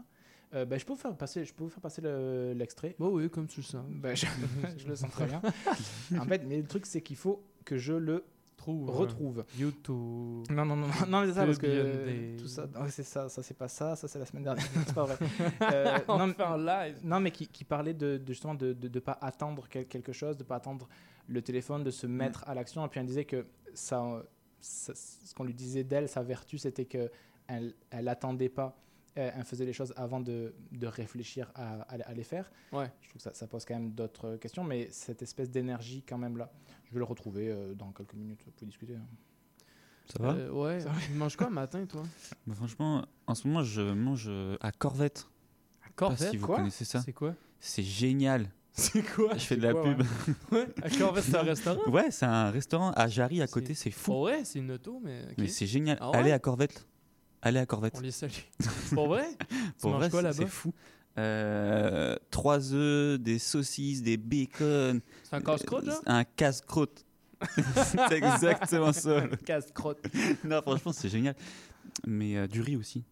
[0.55, 2.97] Euh, ben, je peux vous faire passer, je peux vous faire passer le- l'extrait.
[2.99, 3.85] Bah oui, comme tu le sens.
[3.89, 4.27] Ben, je,
[4.79, 5.41] je le sens très bien.
[6.19, 8.25] en fait, mais le truc, c'est qu'il faut que je le
[8.57, 9.43] Trouve, retrouve.
[9.59, 10.45] YouTube.
[10.51, 13.57] Non, non, non, non, mais c'est ça, parce que tout ça, c'est ça, ça c'est
[13.57, 15.17] pas ça, ça c'est la semaine dernière, c'est pas vrai.
[15.73, 16.99] Euh, On non, fait en live.
[17.03, 20.37] non, mais qui, qui parlait de, de justement de ne pas attendre quel- quelque chose,
[20.37, 20.89] de pas attendre
[21.27, 22.11] le téléphone, de se Mm.
[22.11, 22.85] mettre à l'action.
[22.85, 24.23] Et puis elle disait que ça,
[24.61, 27.11] ça- ce qu'on lui disait d'elle, sa vertu, c'était que
[27.47, 28.77] elle, elle attendait pas,
[29.15, 32.51] elle faisait les choses avant de, de réfléchir à, à- à les faire.
[32.73, 32.91] Ouais.
[33.03, 36.19] Je trouve que ça, ça pose quand même d'autres questions, mais cette espèce d'énergie quand
[36.19, 36.51] même là,
[36.85, 38.95] je vais le retrouver euh, dans quelques minutes pour discuter.
[38.97, 39.07] hein.
[40.07, 40.33] Ça va?
[40.35, 40.81] Euh, Ouais.
[40.81, 41.01] Ça va.
[41.01, 42.03] Tu manges quoi le matin, toi?
[42.47, 45.27] Bah, Franchement, en ce moment, je mange euh, à Corvette.
[45.83, 46.57] À Je sais Corvette pas si vous Quoi?
[46.57, 47.01] connaissez ça.
[47.01, 47.35] C'est quoi?
[47.61, 48.51] C'est génial.
[48.73, 49.35] C'est quoi?
[49.37, 50.07] Je fais de la quoi, pub.
[50.53, 51.91] Ouais, à Corvette, c'est un restaurant?
[51.91, 54.13] Ouais, c'est un restaurant à Jarry à côté, c'est fou.
[54.21, 55.23] Vrai, c'est une auto, mais.
[55.39, 55.99] Mais c'est génial.
[56.01, 56.17] Ah ouais?
[56.17, 56.87] Allez à Corvette.
[57.43, 57.95] Allez à Corvette.
[57.97, 58.33] On les salue.
[58.95, 59.27] Pour vrai?
[59.81, 60.73] Pour vrai, quoi c'est- fou.
[61.19, 65.01] Euh, trois œufs, des saucisses, des bacon.
[65.25, 67.05] C'est un casse-croûte, Un casse-croûte.
[67.75, 69.27] c'est exactement ça.
[69.45, 69.99] Casse-croûte.
[70.45, 71.35] non, franchement, c'est génial.
[72.07, 73.05] Mais euh, du riz aussi.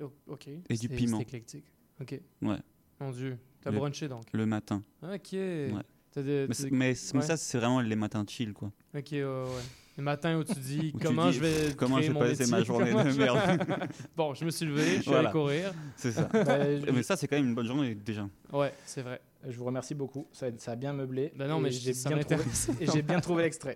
[0.00, 0.48] Ok, Ok.
[0.68, 1.16] Et du piment.
[1.18, 1.64] C'est éclectique.
[2.00, 2.20] Ok.
[2.42, 2.58] Ouais.
[3.00, 3.38] Mon Dieu.
[3.62, 4.82] T'as Le- brunché donc Le matin.
[5.02, 5.28] Ok.
[5.32, 5.72] Ouais.
[6.12, 8.70] T'as des- Mais, mais, ça, c'est vraiment les matins chill, quoi.
[8.94, 9.62] Ok, ouais, ouais.
[9.98, 12.92] Les matins où tu dis Où tu comment dis, je vais comment passer ma journée
[12.92, 13.38] de merde.
[14.16, 15.30] bon, je me suis levé, je suis Voilà.
[15.30, 15.72] allé courir.
[15.96, 16.28] C'est ça.
[16.38, 18.28] Euh, je- mais ça, c'est quand même une bonne journée déjà.
[18.52, 19.20] Ouais, c'est vrai.
[19.46, 21.32] Je vous remercie beaucoup, ça, ça a bien meublé.
[21.36, 22.44] Ben non, mais j'ai bien trouvé,
[22.92, 23.74] j'ai bien trouvé l'extrait.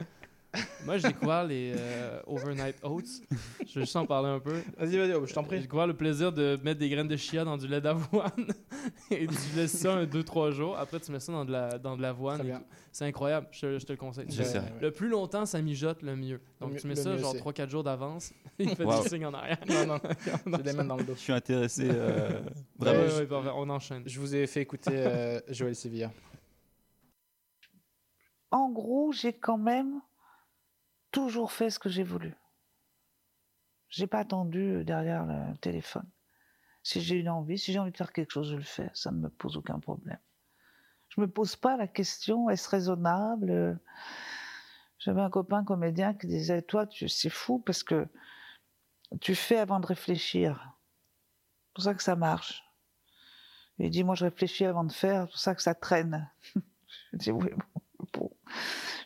[0.84, 3.00] Moi, j'ai découvert les euh, Overnight Oats.
[3.66, 4.60] Je vais juste en parler un peu.
[4.76, 5.56] Vas-y, vas-y, je t'en prie.
[5.56, 8.48] J'ai découvert le plaisir de mettre des graines de chia dans du lait d'avoine
[9.10, 10.76] et tu laisses ça un, deux, trois jours.
[10.76, 12.60] Après, tu mets ça dans de la- dans de l'avoine.
[12.90, 13.46] C'est incroyable.
[13.52, 14.26] Je, je te le conseille.
[14.28, 14.60] Je sais.
[14.80, 16.40] Le plus longtemps ça mijote, le mieux.
[16.60, 18.32] Donc, tu mets ça mieux, genre c'est- 3-4 jours d'avance.
[18.58, 19.02] Il fait Wow.
[19.02, 19.58] du signe en arrière.
[19.68, 20.00] Non, non,
[20.58, 21.14] j'ai des mains dans le dos.
[21.14, 21.88] Je suis intéressé.
[21.90, 22.40] euh,
[22.78, 23.04] vraiment.
[23.04, 23.50] ouais, ouais, parfait.
[23.54, 24.02] on enchaîne.
[24.04, 26.10] Je vous ai fait écouter euh, Joël Sevilla.
[28.50, 30.00] En gros, j'ai quand même
[31.12, 32.34] toujours fait ce que j'ai voulu.
[33.88, 36.08] J'ai pas attendu derrière le téléphone.
[36.82, 38.90] Si j'ai une envie, si j'ai envie de faire quelque chose, je le fais.
[38.94, 40.18] Ça ne me pose aucun problème.
[41.10, 43.78] Je me pose pas la question est-ce raisonnable
[44.98, 48.08] J'avais un copain comédien qui disait toi, c'est fou parce que
[49.20, 50.74] tu fais avant de réfléchir.
[51.66, 52.64] C'est pour ça que ça marche.
[53.78, 56.30] Il dit moi je réfléchis avant de faire, c'est pour ça que ça traîne.
[57.12, 57.71] je dis oui bon.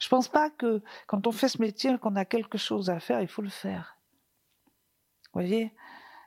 [0.00, 3.20] Je pense pas que quand on fait ce métier, qu'on a quelque chose à faire,
[3.20, 3.96] il faut le faire.
[5.32, 5.74] Vous voyez?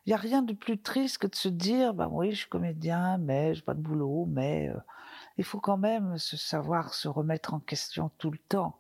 [0.06, 2.50] Il n'y a rien de plus triste que de se dire, bah oui, je suis
[2.50, 4.80] comédien, mais j'ai pas de boulot, mais euh,
[5.38, 8.80] il faut quand même se savoir se remettre en question tout le temps.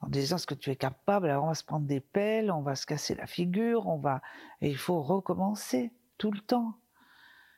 [0.00, 2.62] En disant ce que tu es capable, alors on va se prendre des pelles, on
[2.62, 4.22] va se casser la figure, on va
[4.62, 6.74] et il faut recommencer tout le temps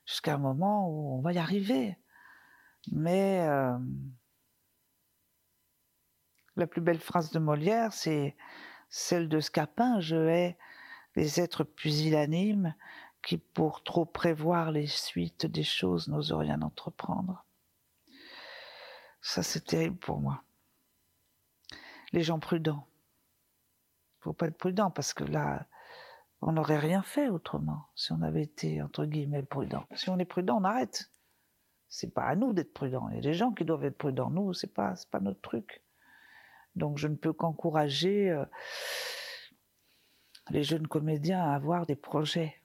[0.04, 1.96] jusqu'à un moment où on va y arriver.
[2.90, 3.78] Mais euh,
[6.56, 8.36] la plus belle phrase de Molière, c'est
[8.88, 10.58] celle de Scapin Je hais
[11.16, 12.74] les êtres pusillanimes
[13.22, 17.44] qui, pour trop prévoir les suites des choses, n'osent rien entreprendre.
[19.20, 20.42] Ça, c'est terrible pour moi.
[22.12, 22.86] Les gens prudents.
[24.20, 25.66] Il faut pas être prudent parce que là,
[26.40, 29.86] on n'aurait rien fait autrement si on avait été, entre guillemets, prudent.
[29.94, 31.10] Si on est prudent, on arrête.
[31.88, 33.08] C'est pas à nous d'être prudents.
[33.10, 34.30] Il y a des gens qui doivent être prudents.
[34.30, 35.82] Nous, c'est pas, pas notre truc.
[36.76, 38.44] Donc, je ne peux qu'encourager euh,
[40.50, 42.56] les jeunes comédiens à avoir des projets.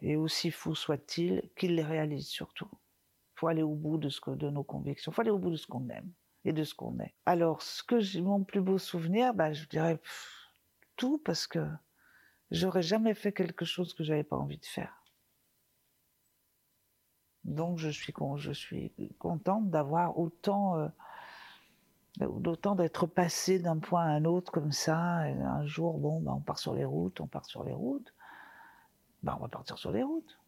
[0.00, 2.68] Et aussi fous soit-il, qu'ils les réalisent surtout.
[2.72, 5.10] Il faut aller au bout de, ce que, de nos convictions.
[5.10, 6.12] Il faut aller au bout de ce qu'on aime
[6.44, 7.14] et de ce qu'on est.
[7.26, 9.98] Alors, ce que j'ai mon plus beau souvenir, bah, je dirais
[10.96, 11.66] tout parce que
[12.50, 15.04] j'aurais jamais fait quelque chose que j'avais pas envie de faire.
[17.44, 20.88] Donc, je suis, je suis contente d'avoir autant, euh,
[22.18, 25.28] d'autant d'être passé d'un point à un autre comme ça.
[25.28, 28.12] Et un jour, bon, bah, on part sur les routes, on part sur les routes.
[29.22, 30.38] Bah, on va partir sur les routes.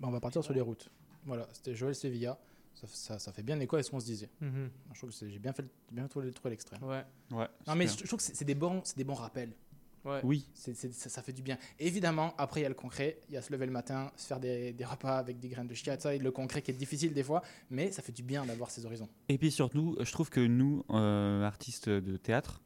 [0.00, 0.90] Bah, on va partir sur les routes.
[1.24, 2.38] Voilà, c'était Joël Sevilla.
[2.74, 4.30] Ça, ça- ça fait bien écho à ce qu'on se disait.
[4.40, 4.70] Mhm.
[4.92, 6.78] Je trouve que j'ai bien, fait le- bien trouvé, l'extrait.
[6.80, 7.04] Ouais.
[7.32, 9.52] Ouais, Non, mais je, je trouve que c'est c'est des bons, c'est des bons rappels.
[10.08, 10.20] Ouais.
[10.24, 10.48] Oui.
[10.54, 11.58] Ça, ça fait du bien.
[11.78, 13.18] Évidemment, après, il y a le concret.
[13.28, 15.66] Il y a se lever le matin, se faire des, des repas avec des graines
[15.68, 18.22] de chia, ça, et le concret qui est difficile des fois, mais ça fait du
[18.22, 19.08] bien d'avoir ces horizons.
[19.28, 22.62] Et puis surtout, je trouve que nous, euh, artistes de théâtre,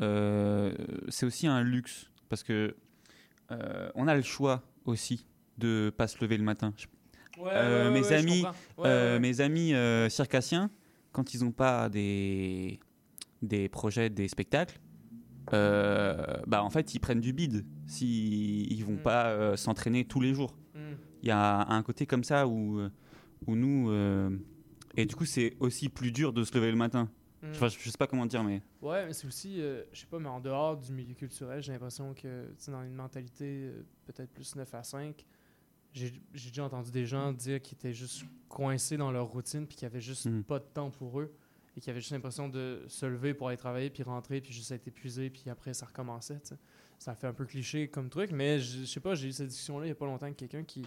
[0.00, 0.74] euh,
[1.08, 2.76] c'est aussi un luxe parce que
[3.50, 5.24] euh, on a le choix aussi
[5.58, 6.74] de pas se lever le matin.
[6.76, 6.86] Je-
[7.38, 8.82] Ouais, Euh, ouais, ouais, mes, amis, comprends.
[8.82, 9.20] Ouais, euh, ouais.
[9.20, 10.70] mes amis euh, circassiens,
[11.12, 12.80] quand ils n'ont pas des,
[13.42, 14.78] des projets, des spectacles,
[15.52, 18.86] bah en fait ils prennent du bide s'ils ils Mm.
[18.86, 20.56] vont pas euh, s'entraîner tous les jours.
[20.74, 20.78] Mm.
[21.22, 22.90] Il y a un côté comme ça où, euh,
[23.46, 24.30] où nous euh,
[24.96, 27.08] et du coup c'est aussi plus dur de se lever le matin.
[27.42, 27.50] Mm.
[27.50, 30.18] Enfin, je, sais pas comment dire mais Ouais, mais c'est aussi, euh, je sais pas,
[30.18, 34.56] mais en dehors du milieu culturel, j'ai l'impression que, dans une mentalité euh, peut-être plus
[34.56, 35.24] 9 à 5,
[35.92, 39.76] j'ai j'ai déjà entendu des gens dire qu'ils étaient juste coincés dans leur routine puis
[39.76, 40.42] qu'ils avaient juste Mm.
[40.42, 41.32] pas de temps pour eux
[41.76, 44.70] et qu'ils avaient juste l'impression de se lever pour aller travailler puis rentrer puis juste
[44.72, 46.40] être épuisé puis après ça recommençait.
[46.98, 49.86] Ça fait un peu cliché comme truc, mais je sais pas, j'ai eu cette discussion-là
[49.86, 50.86] il y a pas longtemps avec quelqu'un qui,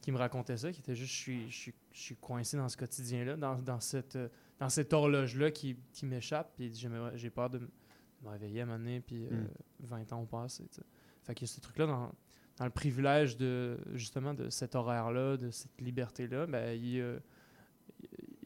[0.00, 2.68] qui me racontait ça, qui était juste, je suis, je suis, je suis coincé dans
[2.68, 4.16] ce quotidien-là, dans, dans cette,
[4.60, 6.72] dans cette horloge-là qui, qui m'échappe, puis
[7.14, 7.68] j'ai peur de,
[8.22, 9.86] me réveiller à un moment donné, puis euh, Mm.
[9.86, 10.86] 20 ans ont passé, tu sais.
[11.24, 12.12] Fait qu'il y a ce truc-là dans,
[12.56, 17.16] dans le privilège de, justement, de cet horaire-là, de cette liberté-là, ben, il y a,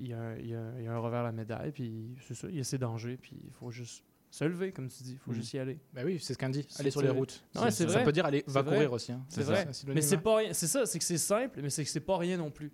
[0.00, 1.32] il y a un- il y a un- il y a un revers à la
[1.32, 4.72] médaille, puis c'est ça, il y a ses dangers, puis il faut juste se lever,
[4.72, 5.78] comme tu dis, il faut juste y aller.
[5.92, 7.44] Bah oui, c'est ce qu'on dit, aller sur les routes.
[7.54, 8.04] Non, ouais, ça vrai.
[8.04, 8.74] peut dire aller- va vrai.
[8.76, 9.24] courir aussi, hein.
[9.28, 9.72] C'est ça, vrai.
[9.72, 10.52] synonyme, Mais c'est pas rien.
[10.52, 12.72] C'est ça, c'est que c'est simple, mais c'est que c'est pas rien non plus.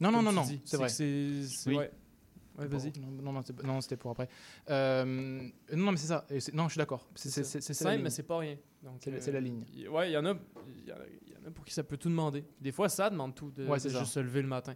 [0.00, 0.88] Non, non, non, non, c'est vrai.
[0.88, 1.76] c'est- Oui.
[1.76, 1.90] ouais.
[2.58, 2.92] Ouais, Pour- vas-y.
[3.00, 3.32] Non,
[3.64, 4.28] non, c'était pour après.
[4.68, 5.04] Euh,
[5.72, 6.26] non, non, mais c'est ça.
[6.52, 7.08] Non, je suis d'accord.
[7.14, 8.56] C'est simple, mais c'est pas rien.
[8.82, 9.64] Donc, C'est la- euh, c'est la ligne.
[9.72, 10.30] y- Ouais, il y en a,
[10.86, 12.44] y en a, il y en a pour qui ça peut tout demander.
[12.60, 14.00] Des fois, ça demande tout de, Ouais, de ça.
[14.00, 14.74] juste se lever le matin.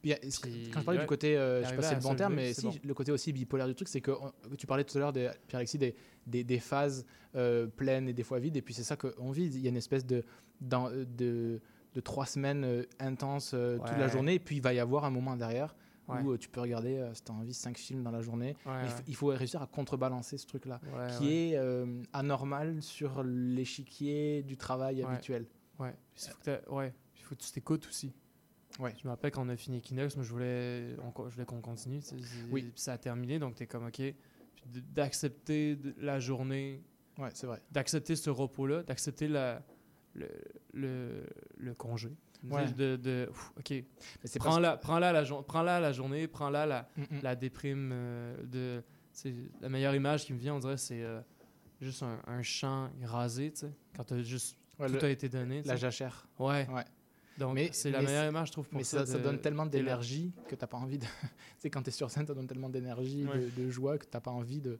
[0.00, 2.00] Puis, Puis, quand je parlais ouais, du côté, euh, je sais pas si c'est le
[2.00, 2.74] bon terme, mais si, bon.
[2.82, 5.28] le côté aussi bipolaire du truc, c'est que on- tu parlais tout à l'heure, de-
[5.48, 5.94] Pierre-Alexis, des,
[6.26, 7.04] des, des phases
[7.34, 9.46] euh, pleines et des fois vides, et puis c'est ça qu'on vit.
[9.46, 10.24] Il y a une espèce de,
[10.60, 11.60] dans- de,
[11.94, 14.10] de trois semaines euh, intenses euh, toute la Ouais.
[14.12, 15.74] journée, et puis il va y avoir un moment derrière
[16.08, 16.20] Ouais.
[16.20, 18.56] où euh, tu peux regarder, euh, si tu as envie, 5 films dans la journée.
[18.66, 18.72] Ouais,
[19.06, 19.14] il, ouais.
[19.14, 21.48] faut réussir à contrebalancer ce truc-là, Ouais, qui ouais.
[21.50, 25.10] est euh, anormal sur l'échiquier du travail Ouais.
[25.10, 25.46] habituel.
[25.78, 25.94] Ouais.
[26.14, 26.92] Puis il faut que t'as- ouais.
[27.16, 28.12] Il faut que tu t'écoutes aussi.
[28.78, 28.94] Ouais.
[29.00, 31.46] Je me rappelle quand on a fini Equinox, moi je voulais, on co- je voulais
[31.46, 32.00] qu'on continue.
[32.00, 32.16] tu sais,
[32.50, 32.72] Oui.
[32.76, 34.00] Ça a terminé, donc t'es comme ok.
[34.66, 36.82] D'accepter la journée.
[37.18, 37.60] Ouais, c'est vrai.
[37.70, 39.62] D'accepter ce repos-là, d'accepter la
[40.14, 40.28] le,
[40.74, 41.26] le,
[41.56, 42.10] le congé.
[42.44, 42.70] Ouais.
[42.72, 43.72] De, de ouf, ok.
[44.24, 47.20] c'est Prends-la, prends-la la, jour- prends-la la journée, prends-la la, Mm, mm.
[47.22, 48.82] la déprime euh, de.
[49.12, 51.20] c'est la meilleure image qui me vient, on dirait, c'est euh,
[51.80, 55.28] juste un, un champ rasé, tu sais, quand t'as juste Ouais, tout le- a été
[55.28, 55.62] donné.
[55.62, 55.80] tu La sais.
[55.82, 56.26] jachère.
[56.38, 56.68] Ouais.
[56.68, 56.84] Ouais.
[57.46, 59.00] Donc Mais- c'est la meilleure c'est- image, je trouve, pour Mais ça.
[59.00, 61.04] ça, ça de- donne tellement d'énergie que t'as pas envie de.
[61.22, 61.28] tu
[61.58, 63.38] sais, quand t'es sur scène, ça donne tellement d'énergie, Ouais.
[63.56, 64.78] de, de joie que t'as pas envie de,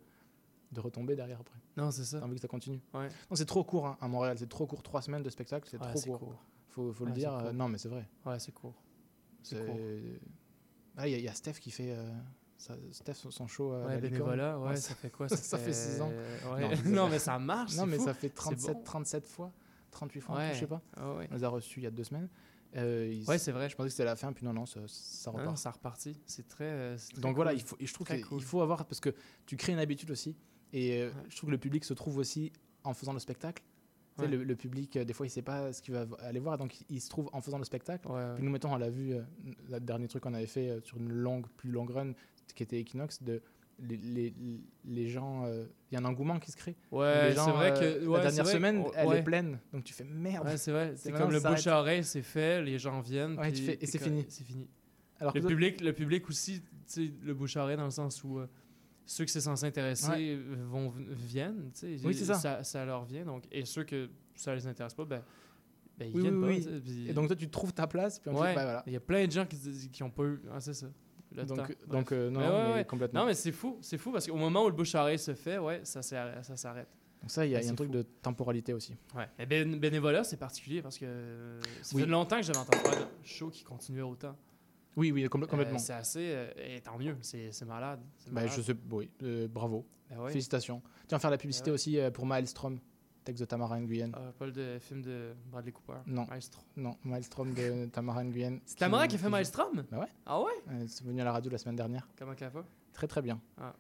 [0.72, 1.58] de retomber derrière après.
[1.76, 2.18] Non, c'est ça.
[2.20, 2.80] T'as envie que ça continue.
[2.94, 3.08] Ouais.
[3.30, 4.36] Non, c'est trop court hein, à Montréal.
[4.38, 4.82] C'est trop court.
[4.82, 6.18] Trois semaines de spectacle, c'est Ouais, trop c'est court.
[6.20, 6.42] court.
[6.68, 7.36] Faut, faut le Ouais, dire.
[7.40, 8.08] c'est euh, non, mais c'est vrai.
[8.24, 8.74] Ouais, c'est court.
[9.42, 9.76] C'est C'est- court.
[10.96, 11.92] Ah, Il y, a- il y a Steph qui fait.
[11.92, 12.10] euh,
[12.56, 13.72] ça- Steph, son- show.
[13.72, 16.10] à Ouais, bénévolat, ouais, ça fait quoi, Ça, ça fait fait- 6 ans.
[16.54, 16.76] ouais.
[16.76, 18.04] sais Non, mais ça marche, Non, c'est mais fou.
[18.04, 18.82] ça fait C'est 37, bon.
[18.84, 19.52] 37 fois,
[19.90, 20.50] 38 fois, Ouais.
[20.54, 20.80] je sais pas.
[20.96, 21.28] Ah ouais.
[21.30, 22.28] On les a reçus il y a deux semaines.
[22.76, 23.68] Euh, Ouais, c'est vrai.
[23.68, 25.48] Je pensais que c'était la fin, puis non, non, ça, ça Ah repart.
[25.50, 26.18] non, ça repartit.
[26.26, 28.40] C'est très, euh, c'est très Donc voilà, il faut, et je trouve qu'il cool.
[28.40, 29.14] faut avoir, parce que
[29.46, 30.36] tu crées une habitude aussi,
[30.72, 32.50] et euh, je trouve que le public se trouve aussi
[32.84, 33.62] en faisant le spectacle.
[34.16, 34.36] Tu sais, Ouais.
[34.36, 36.76] le, le public, euh, des fois, il sait pas ce qu'il va aller voir, donc
[36.90, 38.08] il se trouve en faisant le spectacle.
[38.08, 38.34] Ouais.
[38.34, 39.14] Puis nous, mettons, on l'a vu,
[39.70, 42.12] le dernier truc qu'on avait fait sur une longue, plus longue run,
[42.54, 43.42] qui était Equinox, de
[43.82, 44.34] les, les,
[44.84, 46.76] les gens, euh, il y a un engouement qui se crée.
[46.90, 49.18] Ouais, gens, c'est vrai euh, que- ouais, la dernière vrai semaine, elle ouais.
[49.18, 50.46] est pleine, donc tu fais merde.
[50.46, 50.92] Ouais, c'est vrai.
[50.96, 53.36] C'est comme le ça bouche à oreille, c'est fait, les gens viennent.
[53.52, 54.24] Tu fais- et c'est fini.
[54.28, 54.68] C'est fini.
[55.20, 56.62] Alors le, public, le public aussi,
[56.96, 58.46] le bouche à oreille dans le sens où euh,
[59.06, 60.36] ceux que c'est censé intéresser Ouais.
[60.36, 61.70] euh, vont, viennent.
[62.04, 62.62] Oui, c'est ça.
[62.64, 62.84] ça.
[62.84, 63.24] leur vient.
[63.24, 65.22] Donc, et ceux que ça les intéresse pas, ben,
[65.98, 66.70] ben ils Oui, viennent oui, pas.
[66.84, 68.82] puis- Et donc toi, tu trouves ta place, puis ensuite, Ouais, bah, voilà.
[68.86, 69.58] Il y a plein de gens qui,
[69.90, 70.40] qui ont pas eu.
[70.52, 70.86] Ah, c'est ça.
[71.88, 72.84] Donc- euh, non, Mais non, ouais, mais ouais.
[72.84, 73.20] complètement.
[73.20, 73.78] Non, mais c'est fou.
[73.80, 76.44] C'est fou parce qu'au moment où le bouche se fait, ouais, ça s'arrête.
[76.44, 76.88] Ça s'arrête.
[77.20, 77.94] Donc ça, il y a, y un truc fou.
[77.94, 78.96] de temporalité aussi.
[79.14, 79.28] Ouais.
[79.38, 82.02] Et ben- bénévolat, c'est particulier parce que euh, ça Oui.
[82.02, 84.36] fait longtemps que j'avais entendu parler de show qui continuait autant.
[84.96, 85.78] Oui, oui, Euh, complètement.
[85.78, 86.32] c'est assez.
[86.34, 88.00] euh, et tant mieux, c'est malade.
[88.26, 88.50] Bah, malade.
[88.56, 89.86] je sais, oui, euh, bravo.
[90.10, 90.30] Ben ouais.
[90.32, 90.82] Félicitations.
[91.06, 92.78] Tiens, faire la publicité Ben aussi euh, pour Maelstrom,
[93.24, 94.12] texte de Tamara Nguyen.
[94.14, 95.98] Ah, pas le film de Bradley Cooper.
[96.06, 96.62] non, Maestro.
[96.76, 98.60] non, Maelstrom de Tamara Nguyen.
[98.66, 100.06] C'est Tamara qui a fait Maelstrom Bah ouais.
[100.26, 102.08] Ah ouais Euh, C'est venu à la radio la semaine dernière.
[102.18, 103.40] Comment qu'elle va Très très bien.
[103.58, 103.74] Ah.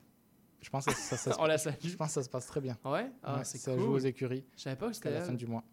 [0.60, 1.56] Je pense que ça, ça, se- On la.
[1.56, 2.78] Je pense que ça se passe très bien.
[2.84, 3.80] Ouais Ah, Ouais, c'est ça cool.
[3.82, 4.44] joue aux écuries.
[4.56, 5.64] Je savais pas que c'était la fin du mois.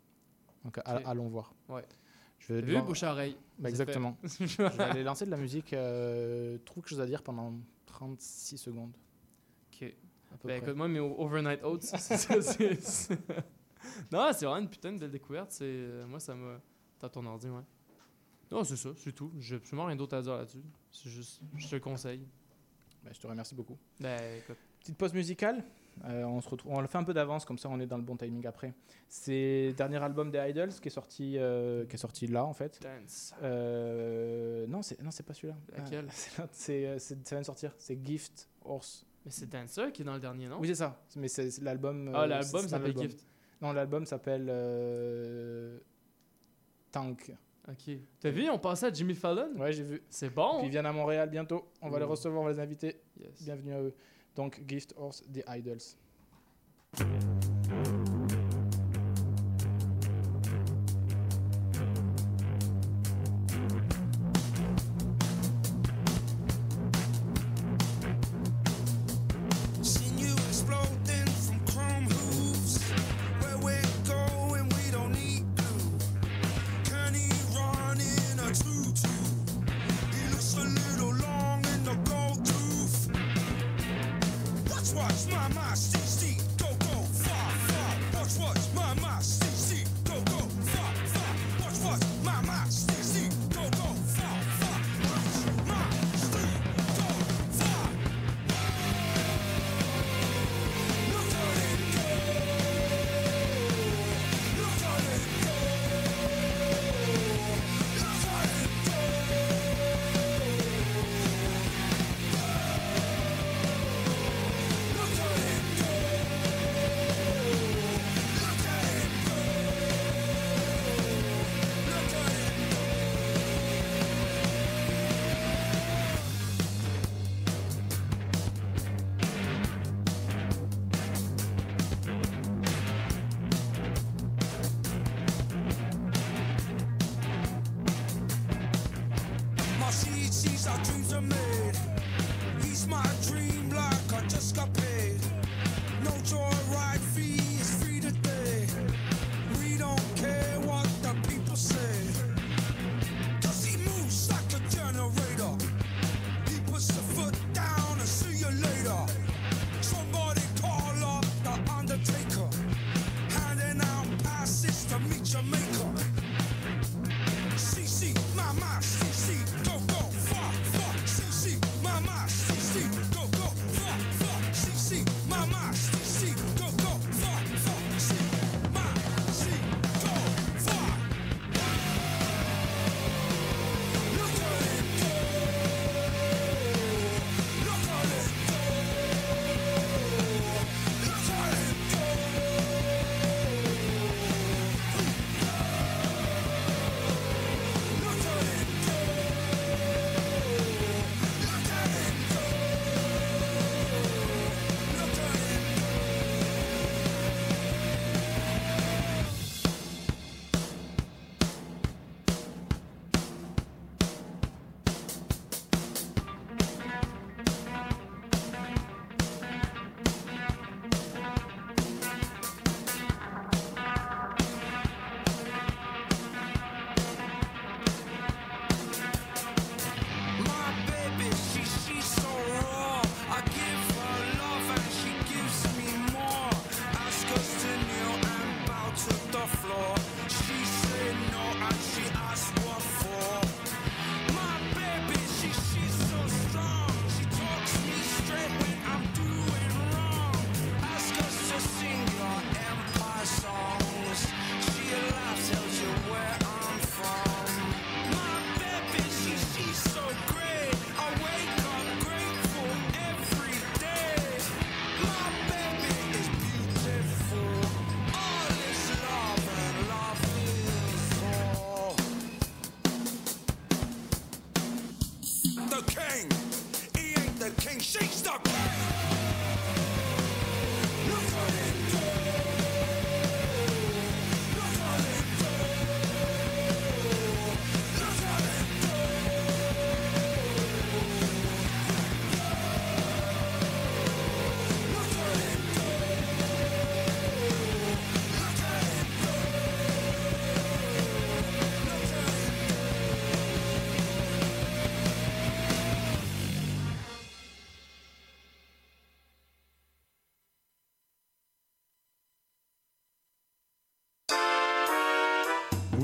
[0.66, 1.54] Donc allons voir.
[1.70, 1.86] Ouais.
[2.40, 3.38] Je vais vu, bouche à oreille.
[3.60, 4.18] Bah, exactement.
[4.24, 5.74] je vais aller lancer de la musique.
[5.74, 7.54] Euh, trouve quelque chose à dire pendant
[7.86, 8.94] 36 secondes.
[9.74, 9.94] Ok.
[10.34, 10.58] À près.
[10.60, 13.10] écoute, moi, mes Overnight Oats, ça, c'est-
[14.12, 15.52] Non, c'est vraiment une putain de belle découverte.
[15.52, 15.66] C'est...
[15.66, 16.60] euh, Moi, ça m'a.
[17.00, 17.62] T'as ton ordi, ouais.
[18.52, 19.32] Non, c'est ça, c'est tout.
[19.40, 20.64] J'ai absolument rien d'autre à dire là-dessus.
[20.92, 21.42] C'est juste.
[21.56, 22.26] Je te le conseille.
[23.04, 23.78] Bah, je te remercie beaucoup.
[24.00, 24.58] Ben écoute.
[24.80, 25.64] Petite pause musicale.
[26.06, 27.98] Euh, on, se retrouve, on le fait un peu d'avance, comme ça on est dans
[27.98, 28.74] le bon timing après.
[29.10, 32.54] C'est le dernier album des Idols qui est sorti, euh, qui est sorti là en
[32.54, 32.80] fait.
[32.82, 33.34] Dance.
[33.44, 35.58] Euh, non, c'est non, c'est pas celui-là.
[35.76, 36.08] Laquelle?
[36.08, 37.74] Ah, c'est c'est, ça vient de sortir.
[37.78, 39.06] C'est Gift Horse.
[39.26, 40.60] Mais c'est Dancer qui est dans le dernier, non?
[40.60, 41.04] Oui, c'est ça.
[41.18, 42.12] Mais c'est, l'album.
[42.14, 42.98] Ah, l'album s'appelle.
[42.98, 43.28] Gift.
[43.62, 45.80] Non, l'album s'appelle euh,
[46.92, 47.32] Tank.
[47.68, 47.98] Ok.
[48.20, 49.52] T'as vu, on passait à Jimmy Fallon?
[49.58, 50.02] Ouais, j'ai vu.
[50.10, 50.58] C'est bon?
[50.60, 51.66] Puis ils viennent à Montréal bientôt.
[51.82, 52.10] On va les Ouh.
[52.10, 53.00] recevoir, on va les inviter.
[53.20, 53.44] Yes.
[53.44, 53.94] Bienvenue à eux.
[54.36, 55.78] Donc, Gift Horse, The Idols.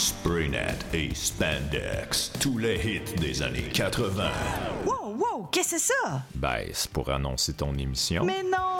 [0.00, 4.30] Spraynet et Spandex, tous les hits des années 80.
[4.86, 6.22] Wow, wow, qu'est-ce que c'est ça?
[6.34, 8.24] Ben, c'est pour annoncer ton émission.
[8.24, 8.79] Mais non,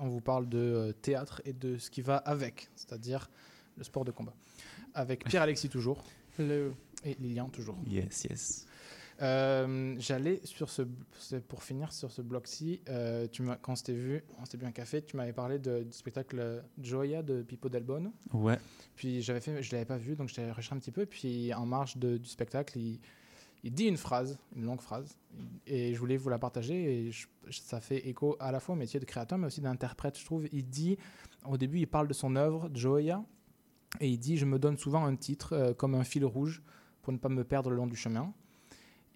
[0.00, 3.30] On vous parle de euh, théâtre et de ce qui va avec, c'est-à-dire
[3.76, 4.34] le sport de combat.
[4.94, 6.02] Avec Pierre-Alexis toujours.
[6.38, 7.76] Et Lilian toujours.
[7.86, 8.66] Yes, yes.
[9.22, 10.82] Euh, J'allais sur ce,
[11.48, 12.80] pour finir sur ce bloc-ci.
[12.88, 15.58] euh, tu m'as, quand on s'était vu, on s'était bu un café, tu m'avais parlé
[15.58, 18.12] de- du spectacle Gioia de Pippo Del Bono.
[18.32, 18.58] Ouais.
[18.96, 21.04] Puis j'avais fait, je l'avais pas vu, donc j'étais recherché un petit peu.
[21.04, 22.98] Puis en marge de- du spectacle, il,
[23.62, 25.16] il dit une phrase, une longue phrase,
[25.66, 27.08] et je voulais vous la partager.
[27.08, 27.10] Et
[27.50, 30.46] ça fait écho à la fois au métier de créateur, mais aussi d'interprète, je trouve.
[30.52, 30.96] Il dit,
[31.44, 33.22] au début, il parle de son œuvre, Gioia,
[34.00, 36.62] et il dit Je me donne souvent un titre euh, comme un fil rouge
[37.02, 38.32] pour ne pas me perdre le long du chemin.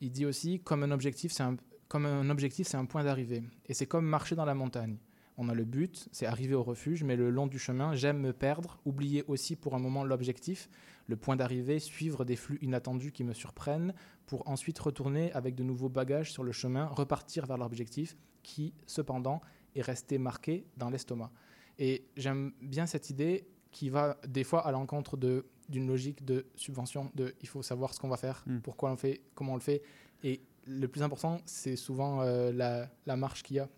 [0.01, 1.45] Il dit aussi Comme un objectif, c'est
[1.89, 3.45] comme un objectif, c'est un point d'arrivée.
[3.67, 4.97] Et c'est comme marcher dans la montagne.
[5.37, 8.33] On a le but, c'est arriver au refuge, mais le long du chemin, j'aime me
[8.33, 10.69] perdre, oublier aussi pour un moment l'objectif,
[11.09, 13.95] le point d'arrivée, suivre des flux inattendus qui me surprennent,
[14.27, 19.41] pour ensuite retourner avec de nouveaux bagages sur le chemin, repartir vers l'objectif, qui, cependant,
[19.75, 21.31] est resté marqué dans l'estomac.
[21.79, 26.45] Et j'aime bien cette idée qui va des fois à l'encontre de d'une logique de
[26.57, 28.59] subvention, de il faut savoir ce qu'on va faire, Mm.
[28.59, 29.83] pourquoi on le fait, comment on le fait.
[30.23, 33.69] Et le plus important, c'est souvent euh, la, la marche qu'il y a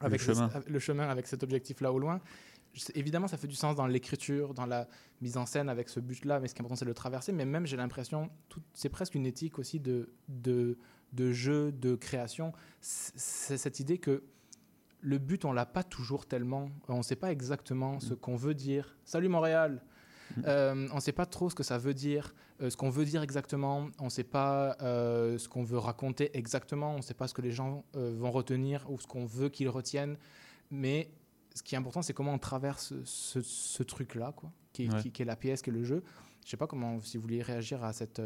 [0.00, 0.46] avec Le chemin.
[0.54, 2.20] avec- le chemin avec cet objectif-là au loin.
[2.94, 4.86] Évidemment, ça fait du sens dans l'écriture, dans la
[5.20, 7.32] mise en scène avec ce but-là, mais ce qui est important, c'est de le traverser.
[7.32, 8.30] Mais même, j'ai l'impression,
[8.74, 10.78] c'est presque une éthique aussi de, de,
[11.12, 12.52] de jeu, de création.
[12.80, 14.22] C'est c'est cette idée que
[15.00, 16.70] le but, on l'a pas toujours tellement.
[16.88, 18.96] On ne sait pas exactement ce qu'on veut dire.
[19.04, 19.82] Salut Montréal
[20.46, 23.04] Euh, on ne sait pas trop ce que ça veut dire, euh, ce qu'on veut
[23.04, 27.14] dire exactement, on ne sait pas euh, ce qu'on veut raconter exactement, on ne sait
[27.14, 30.16] pas ce que les gens vont retenir ou ce qu'on veut qu'ils retiennent.
[30.70, 31.10] Mais
[31.54, 35.02] ce qui est important, c'est comment on traverse ce, ce truc-là, quoi, qui, est- Ouais.
[35.02, 36.02] qui- qui est la pièce, qui est le jeu.
[36.42, 38.22] Je ne sais pas comment, si vous vouliez réagir à cette,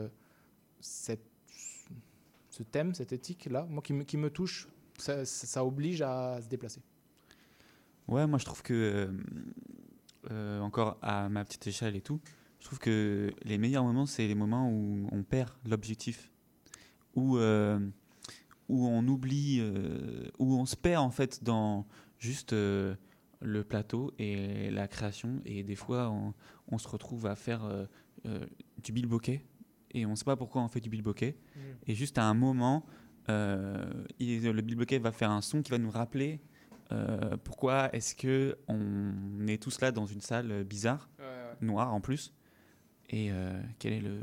[0.81, 1.25] cette,
[2.51, 4.69] ce thème, cette éthique-là, moi qui me, qui me touche,
[4.99, 6.83] ça, ça- ça oblige à se déplacer.
[8.09, 9.11] Ouais, moi je trouve que,
[10.31, 12.21] euh, encore à ma petite échelle et tout,
[12.61, 16.31] je trouve que les meilleurs moments, c'est les moments où on perd l'objectif,
[17.15, 17.79] où, euh,
[18.69, 21.87] où on oublie, euh, où on se perd en fait dans
[22.19, 22.97] juste le
[23.69, 25.41] plateau et la création.
[25.45, 26.35] Et des fois, on,
[26.69, 27.69] on se retrouve à faire
[28.83, 29.45] du bilboquet
[29.91, 31.37] et on ne sait pas pourquoi on fait du bilboquet.
[31.57, 31.61] Mm.
[31.89, 32.87] Et juste à un moment,
[33.29, 36.41] il- le bilboquet va faire un son qui va nous rappeler
[36.93, 41.57] euh, pourquoi est-ce que on est tous là dans une salle bizarre, Ouais, ouais.
[41.67, 42.33] noire en plus,
[43.11, 44.21] et euh, quel est le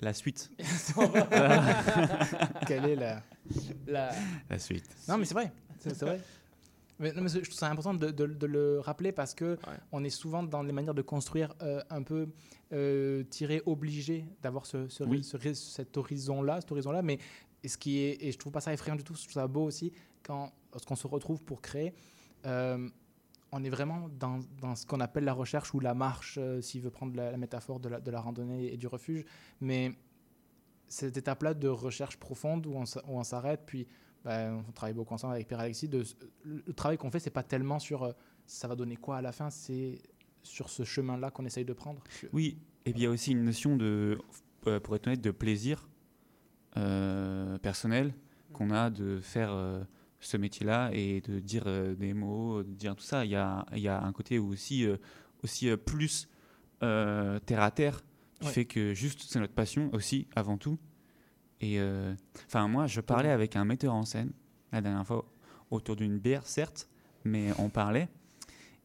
[0.00, 0.50] la suite?
[2.66, 3.22] Quelle est la,
[3.86, 4.10] la...
[4.50, 4.84] La suite.
[5.08, 5.52] Non, mais c'est vrai.
[5.78, 6.20] C'est vrai.
[6.98, 9.58] Mais, non, mais je trouve ça important de, de- de le rappeler parce que
[9.92, 12.28] on est souvent dans les manières de construire euh, un peu
[12.72, 15.24] euh, tiré, obligé d'avoir ce, ce- Oui.
[15.24, 17.02] ce- cet horizon-là, cet horizon-là.
[17.02, 17.18] Mais
[17.68, 19.64] ce qui est, et je trouve pas ça effrayant du tout, je trouve ça beau
[19.64, 19.92] aussi
[20.22, 21.94] quand lorsqu'on se retrouve pour créer.
[22.46, 22.88] euh,
[23.54, 24.40] on est vraiment dans,
[24.74, 28.10] ce qu'on appelle la recherche ou la marche, euh, s'il veut prendre la, métaphore de
[28.10, 29.24] la, randonnée et du refuge.
[29.60, 29.92] Mais
[30.88, 33.86] cette étape-là de recherche profonde où on, s'arrête, puis
[34.24, 35.88] ben, on travaille beaucoup ensemble avec Pierre-Alexis.
[36.42, 38.12] Le, travail qu'on fait, c'est pas tellement sur euh,
[38.44, 40.00] ça va donner quoi à la fin, c'est
[40.42, 42.02] sur ce chemin-là qu'on essaye de prendre.
[42.32, 44.18] Oui, et puis il y a aussi une notion de,
[44.66, 45.88] euh, pour être honnête, de plaisir
[46.74, 48.14] personnel
[48.52, 49.82] qu'on a de faire euh,
[50.20, 53.24] ce métier-là et de dire euh, des mots, de dire tout ça.
[53.24, 54.96] Il y a, il y a un côté aussi, euh,
[55.42, 56.28] aussi euh, plus
[56.82, 58.00] euh, terre à terre
[58.40, 58.52] qui Ouais.
[58.52, 60.78] fait que juste c'est notre passion aussi, avant tout.
[61.60, 62.14] Et euh,
[62.46, 64.32] enfin, moi, je parlais avec un metteur en scène
[64.72, 65.24] la dernière fois
[65.70, 66.88] autour d'une bière, certes,
[67.24, 68.08] mais on parlait.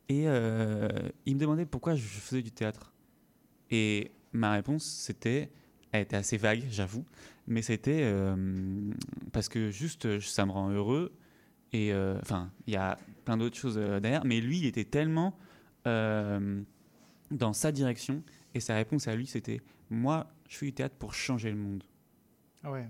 [0.07, 0.87] Et euh,
[1.25, 2.93] il me demandait pourquoi je faisais du théâtre.
[3.69, 5.51] Et ma réponse, c'était,
[5.91, 7.05] elle était assez vague, j'avoue,
[7.47, 8.35] mais c'était euh,
[9.31, 11.11] parce que juste euh, ça me rend heureux.
[11.73, 15.37] Et euh, enfin, il y a plein d'autres choses derrière, mais lui, il était tellement
[15.87, 16.61] euh,
[17.31, 18.23] dans sa direction.
[18.55, 19.61] Et sa réponse à lui, c'était
[19.91, 21.83] Moi, je fais du théâtre pour changer le monde.
[22.63, 22.87] Ah ouais.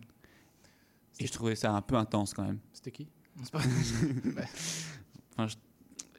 [1.20, 2.60] Et je trouvais ça un peu intense quand même.
[2.72, 3.08] C'était qui?
[3.52, 3.60] Pas-.
[5.38, 5.56] Enfin, je-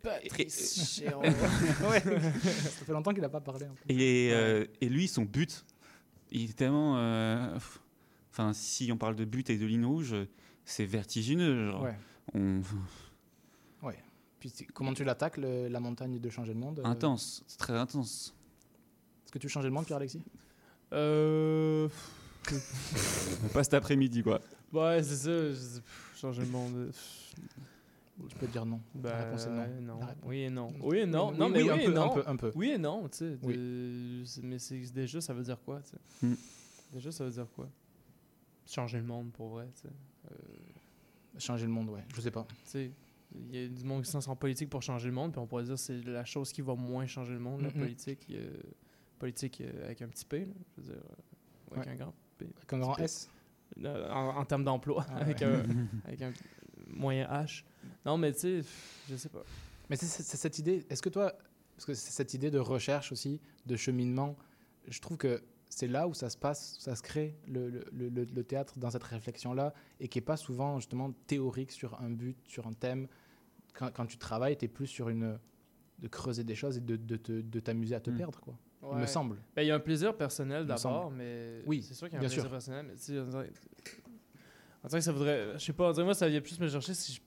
[0.03, 1.03] Patrice
[1.83, 2.01] ouais.
[2.01, 3.67] Ça fait longtemps qu'il n'a pas parlé.
[3.67, 3.85] en plus.
[3.95, 5.65] Et, euh, et lui, son but,
[6.33, 6.97] il est tellement.
[6.99, 7.59] euh,
[8.33, 10.15] Enfin, si on parle de but et de ligne rouge,
[10.65, 11.71] c'est vertigineux.
[11.71, 11.83] genre.
[11.83, 11.97] Ouais.
[12.35, 12.61] On-
[13.83, 13.99] Ouais.
[14.39, 17.73] Puis comment tu l'attaques, le- la montagne de changer le monde euh, Intense, c'est très
[17.77, 18.35] intense.
[19.25, 20.23] Est-ce que tu veux changer le monde, Pierre-Alexis?
[20.93, 21.89] Euh.
[23.53, 24.41] Pas cet après-midi, quoi.
[24.73, 25.81] Ouais, c'est ça.
[26.17, 26.93] Changer le monde.
[28.23, 28.27] Euh.
[28.29, 28.81] Tu peux dire non.
[28.95, 29.99] Bah, La réponse est non.
[30.01, 30.69] La réponse- Oui et non.
[30.81, 31.31] Oui et non.
[31.31, 32.03] Oui, non, mais oui, oui, un et peu, non.
[32.03, 32.53] un peu, un peu.
[32.55, 33.39] Oui et non, tu sais.
[33.43, 33.55] Oui.
[33.57, 36.27] de- c'est- Mais c'est déjà, ça veut dire quoi, tu sais?
[36.27, 36.35] Hmm.
[36.93, 37.69] Déjà, ça veut dire quoi?
[38.67, 39.95] Changer le monde, pour vrai, tu sais.
[40.31, 40.35] Euh,
[41.39, 42.03] Changer le monde, ouais.
[42.15, 42.45] Je sais pas.
[42.65, 42.91] tu sais,
[43.33, 45.41] il y a du monde qui se lance en politique pour changer le monde, puis
[45.41, 47.75] on pourrait dire que c'est la chose qui va moins changer le monde, la Mhm.
[47.81, 48.27] politique.
[48.31, 48.51] euh,
[49.19, 51.03] politique euh, avec un petit P, là, je veux dire.
[51.03, 51.93] euh, avec Ouais.
[51.93, 52.47] un grand P.
[52.57, 53.03] Avec un grand P.
[53.05, 53.29] S?
[53.85, 55.45] Euh, En, en termes d'emploi, Ah avec, ouais.
[55.47, 55.63] un,
[56.05, 56.33] avec un
[56.89, 57.63] moyen H.
[58.07, 58.63] Non, mais tu sais,
[59.09, 59.43] je sais pas.
[59.89, 61.33] Mais c'est cette idée, est-ce que toi,
[61.77, 64.37] parce que c'est cette idée de recherche aussi, de cheminement,
[64.89, 68.09] je trouve que c'est là où ça se passe, où ça se crée le, le-
[68.09, 72.37] le- théâtre dans cette réflexion-là, et qui n'est pas souvent justement théorique sur un but,
[72.49, 73.07] sur un thème.
[73.75, 75.39] Quand, quand tu travailles, tu es plus sur une.
[75.99, 78.17] de creuser des choses et de, de te- de t'amuser à te Mm.
[78.17, 78.55] perdre, quoi.
[78.93, 79.37] Il me semble.
[79.55, 82.21] Ben, il y a un plaisir personnel d'abord, mais Oui, c'est sûr qu'il y a
[82.21, 82.51] un plaisir sûr.
[82.51, 82.87] personnel.
[82.87, 83.19] Mais
[84.83, 85.53] on dirait que ça voudrait.
[85.59, 87.21] Je sais pas, on dirait moi, ça vient plus me chercher si je,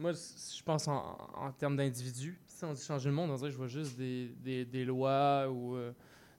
[0.00, 2.38] moi, si je pense en, en termes d'individu.
[2.48, 4.64] Tu sais, on dit changer le monde, on dirait que je vois juste des, des,
[4.64, 5.92] des lois ou euh,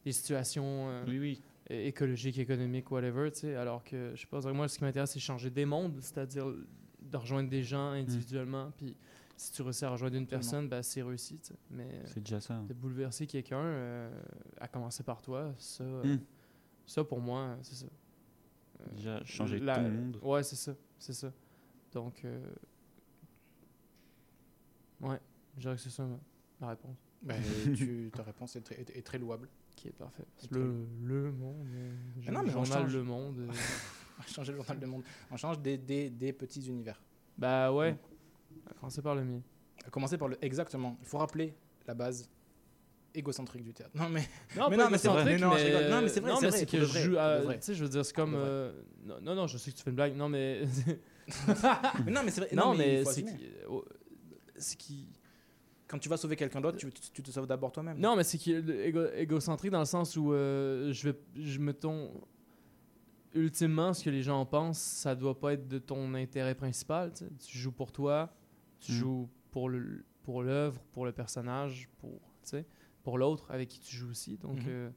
[0.03, 1.41] des situations euh, Oui, oui.
[1.69, 3.55] é- écologiques, économiques, whatever, tu sais.
[3.55, 6.45] Alors que, je sais pas, moi, ce qui m'intéresse, c'est changer des mondes, c'est-à-dire
[7.01, 8.95] de rejoindre des gens individuellement, puis
[9.35, 11.55] si tu réussis à rejoindre une personne, ben, c'est réussi, tu sais.
[11.71, 12.61] Mais C'est déjà ça.
[12.67, 14.21] de bouleverser quelqu'un, euh,
[14.59, 16.19] à commencer par toi, ça, euh, Mm.
[16.85, 17.87] ça pour moi, c'est ça.
[18.95, 20.17] Déjà, changer la- ton monde.
[20.21, 21.31] Ouais, c'est ça, c'est ça.
[21.91, 22.39] Donc, euh,
[25.01, 25.19] ouais,
[25.57, 26.07] je dirais que c'est ça
[26.59, 26.97] ma, réponse.
[27.21, 27.41] Ben,
[27.75, 29.47] tu, ta réponse est très, est- est très louable.
[29.75, 30.25] Qui est parfait.
[30.37, 31.91] C'est Le, très- le monde, euh,
[32.27, 32.95] Ah non, mais on journal change.
[32.95, 33.39] Le Monde.
[33.39, 33.47] euh,
[34.19, 35.03] On change le journal du monde.
[35.31, 37.01] On change des, des, des petits univers.
[37.37, 37.95] bah ouais,
[38.69, 39.41] à commencer par le mien.
[39.85, 40.37] À commencer par le.
[40.43, 40.97] Exactement.
[41.01, 41.55] Il faut rappeler
[41.87, 42.29] la base
[43.15, 43.91] égocentrique du théâtre.
[43.95, 44.21] Non, mais.
[44.55, 45.25] Non, mais non, mais c'est vrai.
[45.25, 47.51] Mais non, mais c'est euh, vrai, non, c'est mais vrai, c'est que je vrai, joue.
[47.53, 48.35] Tu sais, je veux dire, c'est comme.
[48.35, 48.71] Euh,
[49.03, 50.15] non, non, non, je sais que tu fais une blague.
[50.15, 50.61] Non, mais.
[52.07, 52.49] Non, mais c'est vrai.
[52.53, 53.25] Non, mais c'est
[54.61, 55.07] C'est qui.
[55.87, 57.97] Quand tu vas sauver quelqu'un d'autre, tu, tu- tu te sauves d'abord toi-même.
[57.99, 62.11] Non, mais c'est qui égo, égocentrique dans le sens où euh, je vais, je mettons,
[63.33, 67.11] ultimement, ce que les gens pensent, ça doit pas être de ton intérêt principal.
[67.13, 68.33] tu joues pour toi,
[68.79, 68.95] tu Mm.
[68.95, 72.11] joues pour le, pour l'œuvre, pour le personnage, pour,
[72.43, 72.65] tu sais,
[73.03, 74.37] pour l'autre avec qui tu joues aussi.
[74.37, 74.65] Donc, Mhm.
[74.67, 74.89] euh,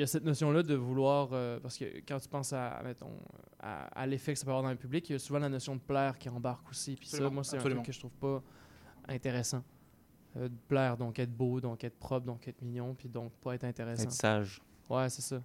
[0.00, 3.18] y a cette notion-là de vouloir, euh, parce que quand tu penses à, mettons,
[3.58, 5.48] à, à l'effet que ça peut avoir dans le public, il y a souvent la
[5.48, 6.96] notion de plaire qui embarque aussi.
[6.96, 8.42] Puis ça, moi, c'est un truc que je trouve pas
[9.08, 9.62] intéressant.
[10.36, 13.54] Euh, de plaire, donc être beau, donc être propre, donc être mignon, puis donc pas
[13.54, 14.04] être intéressant.
[14.04, 14.60] Être sage.
[14.88, 15.42] Ouais, c'est ça.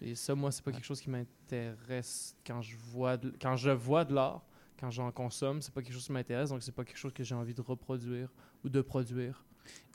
[0.00, 3.70] Et ça, moi, c'est pas quelque chose qui m'intéresse quand je vois de, quand je
[3.70, 4.44] vois de l'art,
[4.78, 7.24] quand j'en consomme, c'est pas quelque chose qui m'intéresse, donc c'est pas quelque chose que
[7.24, 8.32] j'ai envie de reproduire
[8.64, 9.44] ou de produire.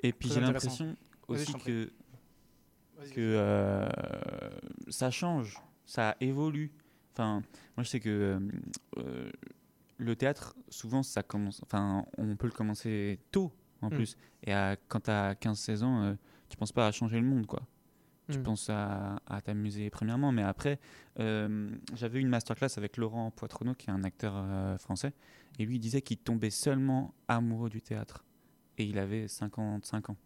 [0.02, 0.95] Et puis j'ai l'impression
[1.28, 1.91] aussi que,
[3.11, 3.89] que euh,
[4.89, 6.71] ça change, ça évolue.
[7.13, 7.41] Enfin,
[7.77, 8.39] moi je sais que euh,
[8.97, 9.31] euh,
[9.97, 13.51] le théâtre, souvent, ça commence, enfin, on peut le commencer tôt
[13.81, 13.93] en Mm.
[13.93, 14.17] plus.
[14.43, 16.15] Et à, quand tu as 15-16 ans, euh,
[16.49, 17.61] tu penses pas à changer le monde, quoi.
[18.31, 18.43] Tu Mm.
[18.43, 20.80] penses à, à t'amuser premièrement, mais après,
[21.17, 24.34] j'avais une masterclass avec Laurent Poitronneau, qui est un acteur
[24.80, 25.13] français,
[25.59, 28.23] et lui il disait qu'il tombait seulement amoureux du théâtre.
[28.77, 30.17] Et il avait 55 ans.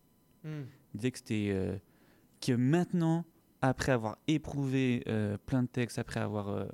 [0.44, 0.50] Mm.
[0.94, 1.82] Il disait que c'était.
[2.42, 3.26] Que maintenant,
[3.62, 6.50] après avoir éprouvé euh, plein de textes, après avoir.
[6.50, 6.66] euh,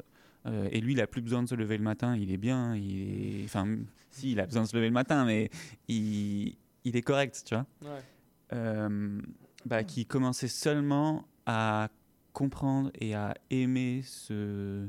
[0.45, 2.75] euh, et lui, il a plus besoin de se lever le matin, il est bien,
[2.75, 3.45] il est.
[3.45, 3.77] Enfin,
[4.11, 5.49] si, il a besoin de se lever le matin, mais
[5.87, 7.65] il, il est correct, tu vois.
[7.81, 8.01] Ouais.
[9.65, 11.89] Bah, qui commençait seulement à
[12.33, 14.87] comprendre et à aimer ce,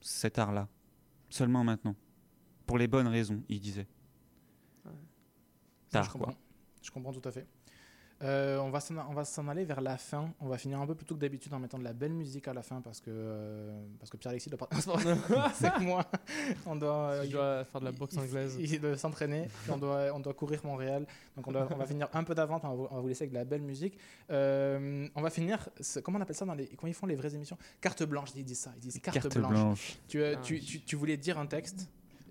[0.00, 0.68] cet art-là.
[1.30, 1.96] Seulement maintenant.
[2.66, 3.86] Pour les bonnes raisons, il disait.
[4.84, 4.90] Ça,
[5.90, 6.20] Tard, je quoi.
[6.26, 6.40] comprends.
[6.82, 7.46] Je comprends tout à fait.
[8.22, 10.32] Euh, on va s'en on va s'en aller vers la fin.
[10.40, 12.46] On va finir un peu plus tôt que d'habitude en mettant de la belle musique
[12.46, 14.68] à la fin parce que, euh, parce que Pierre-Alexis doit pas...
[15.54, 16.04] C'est moi.
[16.66, 18.56] On doit, Je dois faire de la boxe il- anglaise.
[18.60, 19.48] Il, doit s'entraîner.
[19.68, 21.04] on doit, on doit courir Montréal.
[21.36, 22.60] Donc on, doit- on va finir un peu d'avant.
[22.62, 23.98] On, va vous- on va vous laisser avec de la belle musique.
[24.30, 25.68] Euh, on va finir.
[26.04, 27.58] Comment on appelle ça dans les, quand ils font les vraies émissions?
[27.80, 28.28] Carte blanche.
[28.36, 28.72] Ils disent ça.
[28.76, 29.50] Ils disent carte, Carte blanche.
[29.52, 29.98] blanche.
[30.08, 31.88] Tu, euh, tu, tu, tu voulais dire un texte?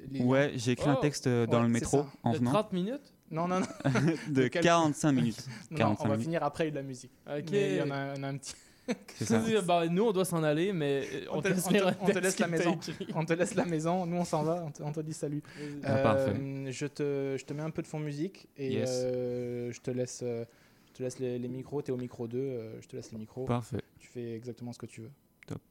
[0.09, 2.51] Les- Ouais, j'ai écrit un texte euh, dans Ouais, le métro en venant.
[2.51, 3.13] 30 minutes?
[3.31, 3.65] Non, non, non.
[4.29, 5.45] De quel- 45 minutes.
[5.71, 6.23] Non, 45 on va minutes.
[6.25, 7.11] finir après de la musique.
[7.27, 7.51] Ok.
[7.51, 8.53] Il y en a, en a un petit.
[9.15, 9.41] C'est ça.
[9.61, 12.41] Bah, nous, on doit s'en aller, mais euh, On te, laisse on te- on te
[12.41, 12.79] la maison.
[13.15, 14.05] On te laisse la maison.
[14.05, 14.63] Nous, on s'en va.
[14.65, 15.41] On te, on te dit salut.
[15.83, 16.33] Ah, parfait.
[16.71, 18.89] je, te, je te mets un peu de fond musique et Yes.
[19.05, 20.43] euh, je te laisse, euh,
[20.89, 21.81] je te laisse les, les micros.
[21.83, 22.37] Tu es au micro 2.
[22.37, 23.45] euh, je te laisse les micros.
[23.45, 23.81] Parfait.
[23.99, 25.11] Tu fais exactement ce que tu veux.
[25.47, 25.61] Top.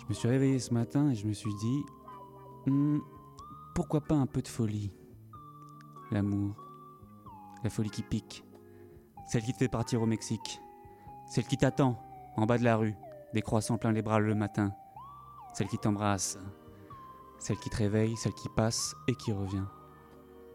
[0.00, 1.80] Je me suis réveillé ce matin et je me suis dit,
[2.66, 2.98] Hmm,
[3.74, 4.92] pourquoi pas un peu de folie?
[6.10, 6.54] L'amour.
[7.64, 8.44] La folie qui pique.
[9.26, 10.60] Celle qui te fait partir au Mexique.
[11.30, 11.98] Celle qui t'attend
[12.36, 12.94] en bas de la rue,
[13.34, 14.74] des croissants plein les bras le matin.
[15.54, 16.38] Celle qui t'embrasse.
[17.38, 19.64] Celle qui te réveille, celle qui passe et qui revient.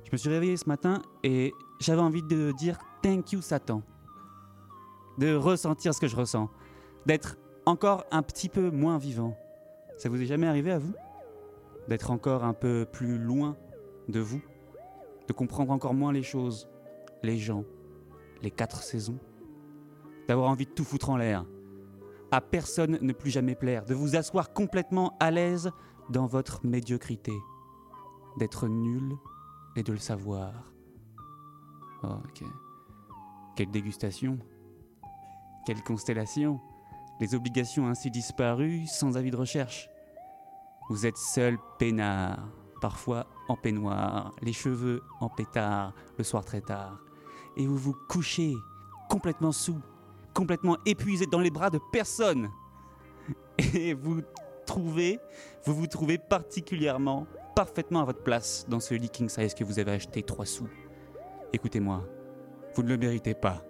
[0.06, 3.82] Je me suis réveillé ce matin et j'avais envie de dire thank you Satan
[5.18, 6.50] de ressentir ce que je ressens,
[7.06, 9.36] d'être encore un petit peu moins vivant.
[9.98, 10.94] Ça vous est jamais arrivé à vous?
[11.88, 13.56] D'être encore un peu plus loin
[14.08, 14.42] de vous
[15.28, 16.68] De comprendre encore moins les choses,
[17.24, 17.64] les gens,
[18.42, 19.20] les quatre saisons
[20.28, 21.46] D'avoir envie de tout foutre en l'air
[22.32, 25.72] À personne ne plus jamais plaire, de vous asseoir complètement à l'aise
[26.10, 27.34] dans votre médiocrité,
[28.38, 29.14] d'être nul
[29.76, 30.72] et de le savoir.
[32.04, 32.20] Oh.
[33.58, 34.40] Quelle dégustation
[35.68, 36.62] quelle constellation
[37.20, 39.90] Les obligations ainsi disparues sans avis de recherche.
[40.90, 42.40] Vous êtes seul peinard,
[42.80, 47.00] parfois en peignoir, les cheveux en pétard, le soir très tard.
[47.58, 48.56] Et vous vous couchez,
[49.10, 49.80] complètement sous,
[50.34, 52.50] complètement épuisé dans les bras de personne.
[53.58, 54.22] Et vous
[54.66, 55.20] trouvez,
[55.66, 59.80] vous vous trouvez particulièrement, parfaitement à votre place dans ce lit king size que vous
[59.80, 60.70] avez acheté trois sous.
[61.52, 62.04] Écoutez-moi,
[62.76, 63.64] vous ne le méritez pas.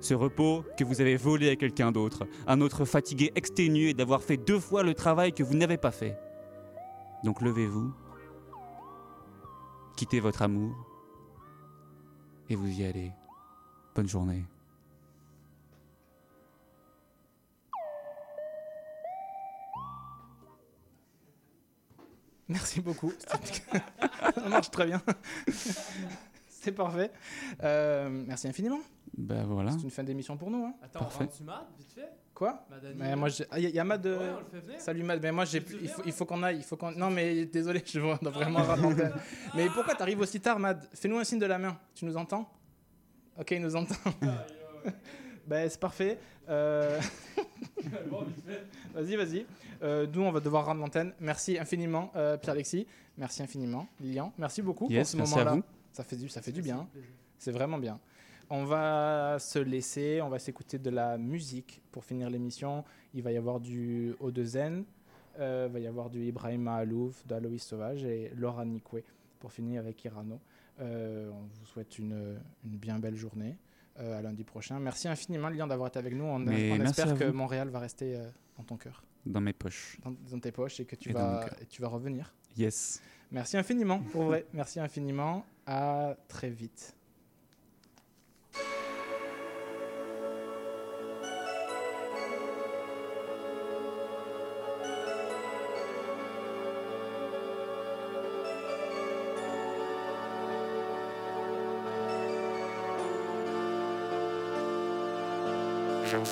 [0.00, 4.36] Ce repos que vous avez volé à quelqu'un d'autre, un autre fatigué, exténué d'avoir fait
[4.36, 6.18] deux fois le travail que vous n'avez pas fait.
[7.24, 7.92] Donc levez-vous,
[9.96, 10.74] quittez votre amour,
[12.48, 13.12] et vous y allez.
[13.94, 14.44] Bonne journée.
[22.48, 23.12] Merci beaucoup.
[24.34, 25.00] Ça marche très bien.
[26.48, 27.10] C'est parfait.
[27.62, 28.80] Euh, merci infiniment.
[29.16, 29.70] Ben voilà.
[29.72, 30.64] C'est une fin d'émission pour nous.
[30.64, 30.74] hein.
[30.82, 31.28] Attends, Parfait.
[31.40, 33.78] on Matt, vite fait Quoi Madani, Mais moi, j'ai- ah, il y, a- il y
[33.78, 34.04] a Mad.
[34.06, 34.80] euh, Ouais, fait venir.
[34.80, 35.20] Salut Mad.
[35.22, 36.56] Mais moi, j'ai, il faut, il faut qu'on aille.
[36.58, 36.90] Il faut qu'on...
[36.90, 39.12] Non, mais désolé, je dois vraiment rendre l'antenne.
[39.54, 40.84] Mais pourquoi t'arrives aussi tard, Mad?
[40.94, 41.78] Fais-nous un signe de la main.
[41.94, 42.50] Tu nous entends?
[43.38, 43.94] Ok, il nous entend.
[45.46, 46.18] ben, c'est parfait.
[46.48, 47.00] Euh,
[48.94, 49.46] vas-y, vas-y.
[49.82, 51.12] Euh, nous, on va devoir rendre l'antenne.
[51.20, 52.86] Merci infiniment, euh, Pierre-Alexis.
[53.16, 54.32] Merci infiniment, Lilian.
[54.38, 55.56] Merci beaucoup Yes, pour ce merci à moment-là.
[55.56, 55.62] vous.
[55.92, 56.86] Ça fait du, ça fait du bien.
[57.38, 57.98] C'est vraiment bien.
[58.50, 62.84] On va se laisser, on va s'écouter de la musique pour finir l'émission.
[63.14, 64.84] Il va y avoir du Odezen,
[65.38, 69.02] euh, il va y avoir du Ibrahima Alouf, d'Aloïs Sauvage et Laura Nikwe
[69.40, 70.40] pour finir avec Irano.
[70.80, 73.56] Euh, on vous souhaite une, une bien belle journée.
[74.00, 74.80] euh, à lundi prochain.
[74.80, 76.24] Merci infiniment, Lilian, d'avoir été avec nous.
[76.24, 77.30] On, espère que.
[77.30, 79.98] Montréal va rester euh, dans ton cœur, Dans mes poches.
[80.02, 82.34] dans, dans tes poches et que tu, Et vas, et tu vas revenir.
[82.56, 83.00] Yes.
[83.30, 84.46] Merci infiniment, pour vrai.
[84.52, 85.44] Merci infiniment.
[85.66, 86.96] À très vite.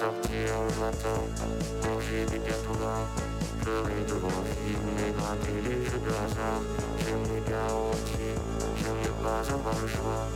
[0.02, 1.18] Sortir le matin,
[1.86, 3.06] manger des gâteaux gras,
[3.62, 6.62] pleurer devant film et gratter les jeux de hasard.
[6.98, 8.34] J'aime les garanties,
[8.82, 10.26] j'aime ne pas avoir le choix.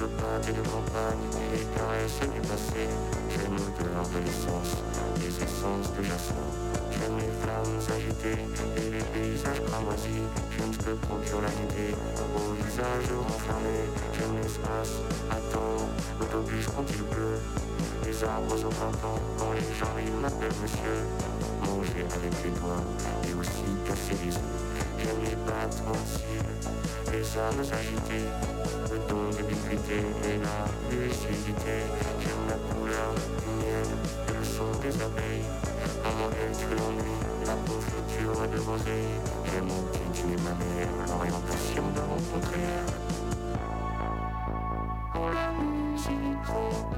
[0.00, 2.90] Le pâté de campagne et les caresses du passé.
[3.30, 4.82] J'aime l'odeur de l'essence,
[5.22, 6.50] les essences de jasmin.
[6.90, 8.42] J'aime les flammes agitées
[8.82, 10.26] et les paysages cramoisis.
[10.50, 11.94] J'aime ce que procure la nuit
[12.34, 13.86] au visage renfermé.
[14.18, 14.98] J'aime l'espace,
[15.30, 15.86] attends,
[16.18, 17.38] l'autobus quand il pleut.
[18.14, 21.02] Les arbres au printemps, quand les gens ils m'appellent monsieur.
[21.66, 22.84] Manger avec les doigts
[23.26, 24.54] et aussi casser les os.
[24.98, 25.74] J'aime les de
[26.06, 26.46] cils,
[27.10, 28.28] les âmes agitées.
[28.92, 29.98] Le ton de l'ubiquité
[30.30, 30.62] et la
[30.94, 31.90] lucidité.
[32.20, 33.88] J'aime la couleur du miel
[34.28, 35.50] et le son des abeilles.
[36.04, 39.10] À mon que l'ennui, la fluctue de rosée.
[39.46, 42.86] J'aime mon petit et ma mère, l'orientation de mon contraire.
[45.58, 46.93] Musique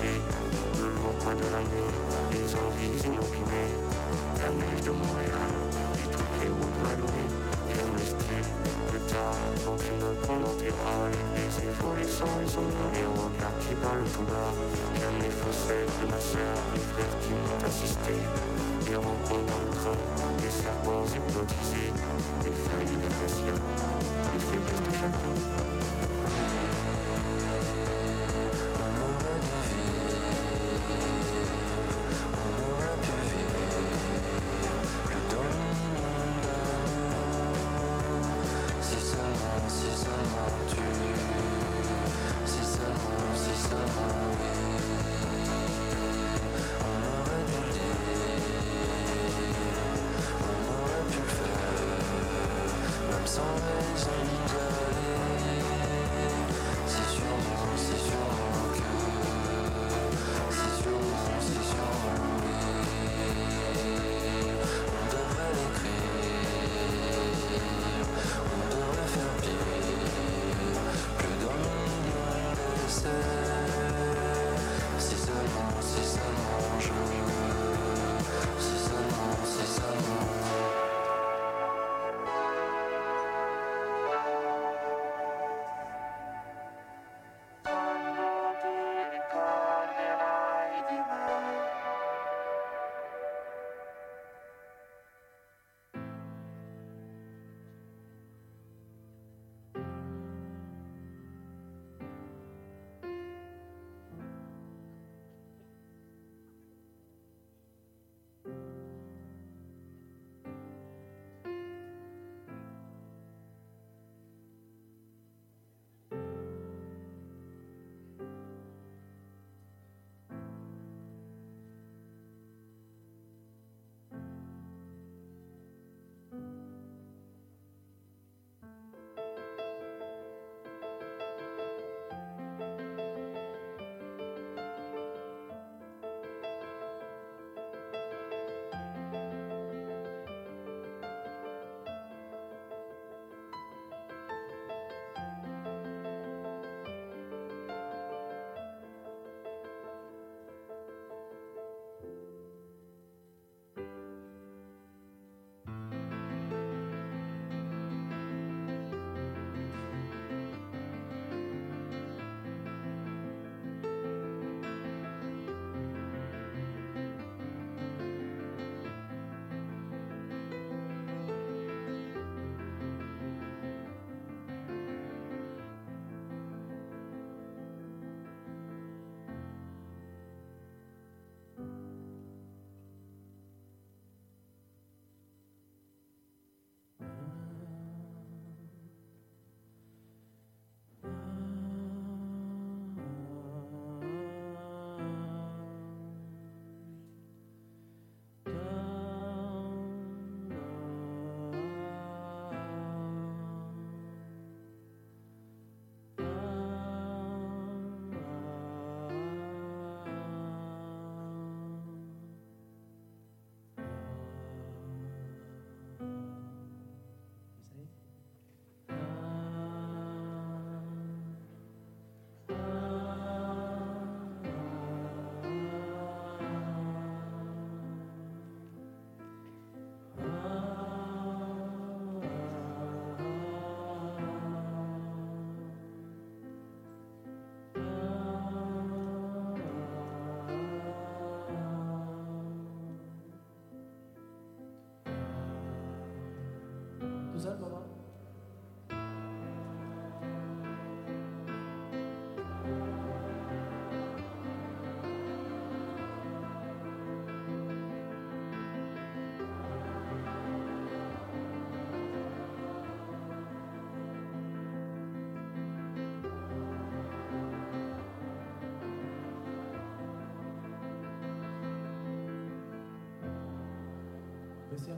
[0.00, 1.90] Le poids de la nuit,
[2.30, 3.74] les envies inopinées
[4.38, 4.48] La
[4.80, 5.50] de Montréal
[5.98, 7.34] et toutes les routes malheuries
[7.66, 8.46] J'aime le style,
[8.92, 9.34] le tard,
[9.64, 13.06] quand tu me prends dans tes bras Les effervescents, les ombres, les
[13.58, 14.54] qui tout bas
[15.20, 18.14] les faussettes de ma sœur, les frères qui m'ont assisté
[18.86, 19.98] Les rencontres
[20.38, 21.90] les serpents hypnotisés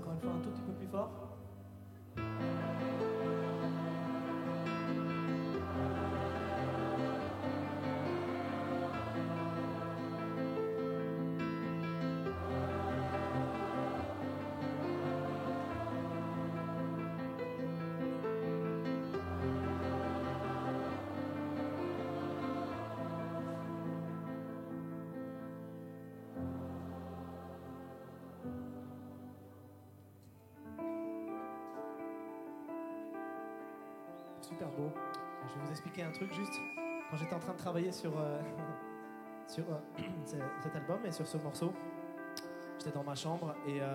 [0.00, 1.19] encore une fois un tout petit peu plus fort.
[34.50, 34.90] Super beau.
[35.48, 36.52] Je vais vous expliquer un truc juste.
[37.10, 38.40] Quand j'étais en train de travailler sur, euh,
[39.46, 39.78] sur euh,
[40.26, 41.72] ce- cet album et sur ce morceau,
[42.78, 43.86] j'étais dans ma chambre et euh,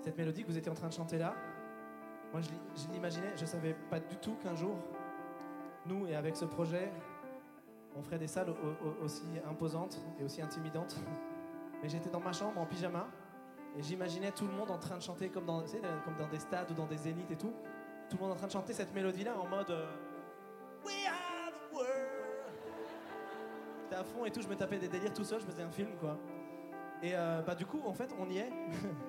[0.00, 1.34] cette mélodie que vous étiez en train de chanter là,
[2.32, 4.76] moi je, l'i- je l'imaginais, je savais pas du tout qu'un jour,
[5.86, 6.90] nous et avec ce projet,
[7.96, 10.96] on ferait des salles au- au- aussi imposantes et aussi intimidantes.
[11.82, 13.06] Mais j'étais dans ma chambre en pyjama
[13.76, 15.60] et j'imaginais tout le monde en train de chanter comme dans,
[16.04, 17.52] comme dans des stades ou dans des zéniths et tout.
[18.08, 19.86] Tout le monde en train de chanter cette mélodie-là en mode euh,
[20.84, 21.88] We are the world.
[23.82, 25.70] J'étais à fond et tout, je me tapais des délires tout seul, je faisais un
[25.70, 26.16] film quoi.
[27.02, 28.50] Et euh, bah du coup, en fait, on y est.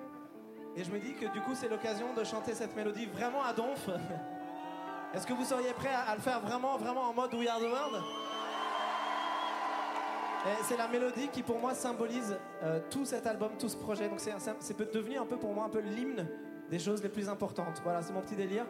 [0.76, 3.52] et je me dis que du coup, c'est l'occasion de chanter cette mélodie vraiment à
[3.52, 3.88] donf.
[5.14, 7.64] Est-ce que vous seriez prêts à, le faire vraiment, vraiment en mode We are the
[7.64, 8.04] world?
[10.62, 14.08] C'est la mélodie qui pour moi symbolise euh, tout cet album, tout ce projet.
[14.08, 14.32] Donc c'est,
[14.92, 16.26] devenu un peu pour moi un peu l'hymne
[16.70, 17.80] des choses les plus importantes.
[17.82, 18.64] Voilà, c'est mon petit délire.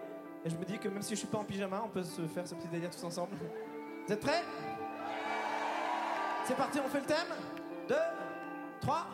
[0.44, 2.22] Et je me dis que même si je suis pas en pyjama, on peut se
[2.26, 3.36] faire ce petit délire tous ensemble.
[4.06, 4.42] Vous êtes prêts?
[6.44, 7.28] C'est parti, on fait le thème.
[7.88, 7.94] 2,
[8.80, 9.06] 3,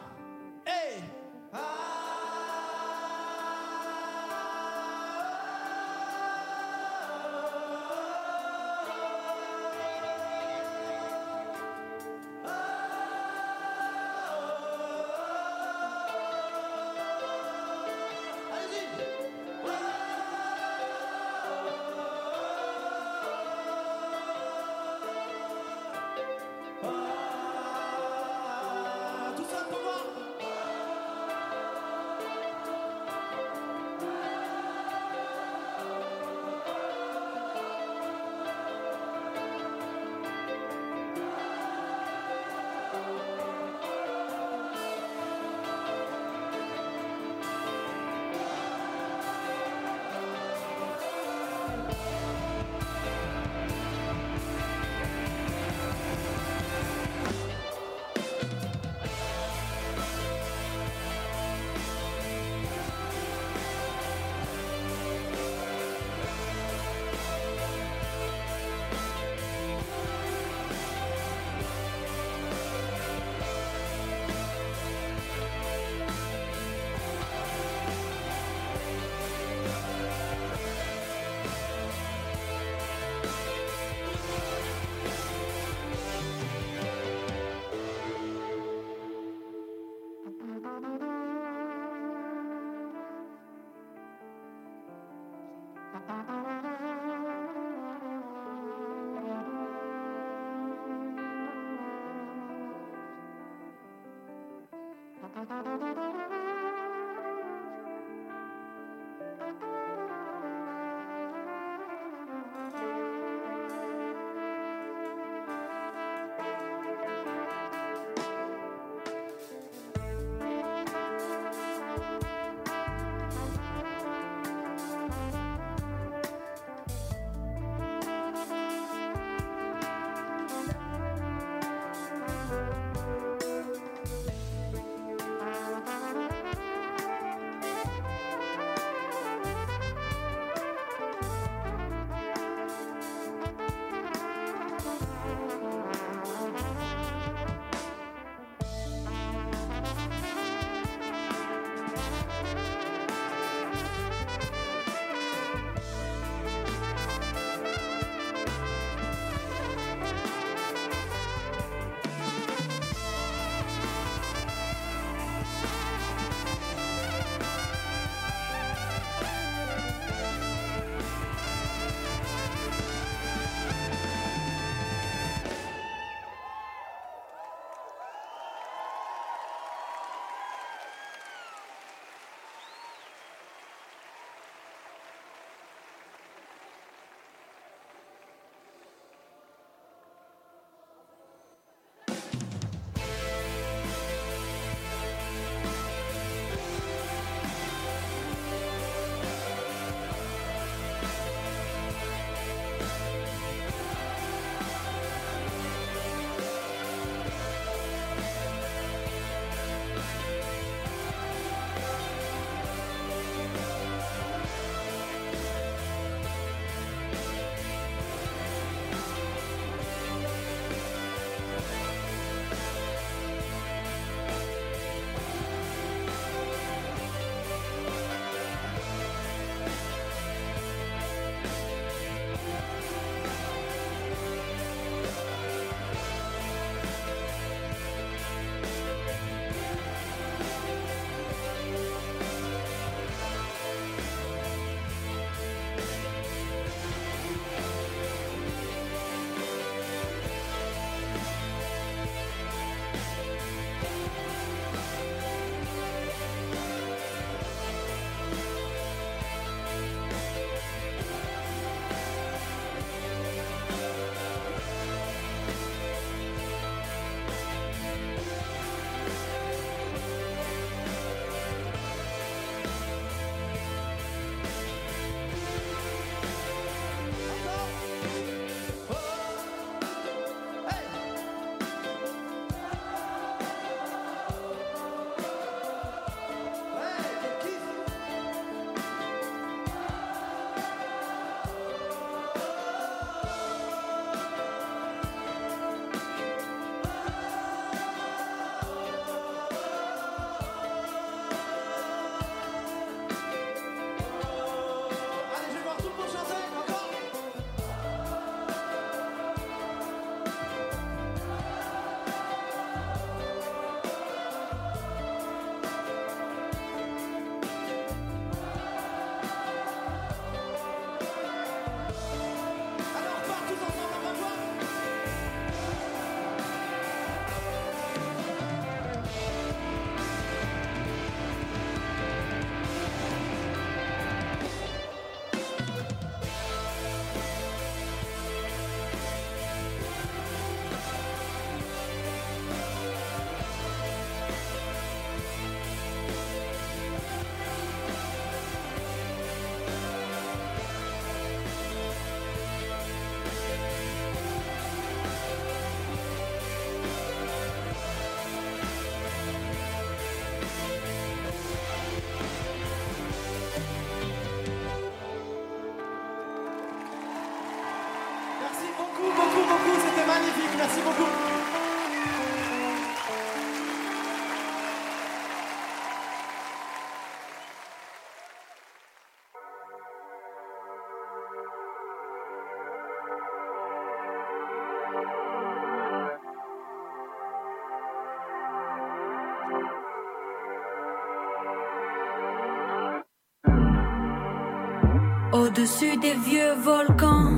[395.67, 397.33] Au-dessus des vieux volcans,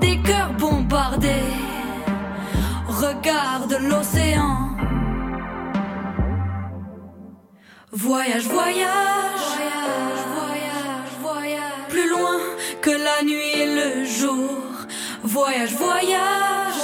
[0.00, 1.28] des cœurs bombardés.
[2.88, 4.70] Regarde l'océan.
[7.92, 9.44] Voyage, voyage,
[10.40, 12.38] voyage, voyage, plus loin
[12.80, 14.50] que la nuit et le jour.
[15.22, 16.80] Voyage, voyage,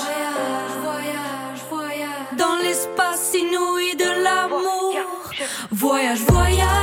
[0.82, 4.94] voyage, voyage, dans l'espace inouï de l'amour.
[5.70, 6.79] Voyage, voyage,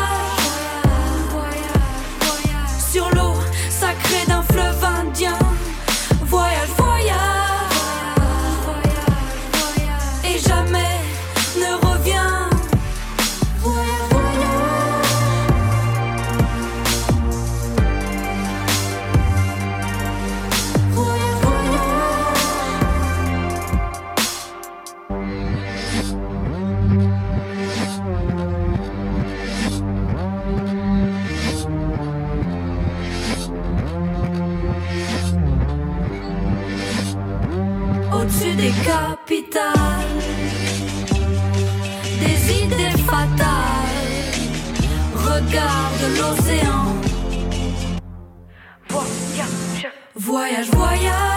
[50.15, 51.36] Voyage, voyage,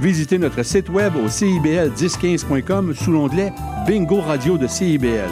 [0.00, 3.52] visitez notre site web au cibl1015.com sous l'onglet
[3.86, 5.28] Bingo Radio de CIBL.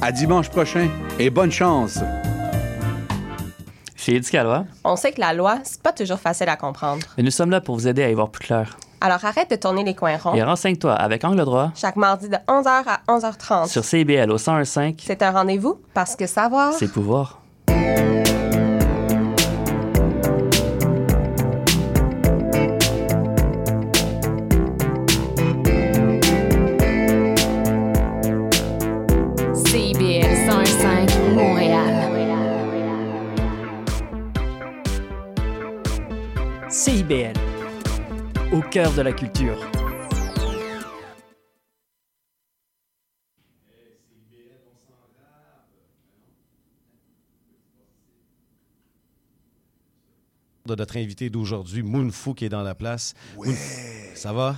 [0.00, 1.98] À dimanche prochain et bonne chance!
[3.96, 7.04] Chez Éducalois, On sait que la loi, c'est pas toujours facile à comprendre.
[7.18, 8.76] et nous sommes là pour vous aider à y voir plus clair.
[9.00, 10.34] Alors arrête de tourner les coins ronds.
[10.34, 13.68] Et renseigne-toi avec Angle droit Chaque mardi de 11h à 11h30.
[13.68, 16.72] sur CIBL au 1015, C'est un rendez-vous parce que savoir.
[16.72, 17.40] c'est pouvoir.
[38.52, 39.58] Au cœur de la culture.
[50.66, 53.14] de notre invité d'aujourd'hui, Moonfou, qui est dans la place.
[53.36, 53.48] Ouais.
[53.48, 54.56] Moonfou, ça va?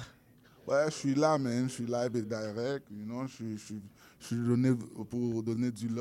[0.67, 1.69] Ouais, je suis là, man.
[1.69, 2.87] Je suis live et direct.
[2.91, 3.83] You know, je, suis- je, suis-
[4.21, 4.71] je suis donné
[5.09, 5.89] pour donner du love.